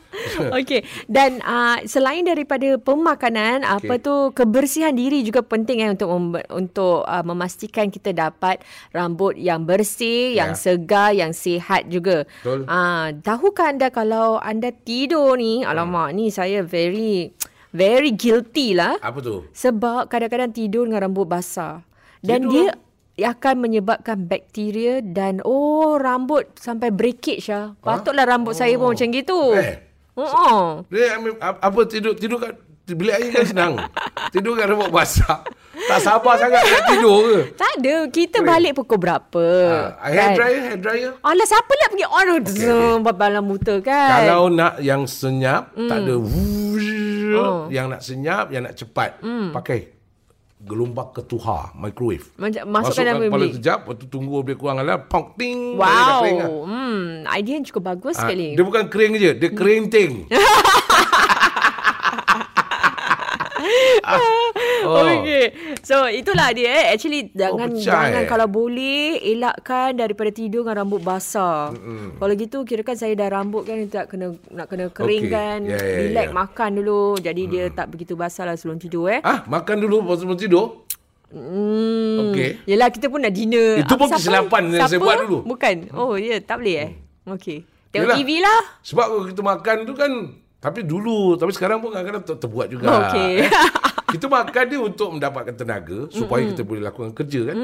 Okey. 0.53 0.83
Dan 1.07 1.39
uh, 1.41 1.79
selain 1.87 2.27
daripada 2.27 2.77
pemakanan, 2.77 3.63
okay. 3.63 3.89
apa 3.89 3.95
tu 3.97 4.15
kebersihan 4.35 4.91
diri 4.91 5.23
juga 5.23 5.41
penting 5.41 5.81
eh 5.81 5.91
untuk 5.95 6.11
mem- 6.11 6.47
untuk 6.51 7.07
uh, 7.07 7.23
memastikan 7.23 7.87
kita 7.87 8.11
dapat 8.11 8.59
rambut 8.91 9.39
yang 9.39 9.63
bersih, 9.63 10.35
Ya. 10.35 10.45
yang 10.45 10.53
segar, 10.59 11.15
yang 11.15 11.31
sihat 11.31 11.87
juga. 11.87 12.27
Betul. 12.43 12.67
Ah, 12.67 13.15
tahukah 13.15 13.71
anda 13.71 13.89
kalau 13.89 14.37
anda 14.37 14.75
tidur 14.75 15.39
ni, 15.39 15.63
alamak 15.63 16.11
ni 16.11 16.29
saya 16.29 16.61
very 16.61 17.31
very 17.71 18.15
guilty 18.15 18.75
lah. 18.75 18.99
Apa 19.03 19.19
tu? 19.23 19.47
Sebab 19.55 20.11
kadang-kadang 20.11 20.51
tidur 20.55 20.87
dengan 20.87 21.07
rambut 21.11 21.27
basah. 21.27 21.83
Dan 22.21 22.47
Tidur? 22.47 22.53
dia 22.53 22.71
akan 23.21 23.55
menyebabkan 23.69 24.29
bakteria 24.29 25.05
dan 25.05 25.45
oh 25.45 25.97
rambut 26.01 26.49
sampai 26.57 26.93
breakage 26.93 27.49
lah. 27.49 27.77
Patutlah 27.81 28.25
rambut 28.25 28.57
saya 28.57 28.77
pun 28.77 28.93
macam 28.93 29.09
gitu. 29.09 29.57
Eh. 29.57 29.77
Oh. 30.21 30.85
Dia 30.93 31.17
ambil, 31.17 31.37
ap- 31.41 31.61
apa 31.65 31.81
tidur 31.89 32.13
tidur 32.13 32.37
kat 32.41 32.61
bilik 32.91 33.15
air 33.17 33.31
kan 33.33 33.45
senang. 33.47 33.73
tidur 34.35 34.53
kat 34.57 34.67
rambut 34.69 34.91
basah. 34.93 35.41
Tak 35.81 36.01
sabar 36.03 36.35
sangat 36.37 36.61
nak 36.61 36.83
tidur 36.93 37.19
ke? 37.25 37.39
Tak 37.57 37.73
ada. 37.81 37.95
Kita 38.13 38.39
balik 38.45 38.73
pukul 38.77 38.99
berapa? 39.01 39.45
Ah, 39.97 40.13
hair 40.13 40.37
dryer, 40.37 40.61
hair 40.61 40.79
dryer. 40.79 41.13
Alah 41.25 41.47
siapa 41.49 41.73
nak 41.73 41.89
pergi 41.95 42.07
on 42.07 42.29
okay, 42.37 42.69
okay. 43.01 43.15
balang 43.17 43.47
buta 43.49 43.75
kan? 43.81 44.11
Kalau 44.13 44.53
nak 44.53 44.77
yang 44.85 45.09
senyap, 45.09 45.73
mm. 45.73 45.89
tak 45.89 45.99
ada 46.05 46.15
Oh. 47.33 47.67
yang 47.69 47.87
nak 47.89 48.01
senyap, 48.01 48.49
yang 48.49 48.63
nak 48.63 48.75
cepat, 48.75 49.21
mm. 49.21 49.51
pakai 49.51 49.91
gelombang 50.61 51.09
ketuha 51.11 51.73
microwave. 51.73 52.29
Macam 52.37 52.63
masukkan 52.69 53.05
dalam 53.07 53.21
kepala 53.25 53.41
bilik. 53.43 53.55
kejap, 53.57 53.79
lepas 53.81 53.95
tu 53.97 54.07
tunggu 54.07 54.35
lebih 54.39 54.55
kurang 54.55 54.77
lah, 54.79 55.01
pong 55.01 55.33
ting. 55.35 55.73
dah 55.73 55.81
Wow. 55.81 56.21
kering 56.21 56.37
lah. 56.37 56.51
Hmm, 56.69 57.05
idea 57.33 57.55
yang 57.57 57.65
cukup 57.65 57.83
bagus 57.89 58.15
Ah, 58.15 58.29
sekali. 58.29 58.53
dia 58.53 58.61
bukan 58.61 58.85
kering 58.87 59.13
je, 59.17 59.31
dia 59.33 59.51
kering 59.51 59.85
ting. 59.95 60.13
Oh. 64.91 65.07
Okay. 65.23 65.45
So 65.87 66.11
itulah 66.11 66.51
dia 66.51 66.69
eh. 66.71 66.85
Actually 66.95 67.31
jangan 67.31 67.71
pecah, 67.71 68.11
jangan 68.11 68.25
eh. 68.25 68.29
kalau 68.29 68.47
boleh 68.51 69.23
elakkan 69.23 69.95
daripada 69.95 70.31
tidur 70.35 70.67
dengan 70.67 70.83
rambut 70.83 71.01
basah. 71.01 71.71
Mm-hmm. 71.71 72.19
Kalau 72.19 72.35
gitu 72.35 72.59
kirakan 72.67 72.97
saya 72.99 73.13
dah 73.15 73.29
rambut 73.31 73.63
kan 73.63 73.79
tak 73.87 74.11
kena 74.11 74.35
nak 74.51 74.67
kena 74.67 74.91
keringkan, 74.91 75.63
Okay. 75.71 75.77
Ya, 75.77 75.79
ya, 75.79 75.99
relax 76.11 76.27
ya. 76.27 76.35
makan 76.35 76.71
dulu. 76.83 77.05
Jadi 77.23 77.43
dia 77.47 77.65
tak 77.71 77.87
begitu 77.95 78.19
basah 78.19 78.45
lah 78.49 78.55
sebelum 78.59 78.83
tidur 78.83 79.07
eh. 79.09 79.21
ah, 79.23 79.47
makan 79.47 79.77
dulu 79.79 80.03
sebelum 80.19 80.39
tidur. 80.39 80.91
Hmm. 81.31 82.35
Okey. 82.35 82.67
Yelah 82.67 82.91
kita 82.91 83.07
pun 83.07 83.23
dah 83.23 83.31
dinner. 83.31 83.87
Itu 83.87 83.95
pun 83.95 84.11
kesilapan 84.11 84.75
yang 84.75 84.91
saya 84.91 84.99
buat 84.99 85.17
dulu. 85.25 85.39
Hmm. 85.43 85.49
Bukan. 85.55 85.75
Oh 85.95 86.19
ya, 86.19 86.37
yeah, 86.37 86.39
tak 86.43 86.59
boleh 86.59 86.77
eh. 86.77 86.91
Okey. 87.31 87.59
Tengok 87.91 88.07
Yelah. 88.07 88.17
TV 88.19 88.31
lah. 88.43 88.61
Sebab 88.83 89.07
kalau 89.07 89.25
kita 89.31 89.43
makan 89.43 89.77
tu 89.87 89.95
kan 89.95 90.11
tapi 90.61 90.85
dulu, 90.85 91.41
tapi 91.41 91.57
sekarang 91.57 91.81
pun 91.81 91.89
kadang-kadang 91.89 92.21
ter- 92.27 92.37
terbuat 92.37 92.67
juga. 92.69 92.87
Okey. 93.09 93.47
Eh. 93.47 93.49
Kita 94.11 94.27
makan 94.27 94.65
dia 94.67 94.81
untuk 94.83 95.09
mendapatkan 95.15 95.55
tenaga 95.55 96.11
supaya 96.11 96.43
mm-hmm. 96.43 96.51
kita 96.59 96.63
boleh 96.67 96.83
lakukan 96.83 97.11
kerja 97.15 97.41
kan. 97.51 97.57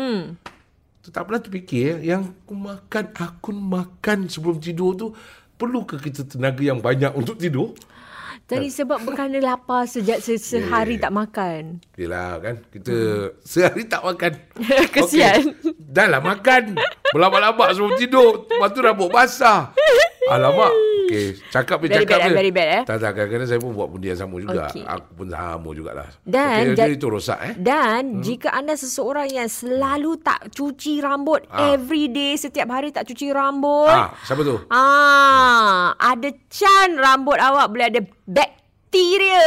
Tu 1.03 1.09
tak 1.15 1.23
pernah 1.27 1.39
terfikir 1.43 2.03
yang 2.03 2.35
aku 2.35 2.55
makan, 2.55 3.05
aku 3.15 3.51
makan 3.55 4.19
sebelum 4.27 4.59
tidur 4.59 4.95
tu 4.99 5.07
perlukah 5.55 5.99
kita 6.03 6.27
tenaga 6.27 6.63
yang 6.63 6.83
banyak 6.83 7.15
untuk 7.15 7.39
tidur? 7.39 7.75
Tadi 8.47 8.71
sebab 8.71 9.03
berkana 9.03 9.43
lapar 9.43 9.91
sejak 9.91 10.23
se- 10.23 10.39
sehari 10.39 11.03
tak 11.03 11.11
makan. 11.11 11.83
Yelah 11.99 12.39
kan 12.39 12.63
Kita 12.71 12.95
sehari 13.43 13.91
tak 13.91 14.07
makan 14.07 14.39
Kesian. 14.95 15.51
Okey. 15.51 15.75
Dah 15.83 16.07
lah 16.07 16.23
makan 16.23 16.79
Berlabak-labak 17.11 17.75
sebelum 17.75 17.99
tidur 17.99 18.47
Lepas 18.47 18.71
tu 18.71 18.81
rambut 18.87 19.11
basah 19.11 19.75
Alamak 20.29 20.73
Okay 21.07 21.39
Cakap 21.49 21.79
Very 21.79 21.89
dia 21.89 21.99
cakap 22.03 22.19
bad, 22.19 22.27
dia 22.27 22.35
very 22.35 22.51
bad, 22.51 22.69
eh? 22.69 22.83
Tak 22.83 22.97
tak 22.99 23.11
kadang-kadang 23.15 23.47
saya 23.47 23.61
pun 23.61 23.71
buat 23.73 23.89
benda 23.89 24.07
yang 24.07 24.19
sama 24.19 24.37
juga 24.37 24.67
Okey. 24.67 24.83
Aku 24.83 25.11
pun 25.15 25.27
sama 25.29 25.69
jugalah 25.71 26.09
Dan 26.21 26.51
okay, 26.51 26.67
jad- 26.69 26.79
Jadi 26.83 26.95
itu 26.95 27.07
rosak 27.07 27.39
eh 27.41 27.53
Dan 27.55 28.03
hmm. 28.13 28.23
jika 28.23 28.49
anda 28.51 28.75
seseorang 28.75 29.29
yang 29.29 29.47
selalu 29.47 30.19
tak 30.19 30.51
cuci 30.51 30.99
rambut 30.99 31.47
Ah. 31.47 31.73
every 31.73 32.09
day 32.09 32.35
setiap 32.35 32.67
hari 32.69 32.91
tak 32.91 33.05
cuci 33.05 33.31
rambut. 33.31 33.87
Ah, 33.87 34.19
Siapa 34.21 34.43
tu? 34.43 34.59
Ah, 34.67 35.95
ada 35.95 36.27
can 36.49 36.97
rambut 36.97 37.39
awak 37.39 37.67
boleh 37.69 37.87
ada 37.87 38.01
bakteria. 38.27 39.47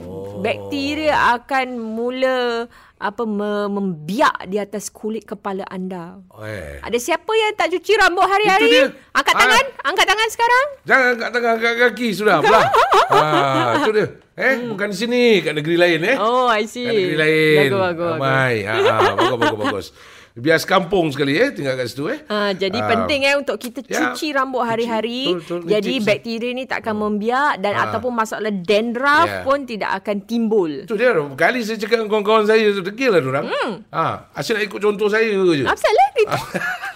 Oh. 0.00 0.40
Bakteria 0.40 1.14
akan 1.34 1.66
mula 1.78 2.66
apa 3.00 3.24
me- 3.24 3.66
membiak 3.66 4.44
di 4.44 4.56
atas 4.56 4.86
kulit 4.86 5.24
kepala 5.24 5.64
anda. 5.64 6.20
Eh. 6.38 6.78
Ada 6.78 6.98
siapa 7.00 7.32
yang 7.32 7.56
tak 7.56 7.72
cuci 7.72 7.96
rambut 7.96 8.20
Itu 8.20 8.28
dia. 8.28 8.32
hari-hari? 8.52 8.68
Angkat 9.10 9.34
Ah. 9.34 9.40
tangan, 9.40 9.64
angkat 9.82 10.06
tangan 10.06 10.28
sekarang. 10.28 10.66
Jangan 10.84 11.06
angkat 11.10 11.30
tangan 11.32 11.52
angkat 11.56 11.74
kaki 11.80 12.08
sudah 12.12 12.34
ah, 13.10 13.80
itu 13.80 13.90
dia. 13.90 14.06
Eh, 14.36 14.54
bukan 14.66 14.88
di 14.88 14.96
sini, 14.96 15.22
kat 15.38 15.52
negeri 15.52 15.76
lain 15.76 16.00
eh. 16.02 16.16
Hmm. 16.16 16.22
Oh, 16.22 16.46
I 16.46 16.64
see. 16.64 16.84
Kat 16.84 16.92
negeri 16.94 17.16
lain. 17.18 17.56
Bagus, 17.58 17.72
bagus, 17.72 17.80
bagus. 17.80 18.10
Ramai. 18.14 18.54
Ha, 18.62 18.74
ha, 18.76 18.96
bagus, 19.10 19.36
bagus, 19.42 19.58
bagus. 19.58 19.86
Biar 20.30 20.56
sekampung 20.56 21.10
sekali 21.10 21.34
eh, 21.34 21.50
tinggal 21.50 21.74
kat 21.74 21.90
situ 21.90 22.06
eh. 22.06 22.22
Ah, 22.26 22.54
jadi 22.54 22.78
Ah. 22.78 22.86
penting 22.86 23.26
eh 23.26 23.34
untuk 23.34 23.58
kita 23.58 23.82
Ya, 23.82 24.14
cuci 24.14 24.30
rambut 24.30 24.62
hari-hari. 24.62 25.34
Betul, 25.34 25.58
betul. 25.60 25.68
Jadi 25.68 25.94
Licin. 25.96 26.06
bakteria 26.06 26.50
ni 26.52 26.64
tak 26.64 26.78
akan 26.80 26.96
membiak 27.00 27.58
dan 27.58 27.72
Ah. 27.74 27.90
ataupun 27.90 28.12
masalah 28.14 28.52
dandruff 28.54 29.26
Ya. 29.26 29.42
pun 29.42 29.66
tidak 29.66 29.90
akan 29.98 30.16
timbul. 30.22 30.70
Itu 30.86 30.94
dia. 30.94 31.10
Kali 31.34 31.60
saya 31.60 31.76
cakap 31.76 31.98
dengan 31.98 32.10
kawan-kawan 32.14 32.44
saya 32.46 32.62
tu 32.70 32.80
degil 32.80 33.10
lah 33.10 33.20
orang. 33.20 33.46
Hmm. 33.50 33.72
Ha, 33.90 34.30
asyik 34.32 34.54
nak 34.54 34.64
ikut 34.66 34.80
contoh 34.80 35.08
saya 35.10 35.26
je. 35.26 35.66
Apa 35.66 35.74
salah 35.74 36.08
kita? 36.14 36.38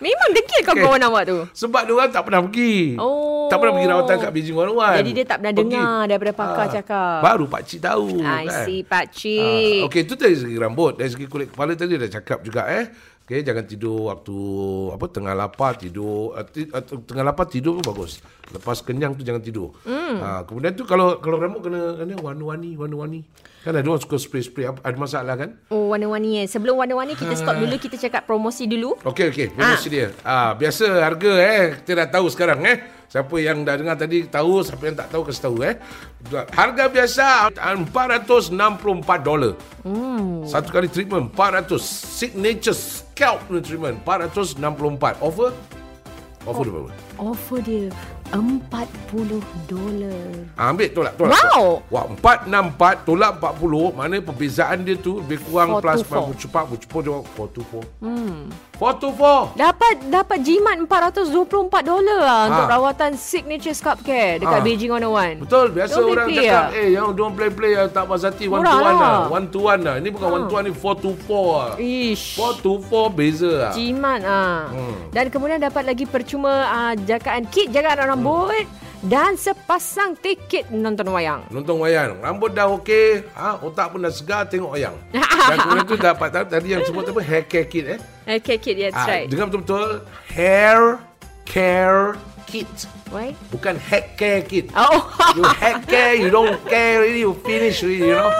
Memang 0.00 0.28
dekil 0.32 0.60
kawan-kawan 0.64 1.00
awak 1.12 1.22
tu. 1.28 1.38
Sebab 1.52 1.84
dia 1.84 1.92
orang 1.92 2.10
tak 2.10 2.22
pernah 2.24 2.40
pergi. 2.48 2.96
Oh. 2.96 3.52
Tak 3.52 3.56
pernah 3.60 3.72
pergi 3.76 3.88
rawatan 3.92 4.16
kat 4.16 4.30
Beijing 4.32 4.56
101. 4.56 5.00
Jadi 5.04 5.10
dia 5.12 5.24
tak 5.28 5.36
pernah 5.44 5.54
dengar 5.54 5.98
daripada 6.08 6.32
pakar 6.32 6.66
Ah, 6.66 6.68
cakap. 6.72 7.18
Baru 7.20 7.44
Pak 7.46 7.62
Cik 7.68 7.80
tahu. 7.84 8.06
I 8.24 8.46
kan? 8.48 8.64
see, 8.64 8.80
Pak 8.80 9.04
Cik. 9.12 9.80
Okey, 9.90 10.00
itu 10.08 10.14
dari 10.16 10.36
segi 10.36 10.56
rambut. 10.56 10.96
Dari 10.96 11.10
segi 11.12 11.26
kulit 11.28 11.52
kepala 11.52 11.76
tadi 11.76 12.00
dah 12.00 12.10
cakap 12.10 12.40
juga 12.40 12.64
eh. 12.66 12.88
Okey, 13.28 13.44
jangan 13.44 13.64
tidur 13.68 14.10
waktu 14.10 14.36
apa 14.90 15.04
tengah 15.06 15.34
lapar 15.38 15.78
tidur 15.78 16.34
uh, 16.34 16.42
ti, 16.42 16.66
uh, 16.66 16.82
tengah 16.82 17.22
lapar 17.22 17.46
tidur 17.46 17.78
pun 17.78 17.84
bagus. 17.94 18.18
Lepas 18.50 18.80
kenyang 18.82 19.14
tu 19.14 19.22
jangan 19.22 19.38
tidur. 19.38 19.76
Hmm. 19.86 20.16
Ha, 20.18 20.28
kemudian 20.48 20.74
tu 20.74 20.82
kalau 20.82 21.20
kalau 21.20 21.38
rambut 21.38 21.62
kena 21.62 21.94
kena 21.94 22.18
warna-warni, 22.18 22.74
warna-warni. 22.74 23.22
Kan 23.60 23.76
ada 23.76 23.84
orang 23.84 24.00
suka 24.00 24.16
spray-spray 24.16 24.72
ada 24.72 24.96
masalah 24.96 25.36
kan? 25.36 25.52
Oh, 25.68 25.92
warna-warni 25.92 26.40
eh. 26.40 26.46
Sebelum 26.48 26.80
warna-warni 26.80 27.12
kita 27.12 27.36
stop 27.36 27.60
dulu. 27.60 27.76
Kita 27.76 28.00
cakap 28.00 28.24
promosi 28.24 28.64
dulu. 28.64 28.96
Okey 29.04 29.28
okey, 29.28 29.46
promosi 29.52 29.92
dia. 29.92 30.16
Ah 30.24 30.56
biasa 30.56 31.04
harga 31.04 31.32
eh 31.36 31.76
kita 31.84 31.92
dah 31.92 32.08
tahu 32.08 32.32
sekarang 32.32 32.64
eh. 32.64 32.80
Siapa 33.10 33.36
yang 33.42 33.66
dah 33.66 33.74
dengar 33.74 33.98
tadi 33.98 34.22
tahu, 34.30 34.62
siapa 34.62 34.86
yang 34.86 34.96
tak 34.96 35.10
tahu 35.12 35.26
kasih 35.28 35.42
tahu 35.44 35.56
eh. 35.66 35.74
Harga 36.56 36.88
biasa 36.88 37.50
464 37.52 39.20
dolar. 39.20 39.58
Hmm. 39.84 40.46
Satu 40.48 40.72
kali 40.72 40.88
treatment 40.88 41.28
400 41.36 41.76
signature 41.84 42.72
scalp 42.72 43.44
treatment 43.50 44.00
464. 44.08 45.20
Offer 45.20 45.52
Offer 46.48 46.64
dia 46.64 46.72
berapa? 46.72 47.09
Offer 47.20 47.60
dia 47.60 47.92
40 48.32 49.42
dolar. 49.66 50.22
Ah, 50.54 50.70
ambil 50.70 50.86
tolak 50.88 51.18
tolak. 51.18 51.34
Wow. 51.50 51.82
Wah, 51.90 52.04
464 52.16 53.02
tolak 53.02 53.32
40, 53.36 53.90
mana 53.90 54.16
perbezaan 54.22 54.86
dia 54.86 54.94
tu 54.94 55.18
lebih 55.18 55.42
kurang 55.44 55.76
424. 55.76 55.82
plus 55.82 56.00
plus 56.06 56.38
cepat 56.38 56.62
cepat 56.78 57.02
424. 57.34 57.82
Hmm. 57.98 58.46
424. 58.78 59.58
Dapat 59.58 59.94
dapat 60.08 60.38
jimat 60.40 60.76
424 60.80 61.82
dolar 61.84 62.20
lah 62.22 62.40
untuk 62.48 62.64
Ah. 62.64 62.70
rawatan 62.70 63.10
signature 63.12 63.74
scalp 63.74 64.00
care 64.00 64.38
dekat 64.38 64.56
Ah. 64.56 64.64
Beijing 64.64 64.92
101. 64.94 65.36
Betul, 65.42 65.66
biasa 65.74 65.94
Don't 65.98 66.08
orang 66.08 66.28
play-play 66.30 66.48
cakap, 66.48 66.66
eh 66.72 66.88
yang 66.94 67.06
don't 67.12 67.34
play 67.34 67.50
play 67.50 67.72
ah, 67.76 67.90
tak 67.90 68.04
puas 68.06 68.22
hati 68.22 68.46
one 68.46 68.62
to 68.62 68.70
one 68.70 68.94
lah. 68.94 68.94
lah. 68.94 69.20
One 69.28 69.46
to 69.50 69.58
one 69.60 69.80
lah. 69.82 69.94
Ini 69.98 70.08
bukan 70.08 70.28
one 70.30 70.44
to 70.46 70.54
one 70.54 70.64
ni 70.64 70.72
four 70.72 70.94
to 70.96 71.10
four 71.26 71.46
lah. 71.58 71.72
Ish. 71.76 72.38
Four 72.38 72.52
to 72.62 72.78
four 72.80 73.10
beza 73.10 73.68
lah. 73.68 73.72
Jimat 73.74 74.22
ah. 74.22 74.70
Hmm. 74.70 74.96
Dan 75.10 75.28
kemudian 75.28 75.58
dapat 75.58 75.82
lagi 75.82 76.06
percuma 76.06 76.52
ah, 76.64 76.92
jagaan 77.10 77.42
kit 77.50 77.74
jagaan 77.74 78.14
rambut 78.14 78.62
dan 79.02 79.32
sepasang 79.34 80.12
tiket 80.14 80.68
nonton 80.68 81.08
wayang. 81.08 81.42
Nonton 81.48 81.80
wayang. 81.80 82.20
Rambut 82.20 82.52
dah 82.52 82.68
okey. 82.76 83.24
Ha, 83.32 83.56
otak 83.64 83.96
pun 83.96 84.04
dah 84.04 84.12
segar 84.12 84.44
tengok 84.44 84.76
wayang. 84.76 84.92
Dan 85.50 85.56
kemudian 85.56 85.86
tu 85.88 85.96
dapat 85.96 86.28
tadi 86.44 86.76
yang 86.76 86.84
sebut 86.84 87.08
apa? 87.08 87.20
Hair 87.24 87.44
care 87.48 87.64
kit 87.64 87.84
eh. 87.96 88.00
Okay, 88.28 88.60
kit 88.60 88.76
that's 88.76 88.92
Ah, 88.92 89.08
right. 89.08 89.26
Dengar 89.26 89.48
betul-betul. 89.48 90.04
Hair 90.36 91.00
care 91.48 92.20
kit. 92.50 92.66
Why? 93.14 93.38
Bukan 93.54 93.78
head 93.78 94.18
care 94.18 94.42
kit. 94.42 94.74
Oh. 94.74 95.06
You 95.38 95.46
head 95.62 95.86
care, 95.86 96.18
you 96.18 96.28
don't 96.28 96.58
care 96.66 96.98
really, 97.06 97.22
you 97.22 97.38
finish 97.46 97.86
really, 97.86 98.10
you 98.10 98.18
know. 98.18 98.30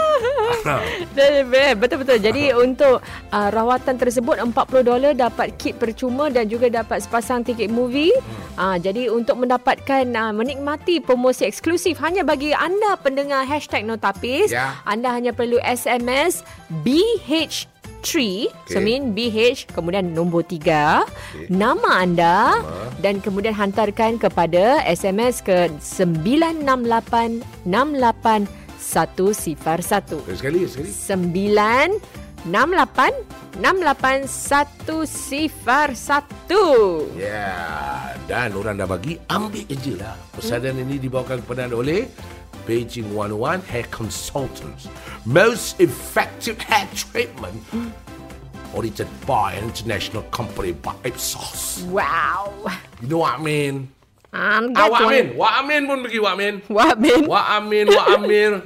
Betul-betul. 1.78 2.18
Jadi 2.18 2.50
untuk 2.66 2.98
uh, 3.30 3.48
rawatan 3.54 3.96
tersebut 3.96 4.42
40 4.42 4.50
dolar 4.82 5.12
dapat 5.14 5.54
kit 5.56 5.78
percuma 5.78 6.28
dan 6.28 6.50
juga 6.50 6.66
dapat 6.68 7.06
sepasang 7.06 7.46
tiket 7.46 7.70
movie. 7.70 8.12
Uh, 8.58 8.76
jadi 8.76 9.08
untuk 9.08 9.38
mendapatkan 9.38 10.04
uh, 10.10 10.32
menikmati 10.34 10.98
promosi 10.98 11.46
eksklusif 11.46 12.02
hanya 12.02 12.26
bagi 12.26 12.50
anda 12.52 12.98
pendengar 12.98 13.46
hashtag 13.46 13.86
Notapis, 13.86 14.50
Ya. 14.50 14.74
anda 14.84 15.14
hanya 15.14 15.30
perlu 15.30 15.62
SMS 15.62 16.42
BH 16.82 17.70
3 18.02 18.48
So 18.66 18.80
Okey. 18.80 18.84
mean 18.84 19.12
BH 19.14 19.70
Kemudian 19.72 20.12
nombor 20.16 20.42
3 20.48 21.04
Nama 21.52 21.90
anda 22.00 22.60
Dan 22.98 23.20
kemudian 23.20 23.54
hantarkan 23.54 24.18
kepada 24.18 24.82
SMS 24.88 25.40
ke 25.44 25.68
96868101 25.78 27.68
Sekali, 28.80 30.64
sekali. 30.66 30.88
Sembilan 30.88 31.88
enam 32.48 32.72
lapan 32.72 33.12
enam 33.60 33.82
lapan 33.82 34.24
satu 34.24 35.02
sifar 35.04 35.92
satu. 35.92 37.04
Ya, 37.18 38.14
dan 38.30 38.54
orang 38.54 38.78
dah 38.78 38.88
bagi, 38.88 39.18
ambil 39.28 39.66
je 39.66 39.98
lah. 39.98 40.14
Pesanan 40.32 40.78
ini 40.80 40.96
dibawakan 41.02 41.42
kepada 41.42 41.66
anda 41.66 41.76
oleh 41.76 42.06
Beijing 42.70 43.10
101 43.18 43.66
Hair 43.66 43.90
Consultants. 43.90 44.86
Most 45.26 45.82
effective 45.82 46.54
hair 46.62 46.86
treatment 46.94 47.58
audited 48.70 49.10
by 49.26 49.58
an 49.58 49.66
international 49.66 50.22
company 50.30 50.70
by 50.78 50.94
Ipsos. 51.02 51.82
Wow. 51.90 52.70
You 53.02 53.10
know 53.10 53.26
what 53.26 53.34
I 53.34 53.42
mean? 53.42 53.90
Um, 54.30 54.70
Ah, 54.78 54.86
Wak 54.86 55.02
Amin. 55.02 55.34
Wak 55.34 55.52
Amin 55.58 55.82
pun 55.90 55.98
pergi 56.06 56.18
Wak 56.22 56.34
Amin. 56.38 56.54
Wah, 56.70 56.94
Ben. 56.94 57.26
Wak 57.26 57.46
Amin, 57.58 57.86
Wak 57.90 58.06
Amir. 58.14 58.62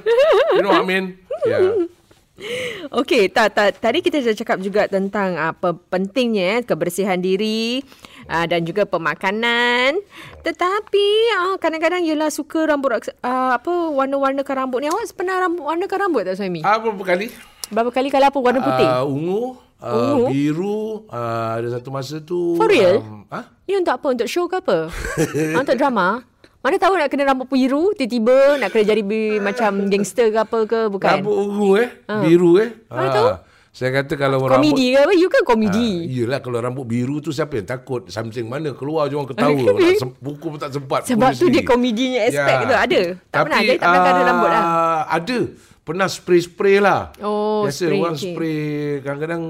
You 0.53 0.61
know 0.61 0.69
what 0.69 0.85
I 0.85 0.89
mean? 0.93 1.17
Yeah. 1.49 1.89
Okey, 3.01 3.33
tak, 3.33 3.57
tak, 3.57 3.81
tadi 3.81 4.05
kita 4.05 4.21
dah 4.21 4.37
cakap 4.37 4.61
juga 4.61 4.85
tentang 4.85 5.33
apa 5.33 5.73
pentingnya 5.73 6.61
eh, 6.61 6.65
kebersihan 6.67 7.17
diri 7.17 7.81
uh, 8.27 8.45
dan 8.45 8.61
juga 8.61 8.85
pemakanan. 8.85 9.97
Tetapi 10.41 11.07
uh, 11.41 11.55
kadang-kadang 11.57 12.05
ialah 12.05 12.29
suka 12.29 12.65
rambut 12.65 13.01
uh, 13.21 13.51
apa 13.53 13.73
warna-warnakan 13.91 14.65
rambut 14.65 14.79
ni. 14.81 14.87
Awak 14.89 15.13
pernah 15.13 15.41
rambut 15.41 15.63
warnakan 15.63 15.97
rambut 16.09 16.21
tak 16.23 16.37
Suami? 16.37 16.61
Ah, 16.61 16.77
berapa 16.77 17.01
kali? 17.01 17.27
Berapa 17.65 17.89
kali 17.89 18.07
kalau 18.13 18.27
apa 18.29 18.39
warna 18.39 18.59
putih? 18.61 18.85
Uh, 18.85 19.03
ungu, 19.09 19.41
uh, 19.81 20.13
Ungu? 20.13 20.25
biru, 20.29 20.81
uh, 21.09 21.57
ada 21.57 21.67
satu 21.73 21.89
masa 21.89 22.21
tu... 22.21 22.53
For 22.57 22.69
real? 22.69 23.01
Um, 23.01 23.25
ah? 23.33 23.49
Ni 23.65 23.73
untuk 23.73 23.97
apa? 23.97 24.07
Untuk 24.13 24.29
show 24.29 24.45
ke 24.45 24.61
apa? 24.61 24.93
ha, 24.93 25.57
untuk 25.57 25.73
drama? 25.73 26.21
Mana 26.61 26.81
tahu 26.81 26.97
nak 26.97 27.13
kena 27.13 27.29
rambut 27.29 27.45
biru, 27.45 27.93
tiba-tiba 27.93 28.57
nak 28.57 28.73
kena 28.73 28.89
jadi 28.89 29.01
bi- 29.05 29.37
macam 29.37 29.85
gangster 29.85 30.33
ke 30.33 30.39
apa 30.41 30.59
ke, 30.65 30.79
bukan? 30.89 31.21
Rambut 31.21 31.35
ungu 31.37 31.69
eh, 31.77 31.89
biru 32.25 32.57
eh. 32.57 32.69
Mana 32.89 33.05
Ah, 33.05 33.13
tahu? 33.13 33.27
Saya 33.75 33.91
kata 33.93 34.15
kalau 34.15 34.39
Komedi 34.39 34.95
rambut 34.95 34.95
ke 34.95 34.99
apa? 35.03 35.13
You 35.13 35.27
kan 35.27 35.43
Ah, 35.43 35.45
komedi. 35.45 35.89
Yelah 36.07 36.39
kalau 36.39 36.63
rambut 36.63 36.87
biru 36.87 37.19
tu 37.19 37.35
siapa 37.35 37.59
yang 37.59 37.67
takut 37.67 38.07
Something 38.07 38.47
mana 38.47 38.71
keluar 38.71 39.11
je 39.11 39.19
orang 39.19 39.27
ketawa 39.35 39.67
sem- 39.93 40.15
Buku 40.15 40.47
pun 40.47 40.55
tak 40.55 40.71
sempat 40.71 41.03
Sebab 41.03 41.35
tu 41.35 41.51
dia 41.51 41.59
komedinya 41.59 42.23
aspek 42.23 42.55
tu. 42.61 42.71
Ada? 42.71 43.01
Tak 43.27 43.41
pernah? 43.43 43.59
Tapi, 43.59 43.67
Jadi 43.67 43.75
tak 43.75 43.89
pernah 43.91 44.07
ada 44.07 44.15
ah, 44.15 44.25
rambut 44.25 44.49
lah? 44.49 44.63
Ada 45.11 45.39
Pernah 45.83 46.07
spray-spray 46.07 46.77
lah 46.79 47.01
Oh, 47.19 47.67
Biasa 47.67 47.83
spray, 47.83 47.99
orang 47.99 48.15
okey. 48.15 48.23
spray 48.25 48.59
Kadang-kadang 49.03 49.43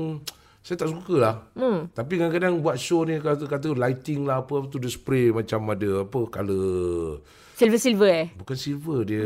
Saya 0.59 0.75
tak 0.75 0.89
suka 0.89 1.15
lah 1.15 1.35
hmm. 1.53 1.79
Tapi 1.93 2.13
kadang-kadang 2.17 2.53
buat 2.59 2.75
show 2.75 3.05
ni 3.05 3.21
Kata-kata 3.21 3.77
lighting 3.77 4.25
lah 4.25 4.41
apa 4.41 4.57
tu 4.65 4.81
Dia 4.81 4.89
spray 4.89 5.29
macam 5.29 5.69
ada 5.69 6.01
Apa 6.01 6.19
colour 6.33 7.21
Silver-silver 7.53 8.09
eh? 8.09 8.27
Bukan 8.33 8.57
silver 8.57 9.05
dia 9.05 9.21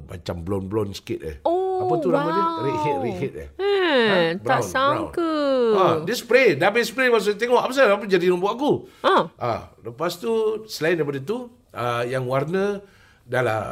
Macam 0.00 0.34
blonde-blonde 0.40 0.94
sikit 0.94 1.18
eh 1.20 1.36
Oh, 1.42 1.82
Apa 1.82 1.94
tu 1.98 2.08
nama 2.08 2.30
dia 2.30 2.40
wow. 2.40 2.62
Redhead 2.62 2.96
Redhead 3.02 3.34
eh 3.36 3.48
Tak 3.86 4.42
brown, 4.42 4.62
sangka. 4.66 5.34
Ah, 5.76 5.94
dia 6.02 6.16
spray. 6.18 6.58
Dah 6.58 6.68
habis 6.72 6.90
spray 6.90 7.08
masa 7.08 7.32
tengok 7.32 7.60
apa 7.60 7.70
pasal 7.70 7.92
apa 7.92 8.04
jadi 8.04 8.30
rambut 8.32 8.50
aku. 8.50 8.72
Ah. 9.06 9.30
Ah, 9.38 9.60
lepas 9.82 10.18
tu 10.18 10.64
selain 10.66 10.98
daripada 10.98 11.20
tu, 11.22 11.50
ah, 11.70 12.02
yang 12.02 12.26
warna 12.26 12.82
dah 13.26 13.42
lah 13.42 13.62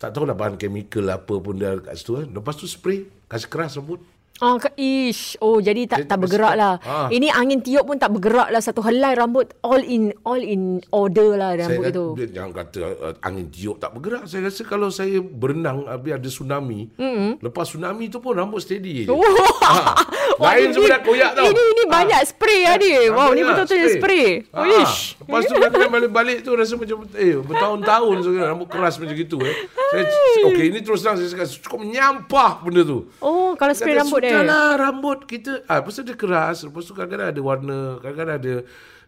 tak 0.00 0.16
tahu 0.16 0.24
lah 0.24 0.32
bahan 0.32 0.56
chemical 0.56 1.04
apa 1.12 1.34
pun 1.36 1.60
dah 1.60 1.76
kat 1.82 1.94
situ 1.98 2.16
kan. 2.16 2.28
Lepas 2.32 2.54
tu 2.56 2.64
spray, 2.64 3.06
kasih 3.28 3.48
keras 3.52 3.76
rambut. 3.76 4.00
Ah, 4.40 4.56
ka- 4.56 4.72
ish. 4.74 5.36
Oh, 5.38 5.60
jadi 5.60 5.84
tak 5.84 5.98
Dia 6.00 6.08
tak 6.08 6.18
bergerak 6.18 6.54
lah. 6.54 6.80
Ah. 6.80 7.08
Ini 7.08 7.28
angin 7.28 7.60
tiup 7.60 7.84
pun 7.84 7.96
tak 7.96 8.08
bergerak 8.10 8.48
lah. 8.48 8.58
Satu 8.58 8.80
helai 8.80 9.12
rambut 9.12 9.52
all 9.60 9.78
in 9.78 10.16
all 10.22 10.40
in 10.40 10.80
order 10.90 11.36
lah 11.36 11.52
rambut 11.54 11.84
saya 11.84 11.92
itu. 11.92 12.06
Dia 12.16 12.26
jangan 12.32 12.50
kata 12.54 12.80
uh, 12.80 13.14
angin 13.20 13.46
tiup 13.48 13.76
tak 13.76 13.92
bergerak. 13.92 14.24
Saya 14.24 14.48
rasa 14.48 14.62
kalau 14.64 14.88
saya 14.88 15.20
berenang 15.20 15.84
habis 15.84 16.12
ada 16.14 16.24
tsunami, 16.26 16.88
mm-hmm. 16.90 17.30
lepas 17.38 17.68
tsunami 17.68 18.08
tu 18.08 18.18
pun 18.18 18.32
rambut 18.32 18.58
steady 18.58 19.04
je. 19.04 19.12
Oh. 19.12 19.20
Ah. 19.62 19.92
Wah, 20.40 20.56
Lain 20.56 20.72
semua 20.72 20.88
dah 20.90 21.00
koyak 21.00 21.30
tau. 21.32 21.44
Ini 21.44 21.62
ini 21.62 21.82
Ah. 21.84 21.88
banyak 21.92 22.20
spray 22.24 22.60
lah 22.64 22.74
ni. 22.74 22.90
Wow, 23.06 23.30
ni 23.30 23.44
Banyak 23.44 23.44
betul-betul 23.60 23.90
spray. 23.92 24.26
Oh, 24.50 24.58
Ah. 24.58 24.82
ish. 24.82 24.96
Lepas 25.20 25.42
tu 25.44 25.54
kadang 25.54 25.92
balik-balik 25.92 26.38
tu 26.40 26.50
rasa 26.52 26.74
macam 26.74 26.96
eh 27.12 27.36
bertahun-tahun 27.36 28.14
sekarang 28.20 28.48
rambut 28.50 28.66
keras 28.66 28.96
macam 28.96 29.14
gitu 29.14 29.36
eh. 29.44 29.54
Saya 29.90 30.02
okey 30.48 30.64
ini 30.66 30.80
terus 30.80 31.02
terang 31.02 31.14
saya 31.14 31.28
cakap 31.28 31.46
cukup 31.60 31.78
menyampah 31.82 32.50
benda 32.62 32.82
tu. 32.82 32.98
Oh, 33.20 33.52
kalau 33.54 33.70
spray 33.70 33.92
Kata, 33.92 34.00
rambut 34.00 34.20
dia. 34.22 34.29
Sudahlah 34.30 34.78
rambut 34.78 35.18
kita. 35.26 35.66
Ah, 35.66 35.82
lepas 35.82 35.92
tu 35.98 36.02
dia 36.06 36.14
keras. 36.14 36.62
Lepas 36.62 36.82
tu 36.86 36.92
kadang-kadang 36.94 37.28
ada 37.34 37.40
warna. 37.42 37.80
Kadang-kadang 37.98 38.36
ada 38.38 38.54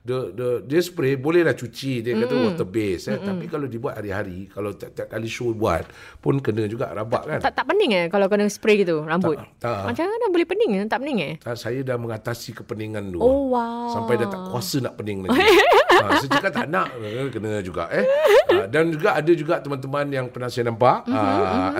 the, 0.02 0.18
the, 0.34 0.48
dia 0.66 0.80
spray 0.82 1.14
bolehlah 1.14 1.54
cuci 1.54 2.02
dia 2.02 2.18
kata 2.18 2.34
water 2.34 2.66
base 2.66 3.06
eh. 3.06 3.18
tapi 3.22 3.46
kalau 3.46 3.70
dibuat 3.70 4.02
hari-hari 4.02 4.50
kalau 4.50 4.74
tiap-tiap 4.74 5.06
kali 5.06 5.30
show 5.30 5.54
buat 5.54 5.86
pun 6.18 6.42
kena 6.42 6.66
juga 6.66 6.90
rabak 6.90 7.22
kan 7.26 7.38
Tak 7.38 7.54
tak 7.54 7.66
pening 7.70 7.92
eh 7.94 8.06
kalau 8.10 8.26
kena 8.26 8.50
spray 8.50 8.82
gitu 8.82 9.06
rambut? 9.06 9.38
Tak, 9.38 9.62
tak. 9.62 9.82
Macam 9.86 10.04
mana 10.10 10.26
boleh 10.30 10.46
pening 10.46 10.70
eh? 10.82 10.84
Tak 10.90 10.98
pening 11.02 11.18
eh? 11.22 11.34
Tak, 11.38 11.54
saya 11.54 11.80
dah 11.86 11.96
mengatasi 11.98 12.50
kepeningan 12.58 13.14
tu. 13.14 13.18
Oh, 13.22 13.54
wow. 13.54 13.94
Sampai 13.94 14.18
dah 14.18 14.28
tak 14.28 14.42
kuasa 14.50 14.82
nak 14.82 14.98
pening 14.98 15.26
lagi. 15.26 15.38
ha, 16.04 16.16
saya 16.16 16.30
cakap 16.30 16.52
tak 16.52 16.66
nak. 16.66 16.88
eh, 16.96 17.28
Kena 17.28 17.58
juga. 17.58 17.86
eh. 17.88 18.04
Ha, 18.48 18.66
dan 18.66 18.90
juga 18.90 19.14
ada 19.14 19.32
juga 19.32 19.54
teman-teman 19.58 20.06
yang 20.08 20.26
pernah 20.26 20.46
saya 20.46 20.66
nampak. 20.66 21.06
Mhm, 21.06 21.16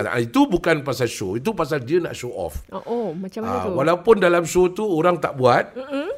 ha, 0.01 0.17
Itu 0.17 0.45
bukan 0.45 0.81
pasal 0.81 1.07
show. 1.07 1.33
Itu 1.33 1.51
pasal 1.51 1.79
dia 1.79 1.99
nak 1.99 2.13
show 2.13 2.31
off. 2.31 2.63
Oh, 2.69 2.81
oh 2.83 3.07
macam 3.11 3.41
mana 3.41 3.55
Ha, 3.55 3.65
tu? 3.65 3.71
walaupun 3.75 4.15
dalam 4.17 4.43
show 4.43 4.67
tu 4.67 4.83
orang 4.83 5.17
tak 5.17 5.33
buat, 5.33 5.75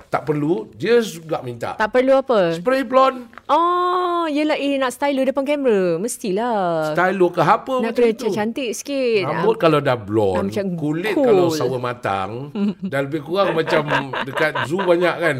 tak 0.07 0.21
perlu, 0.23 0.71
dia 0.71 0.99
juga 0.99 1.41
minta. 1.41 1.75
Tak 1.75 1.91
perlu 1.91 2.13
apa? 2.15 2.53
Spray 2.53 2.81
blonde, 2.81 3.27
Oh, 3.45 4.14
yelah 4.27 4.53
eh 4.53 4.75
nak 4.75 4.89
stylo 4.89 5.21
depan 5.21 5.41
kamera. 5.41 5.97
Mestilah. 5.97 6.91
stylo 6.91 7.27
ke 7.27 7.39
apa 7.39 7.73
Nak 7.77 7.91
macam 7.91 8.03
kena 8.03 8.13
tu. 8.15 8.27
cantik 8.29 8.71
sikit. 8.71 9.23
Rambut 9.25 9.55
kalau 9.55 9.79
dah 9.79 9.95
blonde, 9.95 10.51
Ah, 10.51 10.65
kulit 10.71 11.13
cool. 11.13 11.23
kalau 11.23 11.45
sawo 11.49 11.77
matang, 11.77 12.49
dah 12.91 12.99
lebih 12.99 13.21
kurang 13.21 13.53
macam 13.53 13.83
dekat 14.21 14.65
zoo 14.65 14.79
banyak 14.79 15.15
kan. 15.15 15.37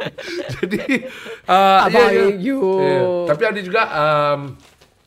Jadi, 0.54 0.82
uh, 1.46 1.78
Abang 1.82 2.10
you. 2.38 2.60
Tapi 3.24 3.42
ada 3.44 3.60
juga, 3.60 3.82
um, 3.88 4.40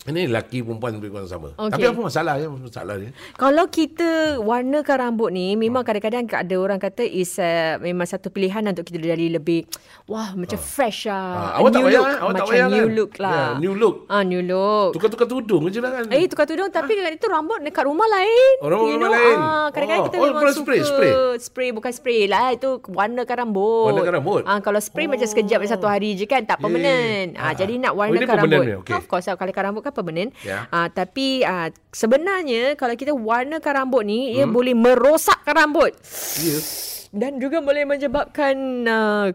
ini 0.07 0.23
lelaki 0.25 0.63
perempuan 0.63 0.95
kurang 0.97 1.27
sama. 1.27 1.51
Okey. 1.53 1.67
Tapi 1.69 1.83
apa 1.85 1.99
masalah 1.99 2.33
ya? 2.35 2.47
Masalah 2.47 2.95
dia. 2.95 3.11
Kalau 3.35 3.65
kita 3.67 4.07
warnakan 4.39 4.95
rambut 4.97 5.29
ni 5.29 5.53
memang 5.53 5.83
kadang-kadang 5.83 6.23
ada 6.25 6.55
orang 6.55 6.79
kata 6.79 7.03
is 7.03 7.35
uh, 7.35 7.75
memang 7.77 8.07
satu 8.07 8.27
pilihan 8.27 8.63
untuk 8.63 8.87
kita 8.87 9.03
jadi 9.05 9.27
lebih 9.29 9.67
wah 10.05 10.31
macam 10.31 10.55
fresh 10.55 11.07
Ah, 11.07 11.19
lah. 11.53 11.59
awak 11.59 11.69
tak 11.69 11.81
payah 11.83 11.91
look. 11.93 12.07
Awak 12.07 12.15
tak 12.15 12.23
macam 12.23 12.47
payah 12.47 12.67
new 12.67 12.79
kan? 12.79 12.95
look 12.95 13.11
lah. 13.17 13.35
Ya, 13.35 13.47
new 13.57 13.73
look. 13.75 13.95
Ah 14.07 14.21
new 14.23 14.41
look. 14.41 14.89
Tukar-tukar 14.95 15.27
tudung 15.27 15.63
je 15.67 15.79
lah 15.79 15.91
kan. 15.91 16.03
Eh 16.07 16.23
tukar 16.25 16.45
tudung 16.45 16.69
tapi 16.69 16.91
kadang 16.93 17.13
itu 17.13 17.27
rambut 17.27 17.59
dekat 17.59 17.83
rumah 17.83 18.07
lain. 18.07 18.53
Oh, 18.59 18.67
rambut 18.67 18.87
You 18.87 18.95
rumah 18.95 19.09
know, 19.09 19.17
lain. 19.19 19.37
Ah, 19.37 19.67
kadang-kadang 19.69 19.99
Oh, 19.99 20.07
kita 20.07 20.15
oh, 20.15 20.23
memang 20.25 20.41
suka 20.47 20.63
spray, 20.63 20.81
spray. 20.81 21.13
spray 21.37 21.69
bukan 21.71 21.91
spray 21.91 22.21
lah 22.25 22.55
itu 22.55 22.79
warnakan 22.87 23.35
rambut. 23.43 23.91
Warnakan 23.91 24.13
rambut? 24.15 24.41
Ah 24.45 24.59
kalau 24.59 24.79
spray 24.79 25.05
macam 25.05 25.27
sekejap 25.27 25.59
macam 25.59 25.73
satu 25.73 25.87
hari 25.87 26.15
je 26.15 26.23
kan 26.23 26.39
tak 26.41 26.55
Yeah. 26.57 26.63
permanent. 26.63 27.27
Ah, 27.35 27.43
Ah. 27.43 27.53
jadi 27.53 27.73
nak 27.77 27.91
Oh, 27.91 27.99
warnakan 27.99 28.23
permanent 28.25 28.51
rambut. 28.55 28.65
ni, 28.65 28.73
okey. 28.81 28.93
Of 28.95 29.05
course 29.05 29.27
kalau 29.27 29.51
rambut 29.53 29.81
kan 29.83 29.93
permanent. 29.97 30.29
Ya. 30.39 30.69
Ah 30.69 30.87
tapi 30.87 31.41
ah, 31.41 31.67
sebenarnya 31.89 32.73
kalau 32.73 32.93
kita 32.93 33.11
warnakan 33.11 33.73
rambut 33.75 34.03
ni 34.03 34.29
Hmm. 34.29 34.35
ia 34.35 34.45
boleh 34.45 34.71
merosakkan 34.71 35.57
rambut 35.57 35.97
Ya. 36.37 36.57
dan 37.11 37.37
juga 37.37 37.57
boleh 37.59 37.83
menyebabkan 37.83 38.55
uh, 38.83 39.27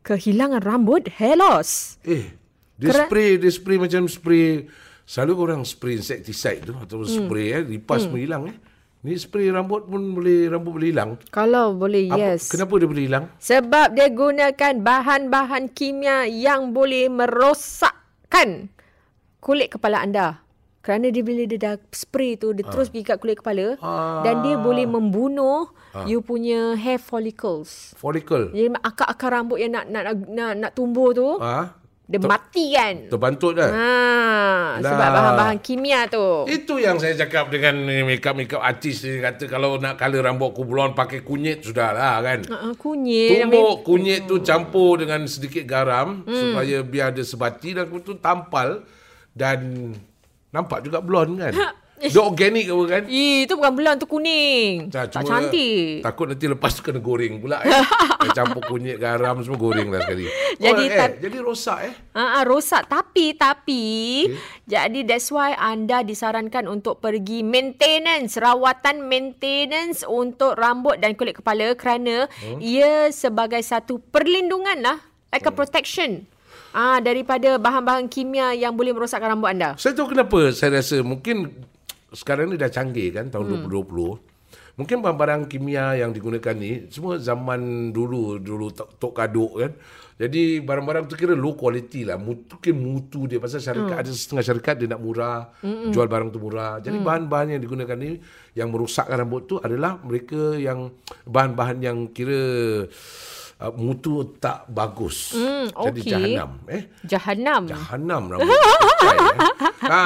kehilangan 0.00 0.62
rambut 0.62 1.10
hair 1.12 1.34
loss. 1.34 1.98
Eh, 2.00 2.30
dia 2.74 2.88
Kera- 2.88 3.04
spray, 3.04 3.36
dia 3.36 3.50
spray 3.50 3.76
macam 3.76 4.06
spray. 4.06 4.70
Selalu 5.02 5.32
orang 5.36 5.60
spray 5.64 5.96
insecticide 5.96 6.62
tu 6.62 6.74
atau 6.74 7.00
Hmm. 7.00 7.08
spray 7.26 7.50
eh, 7.50 7.64
lipas 7.66 8.04
pun 8.04 8.16
hilang 8.16 8.44
eh. 8.46 8.56
Ni 8.98 9.14
spray 9.14 9.46
rambut 9.48 9.86
pun 9.86 10.02
boleh 10.10 10.48
rambut 10.48 10.74
boleh 10.74 10.90
hilang. 10.90 11.14
Kalau 11.30 11.70
boleh 11.72 12.10
Apa, 12.10 12.18
yes. 12.34 12.50
Kenapa 12.50 12.76
dia 12.76 12.84
boleh 12.84 13.04
hilang? 13.06 13.24
Sebab 13.38 13.94
dia 13.94 14.10
gunakan 14.10 14.74
bahan-bahan 14.76 15.70
kimia 15.70 16.26
yang 16.26 16.72
boleh 16.72 17.06
merosakkan 17.08 18.68
kulit 19.38 19.70
kepala 19.70 20.00
anda. 20.00 20.42
Kerana 20.78 21.10
dia 21.10 21.20
bila 21.20 21.42
dia 21.44 21.58
dah 21.58 21.74
spray 21.90 22.34
tu 22.34 22.50
dia 22.50 22.64
terus 22.64 22.88
pergi 22.88 23.04
kat 23.04 23.18
kulit 23.18 23.36
kepala 23.36 23.76
Ah. 23.78 24.22
dan 24.22 24.40
dia 24.40 24.56
boleh 24.56 24.86
membunuh 24.86 25.68
you 26.04 26.18
punya 26.18 26.72
hair 26.74 26.96
follicles. 26.96 27.92
Follicle. 27.94 28.50
Jadi 28.50 28.72
akar-akar 28.78 29.30
rambut 29.32 29.58
yang 29.58 29.74
nak 29.74 29.84
nak 29.86 30.02
nak, 30.24 30.52
nak 30.56 30.70
tumbuh 30.72 31.10
tu 31.10 31.28
Ah, 31.36 31.76
dia 32.04 32.16
mati 32.18 32.72
kan. 32.72 33.10
terbantut 33.10 33.52
dah. 33.52 33.68
Ha, 33.68 33.92
sebab 34.80 34.96
Lah. 34.96 35.12
bahan-bahan 35.12 35.58
kimia 35.60 36.08
tu. 36.08 36.46
Itu 36.46 36.78
yang 36.78 36.96
saya 36.96 37.12
cakap 37.18 37.50
dengan 37.50 37.74
makeup-makeup 38.06 38.62
artis 38.62 39.02
dia 39.02 39.20
kata 39.20 39.44
kalau 39.44 39.76
nak 39.76 39.98
color 39.98 40.24
rambut 40.24 40.50
aku 40.50 40.62
blonde 40.62 40.94
pakai 40.94 41.20
kunyit 41.20 41.60
sudahlah 41.60 42.22
kan. 42.22 42.38
Uh, 42.46 42.72
kunyit. 42.72 43.44
Tumbuk 43.44 43.84
kunyit 43.84 44.24
tu 44.24 44.40
campur 44.40 44.96
dengan 44.96 45.26
sedikit 45.26 45.66
garam 45.66 46.22
Hmm. 46.22 46.32
supaya 46.32 46.80
biar 46.80 47.12
ada 47.12 47.20
sebati 47.20 47.76
dan 47.76 47.90
tu 48.00 48.16
tampal 48.16 48.86
dan 49.38 49.94
nampak 50.50 50.82
juga 50.82 50.98
blonde 50.98 51.38
kan. 51.38 51.54
Dia 51.98 52.22
organik 52.22 52.70
apa 52.70 52.84
kan? 52.86 53.02
Ih, 53.10 53.42
itu 53.42 53.58
bukan 53.58 53.74
belang 53.74 53.98
tu 53.98 54.06
kuning. 54.06 54.86
Tak, 54.86 55.10
tak 55.10 55.26
cantik. 55.26 55.98
Takut 55.98 56.30
nanti 56.30 56.46
lepas 56.46 56.70
tu 56.78 56.86
kena 56.86 57.02
goreng 57.02 57.42
pula 57.42 57.58
eh. 57.66 57.74
Campur 58.38 58.62
kunyit, 58.62 59.02
garam 59.02 59.42
semua 59.42 59.58
goreng 59.58 59.90
lah 59.90 60.06
sekali. 60.06 60.30
Jadi 60.62 60.84
oh, 60.86 60.94
eh, 60.94 61.10
jadi 61.18 61.38
rosak 61.42 61.78
eh. 61.90 61.94
Ah, 62.14 62.38
ah, 62.38 62.42
rosak 62.46 62.86
tapi 62.86 63.34
tapi 63.34 63.82
jadi 64.66 65.06
that's 65.06 65.30
why 65.30 65.54
anda 65.54 66.02
disarankan 66.02 66.66
untuk 66.66 66.98
pergi 66.98 67.46
maintenance 67.46 68.34
rawatan 68.38 69.06
maintenance 69.06 70.02
untuk 70.02 70.58
rambut 70.58 70.98
dan 70.98 71.14
kulit 71.14 71.38
kepala 71.38 71.78
kerana 71.78 72.26
Hmm. 72.42 72.58
ia 72.58 73.10
sebagai 73.14 73.62
satu 73.62 74.02
perlindungan 74.10 74.82
lah 74.82 74.98
like 75.30 75.46
a 75.46 75.54
protection 75.54 76.26
ah 76.78 77.02
daripada 77.02 77.58
bahan-bahan 77.58 78.06
kimia 78.06 78.54
yang 78.54 78.70
boleh 78.72 78.94
merosakkan 78.94 79.34
rambut 79.34 79.50
anda. 79.50 79.74
Saya 79.74 79.98
tahu 79.98 80.14
kenapa 80.14 80.54
saya 80.54 80.78
rasa 80.78 81.02
mungkin 81.02 81.50
sekarang 82.14 82.48
ni 82.48 82.56
dah 82.56 82.70
canggih 82.70 83.10
kan 83.10 83.26
tahun 83.28 83.66
Hmm. 83.66 83.66
2020. 83.66 84.22
Mungkin 84.78 85.02
barang-barang 85.02 85.50
kimia 85.50 85.98
yang 85.98 86.14
digunakan 86.14 86.54
ni 86.54 86.86
semua 86.86 87.18
zaman 87.18 87.90
dulu 87.90 88.38
dulu 88.38 88.70
tok 88.70 89.10
kaduk 89.10 89.58
kan. 89.58 89.74
Jadi 90.18 90.62
barang-barang 90.62 91.06
tu 91.06 91.14
kira 91.14 91.34
low 91.34 91.54
quality 91.54 92.02
lah. 92.02 92.14
Mutu, 92.14 92.54
mungkin 92.54 92.74
mutu 92.74 93.26
dia 93.26 93.38
pasal 93.38 93.58
syarikat 93.58 93.98
Hmm. 93.98 94.02
ada 94.02 94.10
setengah 94.10 94.44
syarikat 94.44 94.74
dia 94.78 94.88
nak 94.88 95.02
murah, 95.02 95.50
jual 95.90 96.06
barang 96.06 96.30
tu 96.30 96.38
murah. 96.38 96.78
Jadi 96.78 96.94
bahan-bahan 96.96 97.54
yang 97.54 97.60
digunakan 97.60 97.94
ni 97.94 98.22
yang 98.54 98.70
merosakkan 98.70 99.18
rambut 99.18 99.46
tu 99.46 99.58
adalah 99.58 99.98
mereka 99.98 100.54
yang 100.54 100.94
bahan-bahan 101.22 101.82
yang 101.82 101.98
kira 102.10 102.38
uh, 103.58 103.72
mutu 103.74 104.38
tak 104.38 104.66
bagus. 104.70 105.34
Hmm, 105.34 105.66
Jadi 105.70 106.00
okey. 106.00 106.10
jahanam 106.10 106.50
eh. 106.70 106.82
Jahanam. 107.04 107.62
Jahanam 107.66 108.22
rambut. 108.30 108.48
Pakai, 108.48 109.16
eh. 109.18 109.38
ha, 109.90 110.02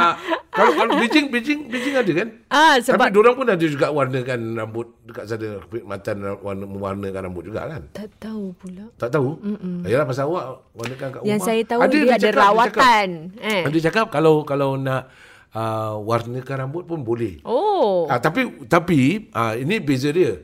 kalau 0.53 0.73
kalau 0.77 0.93
Beijing 1.01 1.27
Beijing 1.33 1.61
Beijing 1.69 1.95
ada 1.97 2.13
kan? 2.13 2.29
Ah 2.49 2.75
sebab 2.77 3.09
Tapi 3.09 3.17
orang 3.21 3.35
pun 3.37 3.47
ada 3.49 3.65
juga 3.65 3.87
warnakan 3.89 4.41
rambut 4.57 4.87
dekat 5.05 5.25
sana 5.29 5.49
matan 5.85 6.17
warna 6.41 6.65
mewarnakan 6.69 7.21
rambut 7.29 7.45
juga 7.49 7.69
kan? 7.69 7.83
tak 7.93 8.09
tahu 8.21 8.53
pula. 8.57 8.85
Tak 8.97 9.11
tahu? 9.13 9.37
Mm-mm. 9.41 9.85
Yalah 9.89 10.07
pasal 10.09 10.29
awak 10.29 10.45
warnakan 10.77 11.07
kat 11.09 11.19
rumah. 11.21 11.29
Yang 11.29 11.41
saya 11.41 11.63
tahu 11.65 11.81
Ada, 11.81 11.93
dia, 11.93 12.03
ada 12.05 12.19
cakap, 12.21 12.41
rawatan. 12.41 13.09
Dia 13.33 13.41
Eh. 13.41 13.61
cakap, 13.63 13.73
dia 13.73 13.83
cakap 13.89 14.07
kalau 14.13 14.35
kalau 14.45 14.71
nak 14.77 15.09
uh, 15.57 15.95
warnakan 16.01 16.57
rambut 16.69 16.85
pun 16.85 17.01
boleh. 17.01 17.41
Oh. 17.45 18.05
Ah, 18.09 18.21
tapi 18.21 18.65
tapi 18.69 19.29
ah, 19.33 19.57
ini 19.57 19.81
beza 19.81 20.13
dia. 20.13 20.41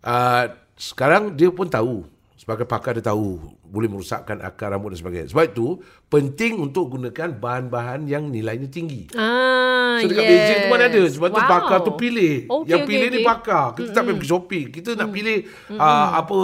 Ah, 0.00 0.52
sekarang 0.78 1.34
dia 1.34 1.50
pun 1.50 1.66
tahu 1.66 2.06
sebagai 2.48 2.64
pakar 2.64 2.96
dia 2.96 3.04
tahu 3.04 3.36
boleh 3.60 3.92
merosakkan 3.92 4.40
akar 4.40 4.72
rambut 4.72 4.96
dan 4.96 5.04
sebagainya. 5.04 5.28
Sebab 5.28 5.44
itu 5.46 5.76
penting 6.08 6.56
untuk 6.56 6.96
gunakan 6.96 7.36
bahan-bahan 7.36 8.08
yang 8.08 8.32
nilainya 8.32 8.72
tinggi. 8.72 9.04
Ah, 9.12 10.00
So 10.00 10.08
dekat 10.08 10.24
yes. 10.24 10.30
Beijing 10.30 10.58
tu 10.58 10.68
mana 10.70 10.84
ada 10.86 11.02
Sebab 11.04 11.28
tu 11.28 11.40
Wow. 11.40 11.50
pakar 11.50 11.78
tu 11.82 11.92
pilih 11.92 12.34
Okey, 12.46 12.70
Yang 12.70 12.80
okey, 12.80 12.88
pilih 12.88 13.08
ni 13.10 13.18
okey. 13.18 13.26
pakar 13.26 13.64
Kita 13.74 13.88
tak 13.90 14.02
pergi 14.06 14.24
Shopee 14.24 14.64
Kita 14.70 14.90
nak 14.94 15.08
pilih 15.10 15.38
uh, 15.74 16.08
Apa 16.14 16.38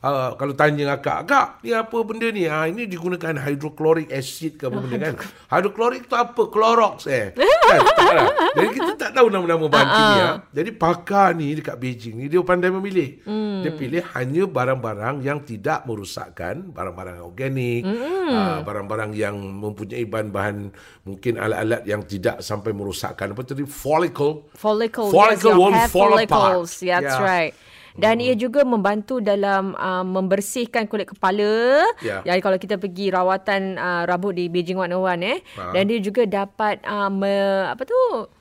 uh, 0.00 0.34
kalau 0.34 0.52
tanya 0.52 0.94
akak, 0.94 1.24
akak 1.24 1.46
ni 1.60 1.70
apa 1.70 1.96
benda 2.02 2.28
ni? 2.28 2.46
Ah 2.46 2.64
ini 2.64 2.84
digunakan 2.84 3.34
hydrochloric 3.38 4.08
acid 4.08 4.56
ke 4.56 4.66
apa 4.66 4.78
benda 4.78 4.96
kan? 4.98 5.14
Hydrochloric 5.48 6.06
tu 6.06 6.14
apa? 6.14 6.42
Clorox 6.46 7.06
eh. 7.06 7.32
kan? 7.68 7.80
Tak 7.96 8.12
lah. 8.12 8.26
Jadi 8.54 8.68
kita 8.72 8.92
tak 8.94 9.10
tahu 9.12 9.26
nama-nama 9.28 9.64
bahan 9.66 9.84
Ah, 9.84 9.90
ah. 9.90 9.96
kimia. 9.96 10.28
Jadi 10.52 10.70
pakar 10.72 11.28
ni 11.32 11.54
dekat 11.54 11.76
Beijing 11.76 12.14
ni 12.16 12.26
dia 12.26 12.40
pandai 12.40 12.70
memilih. 12.70 13.22
Hmm. 13.22 13.60
Dia 13.60 13.72
pilih 13.74 14.02
hanya 14.14 14.42
barang-barang 14.46 15.16
yang 15.20 15.42
tidak 15.42 15.82
merosakkan, 15.82 16.70
barang-barang 16.70 17.18
organik, 17.20 17.82
hmm. 17.82 18.30
uh, 18.30 18.58
barang-barang 18.62 19.10
yang 19.12 19.34
mempunyai 19.34 20.04
bahan-bahan 20.04 20.70
mungkin 21.02 21.36
alat-alat 21.36 21.82
yang 21.82 22.02
tidak 22.02 22.38
sampai 22.38 22.70
merosakkan 22.70 23.32
apa 23.32 23.42
tadi 23.42 23.64
follicle 23.64 24.50
Follicle, 24.54 25.08
Follicle 25.08 25.54
yes, 25.54 25.58
won't 25.58 25.78
fall 25.88 26.10
follicles. 26.12 26.70
apart. 26.78 26.86
That's 26.86 27.14
Yeah. 27.14 27.22
right. 27.22 27.52
Dan 27.98 28.22
ia 28.22 28.38
juga 28.38 28.62
membantu 28.62 29.18
dalam 29.18 29.74
uh, 29.74 30.06
membersihkan 30.06 30.86
kulit 30.86 31.10
kepala. 31.10 31.82
Ya. 31.98 32.22
Jadi 32.22 32.40
kalau 32.40 32.58
kita 32.58 32.78
pergi 32.78 33.10
rawatan 33.10 33.74
uh, 33.74 34.02
rambut 34.06 34.38
di 34.38 34.46
Beijing 34.46 34.78
101 34.78 35.18
eh. 35.26 35.38
Ha. 35.58 35.74
Dan 35.74 35.90
dia 35.90 35.98
juga 35.98 36.22
dapat 36.22 36.78
uh, 36.86 37.10
me, 37.10 37.66
apa 37.66 37.82
tu? 37.82 37.98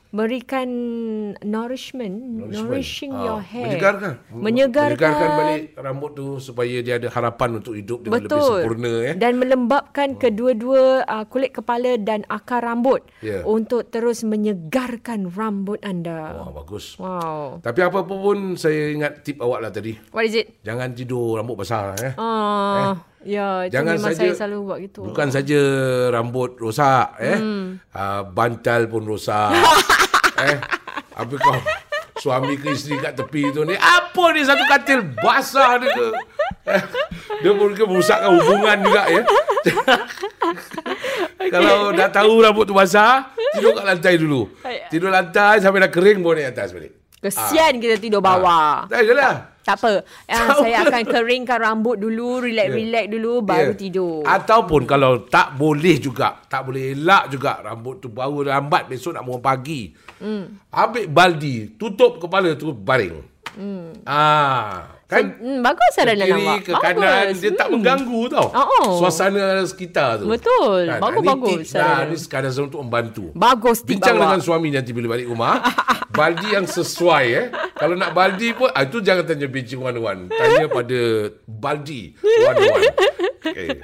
Berikan 0.08 0.70
nourishment, 1.42 2.16
nourishing 2.48 3.12
Ah, 3.12 3.26
your 3.26 3.42
hair. 3.42 3.68
Menyegarkan. 3.70 4.14
Menyegarkan. 4.32 4.96
Menyegarkan 4.96 5.30
balik 5.36 5.64
rambut 5.76 6.12
tu 6.14 6.26
supaya 6.38 6.80
dia 6.80 6.96
ada 6.96 7.12
harapan 7.12 7.60
untuk 7.60 7.76
hidup 7.76 8.00
dengan 8.02 8.24
lebih 8.24 8.32
Betul. 8.32 8.48
sempurna 8.64 8.92
eh. 9.04 9.16
Dan 9.16 9.34
melembabkan 9.36 10.16
kedua-dua 10.16 11.04
uh, 11.04 11.26
kulit 11.28 11.52
kepala 11.52 12.00
dan 12.00 12.24
akar 12.28 12.64
rambut 12.64 13.04
Ya. 13.20 13.44
untuk 13.44 13.88
terus 13.88 14.24
menyegarkan 14.24 15.28
rambut 15.28 15.84
anda. 15.84 16.40
Wah, 16.40 16.56
bagus. 16.56 16.96
Wow. 16.96 17.60
Tapi 17.60 17.80
apa-apa 17.82 18.14
pun 18.14 18.56
saya 18.56 18.90
ingat 18.90 19.22
tip 19.22 19.38
awak 19.38 19.60
lah 19.60 19.72
tadi. 19.72 19.92
What 20.10 20.24
is 20.24 20.36
it? 20.36 20.64
Jangan 20.64 20.96
tidur 20.96 21.36
rambut 21.36 21.60
basah 21.60 21.94
eh. 22.00 22.14
Ah, 22.16 22.96
ya, 23.24 23.66
itu 23.66 23.74
Jangan 23.74 23.94
memang 23.98 24.12
saja 24.14 24.20
saya 24.20 24.34
selalu 24.36 24.58
buat 24.66 24.78
gitu. 24.84 25.02
Bukan 25.08 25.28
saja 25.32 25.60
rambut 26.12 26.52
rosak 26.58 27.08
eh. 27.18 27.38
Hmm. 27.38 27.82
Uh, 27.90 28.22
bantal 28.30 28.86
pun 28.86 29.04
rosak. 29.06 29.54
eh. 30.48 30.58
Apa 31.18 31.34
kau 31.34 31.58
suami 32.18 32.58
ke 32.58 32.74
isteri 32.74 32.98
kat 32.98 33.14
tepi 33.14 33.54
tu 33.54 33.62
ni 33.62 33.78
apa 33.78 34.24
ni 34.34 34.42
satu 34.42 34.66
katil 34.66 35.06
basah 35.22 35.78
dia 35.78 35.90
ke 35.94 36.06
Eh, 36.68 36.84
dia 37.40 37.56
pun 37.56 37.72
ke 37.72 37.80
merosakkan 37.88 38.28
hubungan 38.36 38.76
juga 38.84 39.08
ya 39.08 39.24
kalau 41.54 41.96
dah 41.96 42.10
tahu 42.12 42.44
rambut 42.44 42.68
tu 42.68 42.76
basah 42.76 43.32
tidur 43.56 43.72
kat 43.72 43.86
lantai 43.88 44.20
dulu 44.20 44.52
tidur 44.92 45.08
lantai 45.08 45.64
sampai 45.64 45.88
dah 45.88 45.92
kering 45.92 46.20
baru 46.20 46.44
naik 46.44 46.52
atas 46.52 46.76
balik 46.76 46.92
Kesian 47.18 47.80
kita 47.80 47.98
tidur 47.98 48.20
bawah. 48.20 48.84
dah 48.86 49.00
je 49.00 49.14
lah 49.16 49.57
Tak 49.68 49.76
apa. 49.84 49.94
Tak 50.32 50.64
saya 50.64 50.88
akan 50.88 51.04
keringkan 51.04 51.60
rambut 51.60 52.00
dulu, 52.00 52.40
relax-relax 52.40 53.06
dulu, 53.12 53.44
baru 53.44 53.76
Ya. 53.76 53.80
tidur. 53.80 54.24
Ataupun 54.24 54.88
kalau 54.88 55.28
tak 55.28 55.60
boleh 55.60 56.00
juga, 56.00 56.40
tak 56.48 56.72
boleh 56.72 56.96
elak 56.96 57.28
juga 57.36 57.60
rambut 57.60 58.00
tu 58.00 58.08
baru 58.08 58.48
lambat 58.48 58.88
besok 58.88 59.20
nak 59.20 59.28
bangun 59.28 59.44
pagi. 59.44 59.92
Hmm. 60.24 60.64
Ambil 60.72 61.12
baldi, 61.12 61.76
tutup 61.76 62.24
kepala 62.24 62.56
tu 62.56 62.72
baring. 62.72 63.20
Hmm. 63.60 63.92
Ah, 64.08 64.97
kan? 65.08 65.24
Hmm, 65.34 65.60
bagus 65.60 65.88
ke 65.88 65.96
saran 65.96 66.16
kiri 66.18 66.36
awak. 66.38 66.60
ke 66.62 66.72
kanan 66.76 67.00
Bagus. 67.00 67.38
dia 67.40 67.52
tak 67.54 67.64
Hmm. 67.64 67.74
mengganggu 67.74 68.22
tau. 68.28 68.48
Oh. 68.52 69.00
Suasana 69.00 69.64
sekitar 69.64 70.20
tu. 70.20 70.28
Betul. 70.28 70.80
Kan? 70.86 71.00
Bagus, 71.00 71.16
Ini 71.18 71.28
bagus 71.28 71.50
tips 71.50 71.72
lah. 71.72 71.80
saran. 71.80 72.06
Ni 72.06 72.18
sekadar 72.18 72.52
untuk 72.60 72.80
membantu. 72.84 73.26
Bagus 73.34 73.78
tip 73.80 73.90
Bincang 73.90 74.16
awak. 74.16 74.24
dengan 74.28 74.40
suami 74.44 74.68
nanti 74.68 74.92
bila 74.92 75.08
balik 75.10 75.28
rumah. 75.28 75.64
baldi 76.18 76.48
yang 76.50 76.66
sesuai 76.66 77.26
eh. 77.30 77.46
Kalau 77.74 77.94
nak 77.94 78.12
baldi 78.12 78.52
pun, 78.52 78.68
ah, 78.68 78.82
itu 78.82 79.00
jangan 79.00 79.24
tanya 79.24 79.48
Beijing 79.48 79.80
101. 79.80 80.28
Tanya 80.28 80.66
pada 80.68 81.00
baldi 81.46 82.02
101. 82.18 82.92
Okay. 83.40 83.78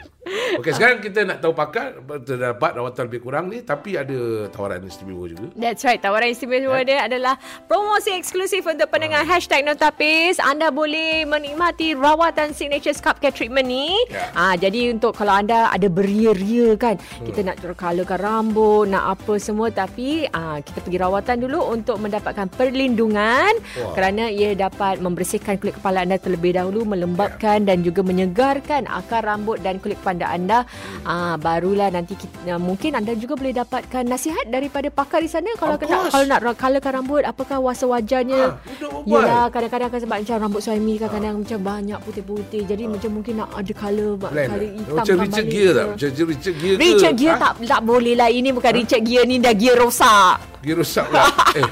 Okey, 0.55 0.71
sekarang 0.71 0.97
kita 0.97 1.27
nak 1.27 1.37
tahu 1.39 1.51
pakar 1.51 1.93
terdapat 2.23 2.71
rawatan 2.73 3.03
lebih 3.05 3.21
kurang 3.21 3.51
ni 3.51 3.59
tapi 3.59 3.99
ada 3.99 4.47
tawaran 4.47 4.79
istimewa 4.81 5.27
juga. 5.27 5.51
That's 5.53 5.83
right. 5.83 5.99
Tawaran 5.99 6.31
istimewa 6.31 6.79
Ya. 6.79 6.85
dia 6.85 6.99
adalah 7.03 7.35
promosi 7.65 8.15
eksklusif 8.15 8.63
untuk 8.63 8.87
pendengar 8.87 9.27
hashtag 9.27 9.61
Notapis. 9.61 10.39
Anda 10.39 10.71
boleh 10.71 11.27
menikmati 11.27 11.91
rawatan 11.93 12.55
Signature 12.55 12.95
Scalp 12.95 13.19
Care 13.19 13.35
Treatment 13.35 13.67
ni. 13.67 13.91
Ya. 14.07 14.31
Ah, 14.31 14.55
jadi 14.55 14.89
untuk 14.89 15.11
kalau 15.11 15.35
anda 15.35 15.67
ada 15.67 15.85
beria-ria 15.87 16.73
kan, 16.75 16.95
Hmm. 16.95 17.27
kita 17.27 17.43
nak 17.43 17.59
colorkan 17.59 18.17
rambut, 18.17 18.87
nak 18.87 19.03
apa 19.13 19.33
semua 19.37 19.69
tapi 19.69 20.23
ah, 20.29 20.57
kita 20.57 20.79
pergi 20.79 20.97
rawatan 20.97 21.35
dulu 21.41 21.59
untuk 21.67 21.99
mendapatkan 21.99 22.47
perlindungan 22.49 23.53
Wah. 23.59 23.91
kerana 23.91 24.31
ia 24.31 24.55
dapat 24.55 24.97
membersihkan 24.97 25.59
kulit 25.59 25.75
kepala 25.75 26.01
anda 26.01 26.15
terlebih 26.15 26.55
dahulu, 26.55 26.87
melembabkan 26.87 27.59
Ya. 27.59 27.75
dan 27.75 27.83
juga 27.83 28.01
menyegarkan 28.01 28.87
akar 28.87 29.21
rambut 29.21 29.42
dan 29.59 29.77
kulit 29.83 29.99
kepala 29.99 30.31
anda. 30.31 30.63
Ah, 31.03 31.35
barulah 31.35 31.91
nanti 31.91 32.15
kita, 32.15 32.55
mungkin 32.57 32.95
anda 32.95 33.11
juga 33.13 33.35
boleh 33.35 33.51
dapatkan 33.51 34.03
nasihat 34.07 34.47
daripada 34.47 34.87
pakar 34.87 35.19
di 35.19 35.29
sana 35.29 35.51
kalau 35.59 35.75
kena, 35.75 36.07
kalau 36.07 36.25
nak 36.25 36.39
colourkan 36.55 36.91
rambut 37.03 37.23
apakah 37.27 37.59
wasa 37.59 37.83
wajarnya. 37.85 38.55
Ah, 38.55 38.57
duduk 38.79 39.03
berbual. 39.03 39.23
Yelah 39.23 39.43
kadang-kadang 39.51 39.89
kan 39.91 39.99
sebab 39.99 40.17
macam 40.23 40.35
rambut 40.39 40.61
suami 40.63 40.93
kadang-kadang 40.95 41.35
macam 41.43 41.59
banyak 41.59 41.99
putih-putih. 42.07 42.61
Jadi 42.63 42.83
macam 42.87 43.09
mungkin 43.11 43.33
nak 43.43 43.49
ada 43.53 43.73
colour 43.75 44.11
Ah. 44.23 44.31
Colour 44.31 44.69
tak? 44.69 44.73
hitam 44.73 44.95
Macam 44.95 45.15
kan 45.15 45.25
Richard 45.27 45.47
Gere 45.49 45.71
tak? 45.73 45.85
Macam 45.93 46.09
Richard 46.29 46.55
Gere 46.57 46.75
ke? 46.75 46.81
Richard 46.83 47.15
Gere 47.19 47.33
Ha? 47.33 47.39
tak 47.41 47.53
tak 47.65 47.81
boleh 47.81 48.13
lah. 48.13 48.29
Ini 48.29 48.49
bukan 48.53 48.71
Richard 48.77 49.03
Gere 49.03 49.23
ni 49.25 49.35
dah 49.41 49.53
gear 49.57 49.75
rosak. 49.79 50.35
Gear 50.61 50.77
rosak 50.77 51.05
pula. 51.09 51.25
eh, 51.59 51.67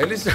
at 0.00 0.06
least 0.08 0.32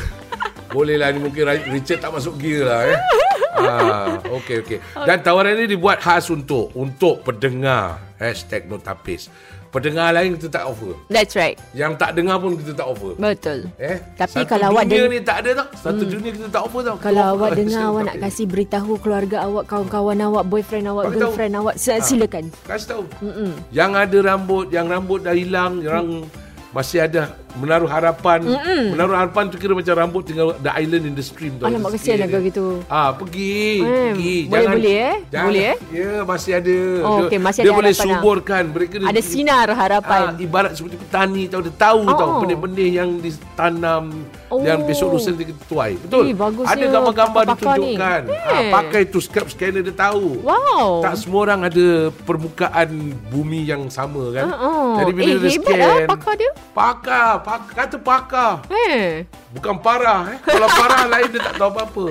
boleh 0.76 1.00
lah 1.00 1.08
ni 1.10 1.20
mungkin 1.22 1.44
Richard 1.72 1.98
tak 1.98 2.12
masuk 2.12 2.36
gear 2.36 2.68
lah 2.68 2.82
eh. 2.86 3.00
Ah, 3.56 4.20
okey 4.36 4.60
okey. 4.62 4.78
Dan 5.00 5.24
tawaran 5.24 5.56
ini 5.56 5.72
dibuat 5.72 5.98
khas 5.98 6.28
untuk 6.28 6.76
untuk 6.76 7.24
pendengar 7.24 8.04
hashtag 8.20 8.68
Notapis. 8.68 9.32
Pendengar 9.72 10.12
lain 10.12 10.36
kita 10.36 10.52
tak 10.54 10.64
offer. 10.66 10.92
That's 11.08 11.36
right. 11.36 11.56
Yang 11.72 11.96
tak 11.96 12.16
dengar 12.16 12.36
pun 12.38 12.56
kita 12.56 12.72
tak 12.74 12.84
offer. 12.86 13.16
Betul. 13.16 13.72
Eh, 13.76 14.00
Tapi 14.14 14.44
satu 14.44 14.48
kalau 14.50 14.72
awak 14.72 14.84
dunia 14.86 15.00
deng- 15.02 15.12
ni 15.14 15.20
tak 15.22 15.38
ada 15.40 15.50
tau. 15.54 15.68
Satu 15.74 16.04
dunia 16.06 16.32
kita 16.32 16.48
tak 16.50 16.62
offer 16.64 16.82
tau. 16.82 16.96
Kalau 16.98 17.24
Offer 17.26 17.36
awak 17.38 17.52
dengar 17.60 17.82
awak 17.86 18.04
nak 18.06 18.18
kasih 18.22 18.46
beritahu 18.46 18.94
keluarga 18.98 19.38
awak, 19.42 19.64
kawan-kawan 19.66 20.20
awak, 20.22 20.44
boyfriend 20.46 20.86
awak, 20.86 21.04
Bagi 21.06 21.14
tahu. 21.14 21.24
girlfriend 21.26 21.54
awak, 21.56 21.76
si- 21.76 22.02
silakan. 22.02 22.46
Kasih 22.62 22.88
tahu. 22.90 23.04
Mm-mm. 23.22 23.52
Yang 23.70 23.92
ada 23.98 24.18
rambut, 24.26 24.66
yang 24.70 24.86
rambut 24.86 25.20
dah 25.22 25.32
hilang, 25.34 25.80
yang 25.80 26.28
masih 26.72 27.00
ada 27.02 27.36
menaruh 27.56 27.88
harapan. 27.88 28.40
Mm-mm. 28.42 28.84
Menaruh 28.92 29.16
harapan 29.16 29.44
tu 29.48 29.56
kira 29.56 29.72
macam 29.72 29.94
rambut 29.94 30.24
tinggal 30.24 30.56
the 30.58 30.72
island 30.72 31.04
in 31.04 31.14
the 31.14 31.22
stream 31.22 31.56
tu. 31.56 31.64
Alamak, 31.64 31.96
kesian 31.96 32.20
agak 32.20 32.42
gitu. 32.46 32.84
Ah, 32.86 33.12
pergi, 33.12 33.80
Eh, 33.80 34.12
pergi. 34.12 34.36
boleh- 34.46 34.68
boleh, 34.70 34.96
eh? 35.02 35.16
Boleh, 35.26 35.64
eh? 35.66 35.78
Ya, 35.90 36.12
masih 36.22 36.52
ada. 36.54 36.78
Oh, 37.02 37.16
dia, 37.18 37.26
okey, 37.28 37.40
masih 37.40 37.62
dia 37.62 37.68
ada 37.68 37.76
boleh 37.76 37.92
harapan 37.92 38.06
lah. 38.06 38.16
suburkan. 38.18 38.64
Mereka 38.70 38.94
dia- 38.98 39.10
Ada 39.10 39.22
sinar 39.22 39.68
harapan. 39.70 40.22
Ah, 40.28 40.32
ibarat 40.38 40.72
seperti 40.74 40.98
petani 40.98 41.44
tahu 41.46 41.62
dia 41.64 41.76
tahu 41.76 42.00
Oh. 42.04 42.14
tahu 42.14 42.32
benih-benih 42.42 42.90
yang 42.94 43.10
ditanam 43.18 44.04
Oh. 44.48 44.62
yang 44.62 44.84
besok 44.84 45.12
lusa 45.12 45.32
dia 45.32 45.48
tuai. 45.66 45.98
Betul. 45.98 46.28
Eh, 46.28 46.36
ada 46.64 46.86
gambar-gambar 46.86 47.44
ditunjukkan. 47.52 48.22
Ah, 48.46 48.62
pakai 48.74 49.02
tu 49.06 49.18
scalp 49.18 49.48
scanner 49.48 49.82
dia 49.82 49.92
tahu. 49.92 50.42
Wow. 50.42 51.02
Tak 51.02 51.18
semua 51.18 51.40
orang 51.44 51.66
ada 51.66 51.86
permukaan 52.22 52.90
bumi 53.26 53.64
yang 53.64 53.88
sama 53.88 54.32
kan. 54.32 54.46
Ah. 54.48 55.00
Jadi 55.00 55.12
bila 55.12 55.30
eh, 55.30 55.38
dia 55.38 55.52
hebat 55.52 55.66
scan. 55.66 55.80
lah 55.80 55.96
pakar 56.08 56.34
dia. 56.36 56.52
Pakar, 56.72 57.32
pakar, 57.46 57.74
kata 57.78 57.98
pakar. 58.02 58.54
Eh. 58.90 59.30
Bukan 59.54 59.78
parah 59.78 60.34
eh. 60.34 60.38
Kalau 60.42 60.66
parah 60.66 61.06
lain 61.14 61.30
dia 61.30 61.42
tak 61.46 61.56
tahu 61.62 61.70
apa-apa. 61.70 62.06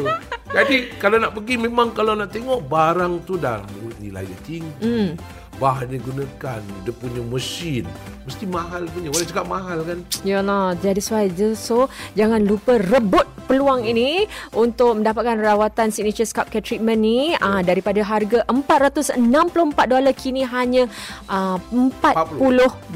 Jadi 0.55 0.77
kalau 1.03 1.19
nak 1.19 1.35
pergi 1.35 1.55
memang 1.59 1.91
kalau 1.91 2.15
nak 2.15 2.31
tengok 2.31 2.63
barang 2.71 3.27
tu 3.27 3.35
dah 3.35 3.59
nilai 3.99 4.23
dia 4.23 4.39
tinggi. 4.47 4.79
Hmm. 4.79 5.19
Bahan 5.59 5.91
dia 5.91 6.03
gunakan, 6.03 6.63
dia 6.87 6.93
punya 6.95 7.23
mesin. 7.27 7.87
Mesti 8.25 8.45
mahal 8.49 8.89
punya. 8.89 9.09
Orang 9.13 9.29
cakap 9.29 9.47
mahal 9.47 9.79
kan. 9.85 9.99
Yalah, 10.25 10.73
jadi 10.81 11.01
why 11.13 11.29
so 11.53 11.93
jangan 12.17 12.41
lupa 12.45 12.81
rebut 12.81 13.29
peluang 13.45 13.85
ini 13.85 14.25
untuk 14.57 14.97
mendapatkan 14.97 15.37
rawatan 15.37 15.93
signature 15.93 16.25
scalp 16.25 16.49
care 16.49 16.65
treatment 16.65 17.05
ni 17.05 17.37
ah 17.37 17.61
daripada 17.61 18.01
harga 18.01 18.41
464 18.49 19.21
dolar 19.85 20.15
kini 20.17 20.43
hanya 20.49 20.89
ah, 21.29 21.61
40 21.69 22.41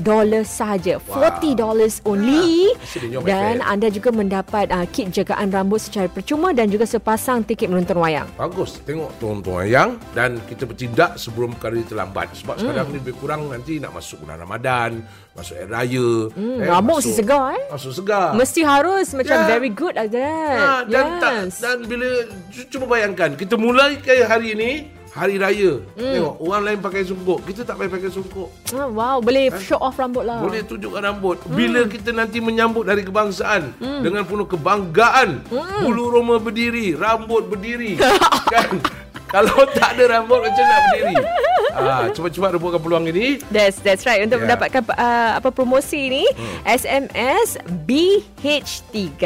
dolar 0.00 0.42
sahaja. 0.48 0.96
Wow. 1.04 1.20
40 1.44 1.52
dollars 1.54 1.94
only. 2.08 2.72
Ah, 2.72 2.88
sedihnya, 2.88 3.18
my 3.20 3.28
Dan 3.28 3.54
anda 3.60 3.88
juga 3.92 4.08
mendapat 4.10 4.72
ah, 4.72 4.88
kit 4.88 5.12
jagaan 5.12 5.52
rambut 5.52 5.84
secara 5.84 6.08
percuma 6.08 6.56
dan 6.56 6.72
juga 6.72 6.88
sepasang 6.88 7.44
tiket 7.44 7.68
menonton 7.68 8.00
wayang. 8.00 8.26
Bagus 8.40 8.80
tengok 8.88 9.12
tonton 9.20 9.60
wayang 9.60 10.00
dan 10.16 10.40
kita 10.48 10.64
bertindak 10.64 11.20
sebelum 11.20 11.52
perkara 11.56 11.76
ini 11.76 11.86
terlambat. 11.86 12.32
Sebab 12.32 12.56
Hmm. 12.56 12.62
sekarang 12.64 12.86
ni 12.88 12.96
lebih 12.98 13.14
kurang 13.20 13.40
nanti 13.52 13.76
nak 13.78 13.92
masuk 13.94 14.24
bulan 14.24 14.40
Ramadan, 14.40 15.04
masuk 15.38 15.54
air 15.54 15.70
raya. 15.70 16.08
Hmm, 16.34 16.58
rambut 16.60 16.98
mesti 16.98 17.12
segar, 17.14 17.54
eh? 17.54 17.62
Masuk 17.70 17.92
segar. 17.94 18.34
Mesti 18.34 18.60
harus 18.60 19.06
macam 19.14 19.36
Ya. 19.38 19.46
very 19.46 19.70
good 19.70 19.94
like 19.94 20.10
that. 20.10 20.56
Ha, 20.58 20.70
dan 20.84 21.04
tak, 21.16 21.32
yes. 21.46 21.62
dan 21.62 21.76
bila 21.82 22.08
cu- 22.50 22.66
cuba 22.66 22.84
bayangkan 22.90 23.30
kita 23.32 23.54
mulai 23.54 23.96
ke 23.96 24.26
hari 24.26 24.52
ini 24.52 24.70
hari 25.08 25.34
raya. 25.34 25.82
Hmm. 25.94 26.14
Tengok 26.14 26.34
orang 26.38 26.62
lain 26.62 26.78
pakai 26.78 27.02
sungkuk, 27.02 27.42
kita 27.42 27.62
tak 27.62 27.74
payah 27.74 27.90
pakai 27.90 28.06
sungkuk. 28.06 28.50
Ah, 28.70 28.86
wow, 28.86 29.18
boleh 29.18 29.50
show 29.58 29.78
off 29.78 29.94
rambut 29.94 30.22
lah. 30.22 30.38
Eh? 30.38 30.44
Boleh 30.46 30.60
tunjukkan 30.62 31.00
rambut. 31.00 31.36
Bila 31.48 31.80
kita 31.86 32.10
nanti 32.10 32.38
menyambut 32.38 32.86
hari 32.86 33.02
kebangsaan 33.02 33.74
dengan 33.78 34.22
penuh 34.22 34.46
kebanggaan, 34.46 35.42
bulu 35.82 36.12
roma 36.12 36.38
berdiri, 36.38 36.94
rambut 36.94 37.46
berdiri. 37.46 37.98
kan? 38.54 38.78
Kalau 39.34 39.66
tak 39.70 39.94
ada 39.94 40.04
rambut 40.18 40.40
macam 40.40 40.62
nak 40.62 40.80
berdiri. 40.88 41.14
Ah, 41.70 42.08
cepat-cepat 42.10 42.50
rebutkan 42.56 42.80
peluang 42.80 43.06
ini. 43.06 43.38
That's 43.52 43.78
that's 43.78 44.02
right. 44.02 44.20
Untuk 44.20 44.40
Yeah. 44.40 44.50
mendapatkan 44.50 44.82
uh, 44.88 45.38
apa 45.38 45.48
promosi 45.50 46.10
ni, 46.10 46.24
Hmm. 46.34 46.58
SMS 46.64 47.58
BH3 47.86 49.22